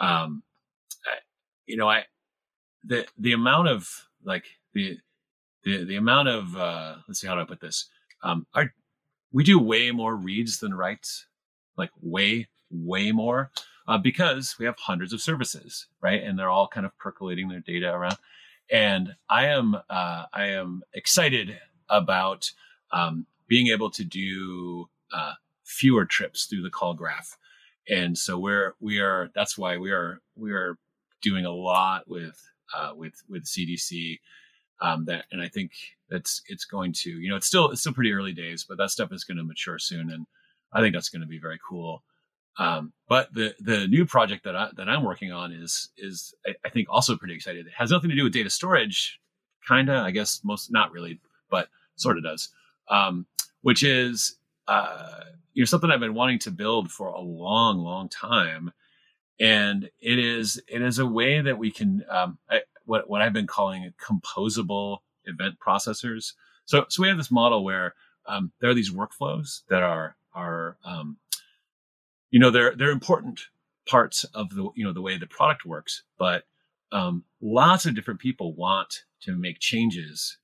um, 0.00 0.42
I, 1.06 1.18
you 1.64 1.78
know 1.78 1.88
I 1.88 2.04
the 2.84 3.06
the 3.16 3.32
amount 3.32 3.68
of 3.68 3.88
like 4.22 4.44
the 4.74 4.98
the 5.64 5.84
the 5.84 5.96
amount 5.96 6.28
of 6.28 6.56
uh, 6.56 6.96
let's 7.08 7.20
see 7.20 7.26
how 7.26 7.34
do 7.34 7.40
I 7.40 7.44
put 7.44 7.60
this 7.60 7.88
um, 8.22 8.46
our 8.54 8.72
we 9.32 9.42
do 9.42 9.58
way 9.58 9.90
more 9.90 10.14
reads 10.14 10.60
than 10.60 10.74
writes, 10.74 11.26
like 11.76 11.90
way 12.00 12.48
way 12.70 13.12
more 13.12 13.50
uh, 13.86 13.98
because 13.98 14.56
we 14.58 14.64
have 14.64 14.76
hundreds 14.78 15.12
of 15.12 15.20
services, 15.20 15.86
right? 16.00 16.22
And 16.22 16.38
they're 16.38 16.50
all 16.50 16.68
kind 16.68 16.86
of 16.86 16.96
percolating 16.98 17.48
their 17.48 17.60
data 17.60 17.92
around. 17.92 18.16
And 18.70 19.14
I 19.28 19.46
am 19.46 19.74
uh, 19.90 20.24
I 20.32 20.46
am 20.46 20.82
excited 20.94 21.58
about 21.88 22.50
um, 22.92 23.26
being 23.46 23.66
able 23.68 23.90
to 23.90 24.04
do 24.04 24.88
uh, 25.12 25.34
fewer 25.64 26.06
trips 26.06 26.46
through 26.46 26.62
the 26.62 26.70
call 26.70 26.94
graph. 26.94 27.36
And 27.88 28.16
so 28.16 28.38
we're 28.38 28.74
we 28.80 29.00
are 29.00 29.30
that's 29.34 29.58
why 29.58 29.76
we 29.76 29.90
are 29.90 30.20
we 30.34 30.52
are 30.52 30.78
doing 31.20 31.44
a 31.44 31.50
lot 31.50 32.08
with 32.08 32.40
uh, 32.74 32.92
with 32.94 33.14
with 33.28 33.44
CDC. 33.44 34.20
Um, 34.80 35.04
that 35.06 35.26
and 35.30 35.40
I 35.40 35.48
think 35.48 35.72
that's 36.10 36.42
it's 36.48 36.64
going 36.64 36.92
to 36.92 37.10
you 37.10 37.30
know 37.30 37.36
it's 37.36 37.46
still 37.46 37.70
it's 37.70 37.80
still 37.80 37.92
pretty 37.92 38.12
early 38.12 38.32
days, 38.32 38.64
but 38.68 38.78
that 38.78 38.90
stuff 38.90 39.12
is 39.12 39.24
going 39.24 39.38
to 39.38 39.44
mature 39.44 39.78
soon, 39.78 40.10
and 40.10 40.26
I 40.72 40.80
think 40.80 40.94
that's 40.94 41.08
going 41.08 41.22
to 41.22 41.28
be 41.28 41.38
very 41.38 41.58
cool. 41.66 42.02
Um, 42.58 42.92
but 43.08 43.32
the 43.34 43.54
the 43.60 43.86
new 43.88 44.06
project 44.06 44.44
that 44.44 44.54
I 44.56 44.68
that 44.76 44.88
I'm 44.88 45.02
working 45.02 45.32
on 45.32 45.52
is 45.52 45.90
is 45.96 46.34
I, 46.46 46.54
I 46.64 46.68
think 46.68 46.88
also 46.90 47.16
pretty 47.16 47.34
excited. 47.34 47.66
It 47.66 47.72
has 47.76 47.90
nothing 47.90 48.10
to 48.10 48.16
do 48.16 48.24
with 48.24 48.32
data 48.32 48.50
storage, 48.50 49.20
kinda, 49.66 49.94
I 49.94 50.10
guess 50.10 50.40
most 50.44 50.72
not 50.72 50.92
really, 50.92 51.20
but 51.50 51.68
sort 51.96 52.16
of 52.18 52.24
does. 52.24 52.50
Um, 52.88 53.26
which 53.62 53.82
is 53.82 54.36
uh, 54.68 55.20
you 55.54 55.62
know 55.62 55.66
something 55.66 55.90
I've 55.90 56.00
been 56.00 56.14
wanting 56.14 56.38
to 56.40 56.50
build 56.50 56.90
for 56.92 57.08
a 57.08 57.20
long, 57.20 57.78
long 57.78 58.08
time, 58.08 58.72
and 59.40 59.90
it 60.00 60.18
is 60.18 60.60
it 60.68 60.82
is 60.82 60.98
a 60.98 61.06
way 61.06 61.40
that 61.40 61.58
we 61.58 61.70
can 61.70 62.04
um, 62.08 62.38
I, 62.48 62.60
what 62.84 63.08
what 63.08 63.22
I've 63.22 63.32
been 63.32 63.46
calling 63.46 63.92
composable 64.02 64.98
event 65.24 65.56
processors. 65.64 66.32
So 66.64 66.86
so 66.88 67.02
we 67.02 67.08
have 67.08 67.16
this 67.16 67.30
model 67.30 67.64
where 67.64 67.94
um, 68.26 68.52
there 68.60 68.70
are 68.70 68.74
these 68.74 68.92
workflows 68.92 69.62
that 69.68 69.82
are 69.82 70.16
are 70.34 70.76
um, 70.84 71.18
you 72.30 72.40
know 72.40 72.50
they're 72.50 72.74
they're 72.74 72.90
important 72.90 73.40
parts 73.86 74.24
of 74.34 74.50
the 74.50 74.68
you 74.74 74.84
know 74.84 74.92
the 74.92 75.02
way 75.02 75.16
the 75.16 75.26
product 75.26 75.64
works 75.64 76.02
but 76.18 76.44
um, 76.92 77.24
lots 77.40 77.86
of 77.86 77.94
different 77.94 78.20
people 78.20 78.54
want 78.54 79.04
to 79.20 79.36
make 79.36 79.58
changes 79.60 80.38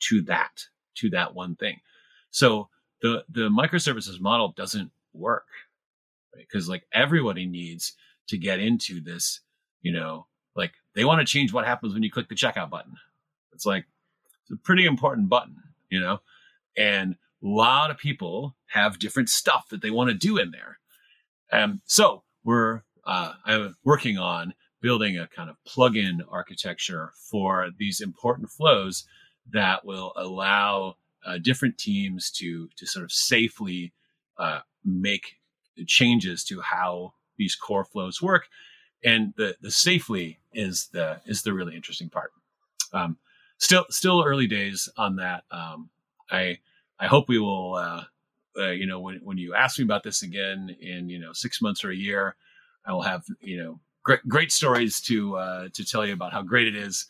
to 0.00 0.20
that 0.22 0.64
to 0.94 1.08
that 1.10 1.34
one 1.34 1.56
thing 1.56 1.78
so 2.30 2.68
the 3.02 3.24
the 3.30 3.48
microservices 3.48 4.20
model 4.20 4.52
doesn't 4.56 4.90
work 5.12 5.46
because 6.36 6.68
right? 6.68 6.74
like 6.74 6.86
everybody 6.92 7.46
needs 7.46 7.92
to 8.28 8.36
get 8.36 8.60
into 8.60 9.00
this 9.00 9.40
you 9.80 9.92
know 9.92 10.26
like 10.54 10.72
they 10.96 11.04
want 11.04 11.20
to 11.20 11.32
change 11.32 11.52
what 11.52 11.64
happens 11.64 11.94
when 11.94 12.02
you 12.02 12.10
click 12.10 12.28
the 12.28 12.34
checkout 12.34 12.70
button 12.70 12.96
it's 13.52 13.64
like 13.64 13.84
it's 14.42 14.50
a 14.50 14.56
pretty 14.56 14.84
important 14.84 15.28
button 15.28 15.56
you 15.88 16.00
know 16.00 16.18
and 16.76 17.14
a 17.14 17.46
lot 17.46 17.90
of 17.90 17.98
people 17.98 18.56
have 18.66 18.98
different 18.98 19.28
stuff 19.28 19.68
that 19.70 19.82
they 19.82 19.90
want 19.90 20.10
to 20.10 20.14
do 20.14 20.36
in 20.36 20.50
there 20.50 20.78
um, 21.52 21.80
so 21.86 22.24
we're 22.44 22.82
uh, 23.06 23.34
I'm 23.44 23.76
working 23.84 24.18
on 24.18 24.54
building 24.80 25.16
a 25.18 25.28
kind 25.28 25.48
of 25.48 25.56
plug-in 25.64 26.22
architecture 26.30 27.12
for 27.30 27.70
these 27.78 28.00
important 28.00 28.50
flows 28.50 29.04
that 29.52 29.84
will 29.84 30.12
allow 30.16 30.96
uh, 31.24 31.38
different 31.38 31.78
teams 31.78 32.30
to 32.30 32.68
to 32.76 32.86
sort 32.86 33.04
of 33.04 33.12
safely 33.12 33.92
uh, 34.38 34.60
make 34.84 35.36
changes 35.86 36.44
to 36.44 36.60
how 36.60 37.14
these 37.36 37.54
core 37.54 37.84
flows 37.84 38.22
work. 38.22 38.48
And 39.06 39.32
the 39.36 39.56
the 39.62 39.70
safely 39.70 40.40
is 40.52 40.88
the 40.92 41.22
is 41.24 41.42
the 41.42 41.54
really 41.54 41.74
interesting 41.74 42.10
part. 42.10 42.32
Um, 42.92 43.16
still 43.56 43.86
still 43.88 44.22
early 44.22 44.46
days 44.46 44.88
on 44.98 45.16
that. 45.16 45.44
Um, 45.50 45.88
I 46.30 46.58
I 47.00 47.06
hope 47.06 47.28
we 47.28 47.38
will 47.38 47.76
uh, 47.76 48.04
uh, 48.58 48.70
you 48.70 48.86
know, 48.86 49.00
when, 49.00 49.20
when 49.22 49.38
you 49.38 49.54
ask 49.54 49.78
me 49.78 49.84
about 49.84 50.02
this 50.02 50.22
again 50.22 50.74
in, 50.80 51.08
you 51.08 51.18
know, 51.18 51.32
six 51.32 51.60
months 51.60 51.84
or 51.84 51.90
a 51.90 51.96
year, 51.96 52.36
I 52.86 52.92
will 52.92 53.02
have, 53.02 53.24
you 53.40 53.62
know, 53.62 53.80
great, 54.02 54.26
great 54.28 54.52
stories 54.52 55.00
to, 55.02 55.36
uh, 55.36 55.68
to 55.74 55.84
tell 55.84 56.06
you 56.06 56.12
about 56.12 56.32
how 56.32 56.42
great 56.42 56.66
it 56.66 56.76
is. 56.76 57.06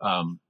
Um, 0.00 0.40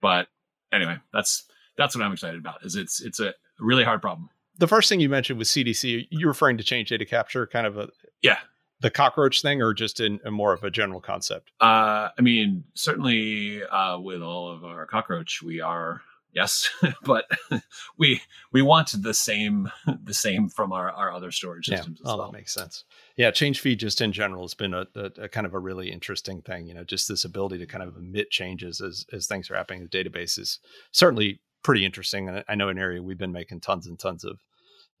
but 0.00 0.28
anyway, 0.72 0.98
that's, 1.12 1.44
that's 1.76 1.96
what 1.96 2.04
I'm 2.04 2.12
excited 2.12 2.38
about 2.38 2.64
is 2.64 2.76
it's, 2.76 3.02
it's 3.02 3.20
a 3.20 3.34
really 3.58 3.84
hard 3.84 4.00
problem. 4.00 4.28
The 4.58 4.68
first 4.68 4.88
thing 4.88 5.00
you 5.00 5.08
mentioned 5.08 5.38
was 5.38 5.48
CDC. 5.48 6.06
You're 6.10 6.28
referring 6.28 6.58
to 6.58 6.64
change 6.64 6.90
data 6.90 7.04
capture, 7.04 7.46
kind 7.46 7.66
of 7.66 7.76
a, 7.76 7.88
yeah, 8.22 8.38
the 8.84 8.90
cockroach 8.90 9.40
thing 9.40 9.62
or 9.62 9.72
just 9.72 9.98
in, 9.98 10.20
in 10.26 10.34
more 10.34 10.52
of 10.52 10.62
a 10.62 10.70
general 10.70 11.00
concept? 11.00 11.50
Uh, 11.58 12.10
I 12.18 12.20
mean, 12.20 12.64
certainly 12.74 13.64
uh, 13.64 13.98
with 13.98 14.20
all 14.20 14.52
of 14.52 14.62
our 14.62 14.84
cockroach, 14.84 15.40
we 15.42 15.62
are 15.62 16.02
yes 16.34 16.68
but 17.04 17.24
we 17.96 18.20
we 18.52 18.60
want 18.60 18.90
the 19.00 19.14
same 19.14 19.70
the 20.02 20.12
same 20.12 20.48
from 20.48 20.72
our, 20.72 20.90
our 20.90 21.12
other 21.12 21.30
storage 21.30 21.66
systems 21.66 22.00
yeah. 22.04 22.10
oh 22.10 22.16
well. 22.16 22.26
that 22.26 22.36
makes 22.36 22.52
sense 22.52 22.82
yeah 23.16 23.30
change 23.30 23.60
feed 23.60 23.78
just 23.78 24.00
in 24.00 24.10
general 24.10 24.42
has 24.42 24.52
been 24.52 24.74
a, 24.74 24.84
a, 24.96 25.10
a, 25.22 25.28
kind 25.28 25.46
of 25.46 25.54
a 25.54 25.58
really 25.60 25.92
interesting 25.92 26.42
thing 26.42 26.66
you 26.66 26.74
know 26.74 26.82
just 26.82 27.06
this 27.06 27.24
ability 27.24 27.56
to 27.56 27.66
kind 27.66 27.84
of 27.84 27.96
emit 27.96 28.30
changes 28.30 28.80
as 28.80 29.06
as 29.12 29.28
things 29.28 29.48
are 29.48 29.54
happening 29.54 29.80
in 29.82 29.88
the 29.88 29.96
database 29.96 30.36
is 30.36 30.58
certainly 30.90 31.40
pretty 31.62 31.84
interesting 31.84 32.28
and 32.28 32.42
i 32.48 32.56
know 32.56 32.68
an 32.68 32.78
area 32.78 33.00
we've 33.00 33.16
been 33.16 33.30
making 33.30 33.60
tons 33.60 33.86
and 33.86 34.00
tons 34.00 34.24
of 34.24 34.40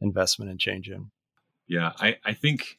investment 0.00 0.52
and 0.52 0.60
change 0.60 0.88
in 0.88 1.10
yeah 1.66 1.90
i 1.98 2.16
i 2.24 2.32
think 2.32 2.78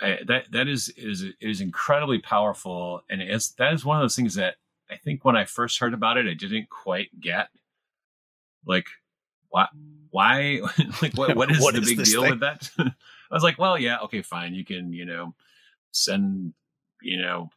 I, 0.00 0.18
that 0.26 0.50
that 0.52 0.68
is 0.68 0.88
is 0.96 1.24
is 1.40 1.60
incredibly 1.60 2.18
powerful. 2.20 3.02
And 3.10 3.20
it's 3.20 3.50
that 3.52 3.72
is 3.72 3.84
one 3.84 3.96
of 3.98 4.02
those 4.02 4.16
things 4.16 4.34
that 4.34 4.56
I 4.90 4.96
think 4.96 5.24
when 5.24 5.36
I 5.36 5.44
first 5.44 5.78
heard 5.78 5.94
about 5.94 6.16
it, 6.16 6.26
I 6.26 6.34
didn't 6.34 6.68
quite 6.70 7.08
get. 7.20 7.48
Like 8.66 8.86
why 9.48 9.66
why 10.10 10.60
like 11.02 11.14
what, 11.16 11.36
what 11.36 11.50
is 11.50 11.60
what 11.60 11.74
the 11.74 11.80
is 11.80 11.94
big 11.94 12.04
deal 12.04 12.22
thing? 12.22 12.30
with 12.32 12.40
that? 12.40 12.70
I 12.78 12.92
was 13.34 13.42
like 13.42 13.58
well 13.58 13.78
yeah 13.78 13.98
okay 14.00 14.22
fine. 14.22 14.54
You 14.54 14.64
can 14.64 14.92
you 14.92 15.04
know 15.04 15.34
send 15.92 16.54
you 17.02 17.20
know 17.20 17.50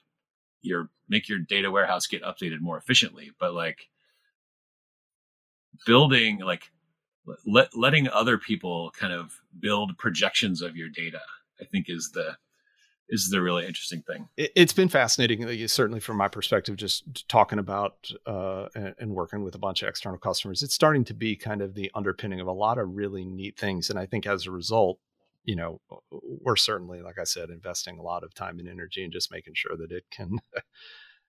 your 0.62 0.90
make 1.10 1.28
your 1.30 1.40
data 1.40 1.70
warehouse 1.70 2.08
get 2.08 2.24
updated 2.24 2.62
more 2.62 2.78
efficiently. 2.78 3.32
But 3.40 3.54
like 3.54 3.90
building 5.86 6.40
like 6.40 6.72
let, 7.46 7.76
letting 7.78 8.10
other 8.10 8.38
people 8.38 8.92
kind 8.98 9.14
of 9.14 9.40
build 9.60 9.98
projections 9.98 10.62
of 10.62 10.76
your 10.76 10.90
data 10.90 11.22
i 11.62 11.66
think 11.66 11.86
is 11.88 12.12
the 12.14 12.36
is 13.12 13.30
the 13.30 13.42
really 13.42 13.68
interesting 13.68 14.02
thing. 14.02 14.30
It, 14.38 14.58
has 14.58 14.72
been 14.72 14.88
fascinating, 14.88 15.68
certainly 15.68 16.00
from 16.00 16.16
my 16.16 16.30
perspective, 16.30 16.78
just 16.78 17.28
talking 17.28 17.60
about 17.60 18.10
uh, 18.26 18.68
and, 18.74 19.12
working 19.12 19.44
with 19.44 19.54
a 19.54 19.60
bunch 19.60 19.84
of 19.84 19.90
external 19.90 20.18
customers. 20.18 20.64
It's 20.64 20.74
starting 20.74 21.04
to 21.06 21.14
be 21.14 21.36
kind 21.36 21.62
of 21.62 21.76
the 21.76 21.92
underpinning 21.94 22.40
of 22.40 22.48
a 22.48 22.54
lot 22.54 22.78
of 22.78 22.96
really 22.96 23.26
neat 23.26 23.60
things, 23.60 23.90
and 23.90 24.00
I 24.00 24.06
think 24.06 24.26
as 24.26 24.48
a 24.48 24.52
result, 24.52 24.98
you 25.44 25.58
know, 25.58 25.82
we're 26.10 26.56
certainly, 26.56 27.02
like 27.02 27.20
I 27.20 27.26
said, 27.26 27.50
investing 27.50 28.00
a 28.00 28.04
lot 28.04 28.24
of 28.24 28.34
time 28.34 28.60
and 28.60 28.70
energy 28.70 29.04
and 29.04 29.12
just 29.12 29.32
making 29.32 29.54
sure 29.56 29.76
that 29.78 29.92
it 29.92 30.06
can. 30.10 30.40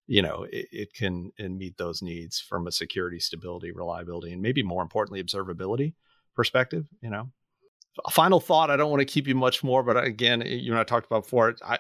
you 0.09 0.21
know 0.21 0.45
it, 0.51 0.67
it 0.73 0.93
can 0.93 1.31
and 1.39 1.57
meet 1.57 1.79
those 1.79 2.03
needs 2.03 2.41
from 2.41 2.67
a 2.67 2.73
security 2.73 3.21
stability 3.21 3.71
reliability 3.71 4.33
and 4.33 4.43
maybe 4.43 4.61
more 4.61 4.83
importantly 4.83 5.23
observability 5.23 5.95
perspective 6.35 6.87
you 7.01 7.09
know 7.09 7.31
final 8.11 8.41
thought. 8.41 8.71
I 8.71 8.77
don't 8.77 8.91
want 8.91 9.01
to 9.01 9.07
keep 9.07 9.27
you 9.27 9.35
much 9.35 9.63
more, 9.63 9.83
but 9.83 10.03
again, 10.03 10.43
you 10.47 10.73
and 10.73 10.81
I 10.81 10.85
talked 10.85 11.07
about 11.07 11.25
before. 11.25 11.55
I 11.65 11.79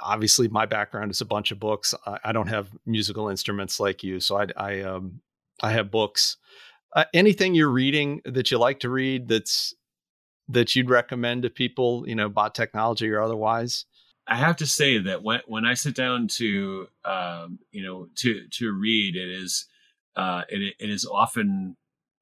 obviously 0.00 0.48
my 0.48 0.66
background 0.66 1.10
is 1.10 1.20
a 1.20 1.24
bunch 1.24 1.50
of 1.50 1.58
books. 1.58 1.94
I, 2.06 2.18
I 2.24 2.32
don't 2.32 2.48
have 2.48 2.70
musical 2.84 3.28
instruments 3.28 3.80
like 3.80 4.02
you, 4.02 4.20
so 4.20 4.38
I 4.38 4.46
I 4.56 4.80
um 4.82 5.20
I 5.62 5.72
have 5.72 5.90
books. 5.90 6.36
Uh, 6.94 7.04
anything 7.12 7.54
you're 7.54 7.68
reading 7.68 8.22
that 8.24 8.50
you 8.50 8.58
like 8.58 8.80
to 8.80 8.90
read 8.90 9.28
that's 9.28 9.74
that 10.48 10.76
you'd 10.76 10.90
recommend 10.90 11.42
to 11.42 11.50
people, 11.50 12.04
you 12.06 12.14
know, 12.14 12.26
about 12.26 12.54
technology 12.54 13.10
or 13.10 13.20
otherwise? 13.20 13.84
I 14.28 14.36
have 14.36 14.56
to 14.56 14.66
say 14.66 14.98
that 14.98 15.22
when 15.22 15.40
when 15.46 15.64
I 15.64 15.74
sit 15.74 15.94
down 15.94 16.28
to 16.36 16.88
um, 17.04 17.58
you 17.70 17.82
know 17.82 18.08
to 18.16 18.46
to 18.48 18.72
read, 18.72 19.16
it 19.16 19.28
is 19.28 19.66
uh, 20.16 20.42
it 20.48 20.74
it 20.78 20.90
is 20.90 21.04
often 21.04 21.76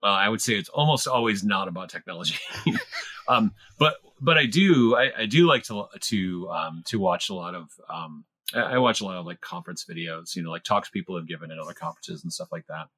well, 0.04 0.12
I 0.12 0.28
would 0.28 0.42
say 0.42 0.52
it's 0.52 0.68
almost 0.68 1.08
always 1.08 1.42
not 1.42 1.66
about 1.66 1.88
technology. 1.88 2.36
um, 3.28 3.54
but 3.78 3.94
but 4.20 4.36
I 4.36 4.44
do 4.44 4.94
I, 4.94 5.22
I, 5.22 5.26
do 5.26 5.46
like 5.46 5.62
to 5.64 5.86
to 5.98 6.50
um, 6.50 6.82
to 6.88 7.00
watch 7.00 7.30
a 7.30 7.34
lot 7.34 7.54
of 7.54 7.70
um, 7.88 8.26
I, 8.54 8.74
I 8.74 8.78
watch 8.78 9.00
a 9.00 9.06
lot 9.06 9.16
of 9.16 9.24
like 9.24 9.40
conference 9.40 9.86
videos, 9.88 10.36
you 10.36 10.42
know, 10.42 10.50
like 10.50 10.62
talks 10.62 10.90
people 10.90 11.16
have 11.16 11.26
given 11.26 11.50
at 11.50 11.58
other 11.58 11.72
conferences 11.72 12.22
and 12.22 12.30
stuff 12.30 12.52
like 12.52 12.66
that. 12.66 12.88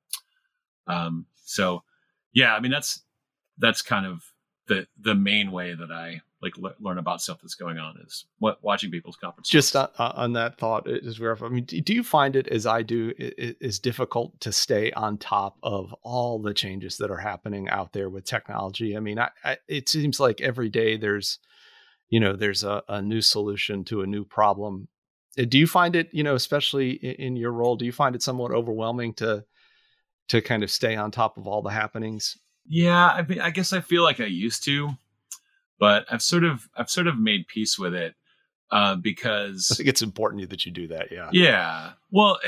Um, 0.88 1.26
so 1.44 1.84
yeah, 2.32 2.56
I 2.56 2.60
mean 2.60 2.72
that's 2.72 3.00
that's 3.56 3.82
kind 3.82 4.04
of 4.04 4.24
the 4.66 4.88
the 5.00 5.14
main 5.14 5.52
way 5.52 5.74
that 5.74 5.92
I 5.92 6.22
like 6.42 6.52
learn 6.80 6.98
about 6.98 7.22
stuff 7.22 7.38
that's 7.42 7.54
going 7.54 7.78
on 7.78 7.96
is 8.04 8.26
what 8.38 8.62
watching 8.62 8.90
people's 8.90 9.16
conferences. 9.16 9.50
Just 9.50 9.74
on, 9.74 9.88
on 9.98 10.32
that 10.34 10.58
thought 10.58 10.86
is 10.86 11.18
where 11.18 11.36
I 11.42 11.48
mean, 11.48 11.64
do 11.64 11.94
you 11.94 12.02
find 12.02 12.36
it 12.36 12.46
as 12.48 12.66
I 12.66 12.82
do 12.82 13.12
it 13.18 13.56
is 13.60 13.78
difficult 13.78 14.38
to 14.40 14.52
stay 14.52 14.92
on 14.92 15.16
top 15.16 15.56
of 15.62 15.94
all 16.02 16.40
the 16.40 16.54
changes 16.54 16.98
that 16.98 17.10
are 17.10 17.16
happening 17.16 17.68
out 17.70 17.92
there 17.92 18.10
with 18.10 18.24
technology? 18.24 18.96
I 18.96 19.00
mean, 19.00 19.18
I, 19.18 19.30
I, 19.44 19.56
it 19.66 19.88
seems 19.88 20.20
like 20.20 20.40
every 20.40 20.68
day 20.68 20.96
there's 20.96 21.38
you 22.08 22.20
know 22.20 22.36
there's 22.36 22.64
a, 22.64 22.82
a 22.88 23.00
new 23.00 23.20
solution 23.22 23.84
to 23.84 24.02
a 24.02 24.06
new 24.06 24.24
problem. 24.24 24.88
Uh, 25.38 25.44
do 25.48 25.58
you 25.58 25.66
find 25.66 25.96
it 25.96 26.10
you 26.12 26.22
know 26.22 26.34
especially 26.34 26.90
in 26.92 27.36
your 27.36 27.52
role? 27.52 27.76
Do 27.76 27.86
you 27.86 27.92
find 27.92 28.14
it 28.14 28.22
somewhat 28.22 28.52
overwhelming 28.52 29.14
to 29.14 29.44
to 30.28 30.42
kind 30.42 30.62
of 30.62 30.70
stay 30.70 30.96
on 30.96 31.10
top 31.10 31.38
of 31.38 31.46
all 31.46 31.62
the 31.62 31.70
happenings? 31.70 32.36
Yeah, 32.68 33.06
I, 33.06 33.22
mean, 33.22 33.40
I 33.40 33.50
guess 33.50 33.72
I 33.72 33.80
feel 33.80 34.02
like 34.02 34.20
I 34.20 34.26
used 34.26 34.64
to, 34.64 34.90
but 35.78 36.06
I've 36.10 36.22
sort 36.22 36.44
of 36.44 36.68
I've 36.76 36.90
sort 36.90 37.06
of 37.06 37.18
made 37.18 37.48
peace 37.48 37.78
with 37.78 37.94
it 37.94 38.14
uh, 38.70 38.96
because 38.96 39.68
I 39.72 39.76
think 39.76 39.88
it's 39.88 40.02
important 40.02 40.48
that 40.50 40.66
you 40.66 40.72
do 40.72 40.88
that. 40.88 41.12
Yeah. 41.12 41.28
Yeah. 41.32 41.92
Well, 42.10 42.38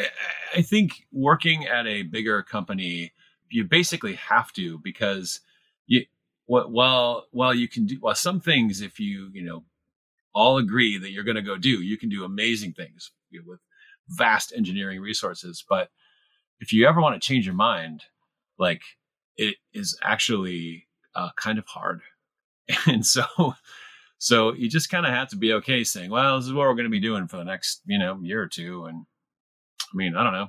I 0.55 0.63
think 0.63 1.07
working 1.13 1.67
at 1.67 1.87
a 1.87 2.03
bigger 2.03 2.43
company, 2.43 3.13
you 3.51 3.65
basically 3.65 4.15
have 4.15 4.53
to 4.55 4.79
because 4.79 5.41
you 5.87 6.05
while 6.47 7.27
while 7.31 7.55
you 7.55 7.69
can 7.69 7.87
do 7.87 7.97
while 8.01 8.15
some 8.15 8.41
things 8.41 8.81
if 8.81 8.99
you 8.99 9.31
you 9.33 9.43
know 9.43 9.65
all 10.35 10.59
agree 10.59 10.99
that 10.99 11.11
you're 11.11 11.25
going 11.25 11.37
to 11.37 11.43
go 11.43 11.57
do, 11.57 11.83
you 11.83 11.97
can 11.99 12.09
do 12.09 12.25
amazing 12.25 12.73
things 12.73 13.11
with 13.47 13.61
vast 14.09 14.53
engineering 14.57 15.01
resources. 15.01 15.65
But 15.69 15.91
if 16.61 16.73
you 16.73 16.87
ever 16.87 17.01
want 17.01 17.21
to 17.21 17.27
change 17.27 17.45
your 17.47 17.55
mind, 17.55 18.05
like 18.59 18.83
it 19.37 19.57
is 19.73 19.99
actually 20.03 20.87
uh, 21.15 21.31
kind 21.37 21.59
of 21.59 21.67
hard. 21.67 22.01
And 22.87 23.05
so, 23.05 23.25
so 24.19 24.53
you 24.53 24.69
just 24.69 24.91
kind 24.91 25.07
of 25.07 25.13
have 25.13 25.29
to 25.29 25.37
be 25.37 25.55
okay 25.55 25.85
saying, 25.85 26.11
well, 26.11 26.37
this 26.37 26.47
is 26.47 26.53
what 26.53 26.67
we're 26.67 26.75
going 26.75 26.85
to 26.85 26.91
be 26.91 27.01
doing 27.01 27.27
for 27.27 27.39
the 27.39 27.45
next, 27.45 27.81
you 27.87 27.99
know, 27.99 28.19
year 28.21 28.43
or 28.43 28.49
two. 28.49 28.85
And 28.85 29.07
I 29.83 29.97
mean, 29.97 30.15
I 30.15 30.23
don't 30.23 30.35
know, 30.35 30.49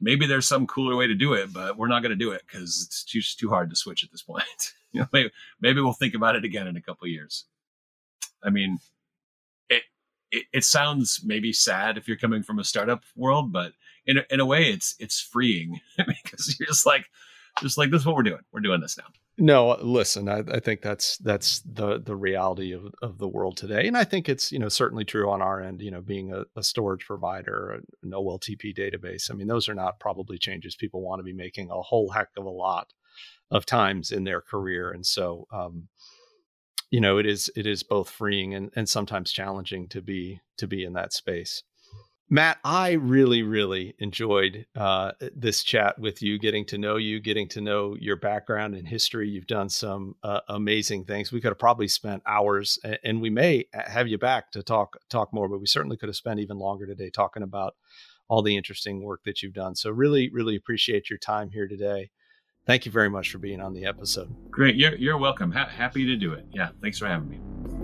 maybe 0.00 0.26
there's 0.26 0.46
some 0.46 0.66
cooler 0.66 0.96
way 0.96 1.06
to 1.06 1.14
do 1.14 1.32
it, 1.32 1.52
but 1.52 1.76
we're 1.76 1.88
not 1.88 2.02
going 2.02 2.10
to 2.10 2.16
do 2.16 2.32
it 2.32 2.42
because 2.46 2.84
it's 2.86 3.04
just 3.04 3.38
too 3.38 3.48
hard 3.48 3.70
to 3.70 3.76
switch 3.76 4.04
at 4.04 4.10
this 4.10 4.22
point. 4.22 4.44
you 4.92 5.00
know, 5.00 5.08
maybe, 5.12 5.30
maybe 5.60 5.80
we'll 5.80 5.92
think 5.92 6.14
about 6.14 6.36
it 6.36 6.44
again 6.44 6.66
in 6.66 6.76
a 6.76 6.82
couple 6.82 7.06
years. 7.08 7.46
I 8.42 8.50
mean, 8.50 8.78
it, 9.68 9.82
it, 10.30 10.44
it 10.52 10.64
sounds 10.64 11.22
maybe 11.24 11.52
sad 11.52 11.96
if 11.96 12.06
you're 12.06 12.16
coming 12.16 12.42
from 12.42 12.58
a 12.58 12.64
startup 12.64 13.02
world, 13.16 13.52
but 13.52 13.72
in 14.06 14.18
in 14.30 14.40
a 14.40 14.46
way, 14.46 14.70
it's 14.70 14.96
it's 14.98 15.20
freeing 15.20 15.80
because 15.96 16.58
you're 16.58 16.66
just 16.66 16.86
like, 16.86 17.06
just 17.60 17.78
like 17.78 17.90
this 17.90 18.00
is 18.00 18.06
what 18.06 18.16
we're 18.16 18.22
doing. 18.22 18.42
We're 18.52 18.60
doing 18.60 18.80
this 18.80 18.98
now. 18.98 19.04
No, 19.44 19.76
listen, 19.82 20.28
I, 20.28 20.44
I, 20.52 20.60
think 20.60 20.82
that's 20.82 21.18
that's 21.18 21.62
the 21.62 22.00
the 22.00 22.14
reality 22.14 22.70
of, 22.70 22.94
of 23.02 23.18
the 23.18 23.26
world 23.26 23.56
today, 23.56 23.88
and 23.88 23.96
I 23.96 24.04
think 24.04 24.28
it's 24.28 24.52
you 24.52 24.60
know 24.60 24.68
certainly 24.68 25.04
true 25.04 25.28
on 25.28 25.42
our 25.42 25.60
end. 25.60 25.82
You 25.82 25.90
know, 25.90 26.00
being 26.00 26.32
a, 26.32 26.44
a 26.54 26.62
storage 26.62 27.04
provider, 27.04 27.80
an 28.04 28.10
OLTP 28.12 28.72
database. 28.78 29.32
I 29.32 29.34
mean, 29.34 29.48
those 29.48 29.68
are 29.68 29.74
not 29.74 29.98
probably 29.98 30.38
changes 30.38 30.76
people 30.76 31.02
want 31.02 31.18
to 31.18 31.24
be 31.24 31.32
making 31.32 31.72
a 31.72 31.82
whole 31.82 32.10
heck 32.10 32.28
of 32.36 32.44
a 32.44 32.50
lot 32.50 32.92
of 33.50 33.66
times 33.66 34.12
in 34.12 34.22
their 34.22 34.40
career, 34.40 34.92
and 34.92 35.04
so 35.04 35.48
um, 35.52 35.88
you 36.92 37.00
know 37.00 37.18
it 37.18 37.26
is 37.26 37.50
it 37.56 37.66
is 37.66 37.82
both 37.82 38.08
freeing 38.08 38.54
and, 38.54 38.70
and 38.76 38.88
sometimes 38.88 39.32
challenging 39.32 39.88
to 39.88 40.00
be 40.00 40.40
to 40.58 40.68
be 40.68 40.84
in 40.84 40.92
that 40.92 41.12
space. 41.12 41.64
Matt, 42.32 42.60
I 42.64 42.92
really, 42.92 43.42
really 43.42 43.94
enjoyed 43.98 44.64
uh, 44.74 45.12
this 45.36 45.62
chat 45.62 45.98
with 45.98 46.22
you, 46.22 46.38
getting 46.38 46.64
to 46.64 46.78
know 46.78 46.96
you, 46.96 47.20
getting 47.20 47.46
to 47.48 47.60
know 47.60 47.94
your 48.00 48.16
background 48.16 48.74
and 48.74 48.88
history. 48.88 49.28
You've 49.28 49.46
done 49.46 49.68
some 49.68 50.16
uh, 50.22 50.40
amazing 50.48 51.04
things. 51.04 51.30
We 51.30 51.42
could 51.42 51.50
have 51.50 51.58
probably 51.58 51.88
spent 51.88 52.22
hours, 52.24 52.78
and 53.04 53.20
we 53.20 53.28
may 53.28 53.66
have 53.74 54.08
you 54.08 54.16
back 54.16 54.50
to 54.52 54.62
talk 54.62 54.96
talk 55.10 55.30
more. 55.34 55.46
But 55.46 55.60
we 55.60 55.66
certainly 55.66 55.98
could 55.98 56.08
have 56.08 56.16
spent 56.16 56.40
even 56.40 56.56
longer 56.56 56.86
today 56.86 57.10
talking 57.10 57.42
about 57.42 57.74
all 58.28 58.40
the 58.40 58.56
interesting 58.56 59.02
work 59.02 59.24
that 59.26 59.42
you've 59.42 59.52
done. 59.52 59.74
So, 59.74 59.90
really, 59.90 60.30
really 60.30 60.56
appreciate 60.56 61.10
your 61.10 61.18
time 61.18 61.50
here 61.50 61.68
today. 61.68 62.12
Thank 62.64 62.86
you 62.86 62.92
very 62.92 63.10
much 63.10 63.30
for 63.30 63.36
being 63.36 63.60
on 63.60 63.74
the 63.74 63.84
episode. 63.84 64.34
Great, 64.50 64.76
you're 64.76 64.94
you're 64.94 65.18
welcome. 65.18 65.52
Ha- 65.52 65.68
happy 65.68 66.06
to 66.06 66.16
do 66.16 66.32
it. 66.32 66.46
Yeah, 66.50 66.70
thanks 66.80 66.98
for 66.98 67.08
having 67.08 67.28
me. 67.28 67.81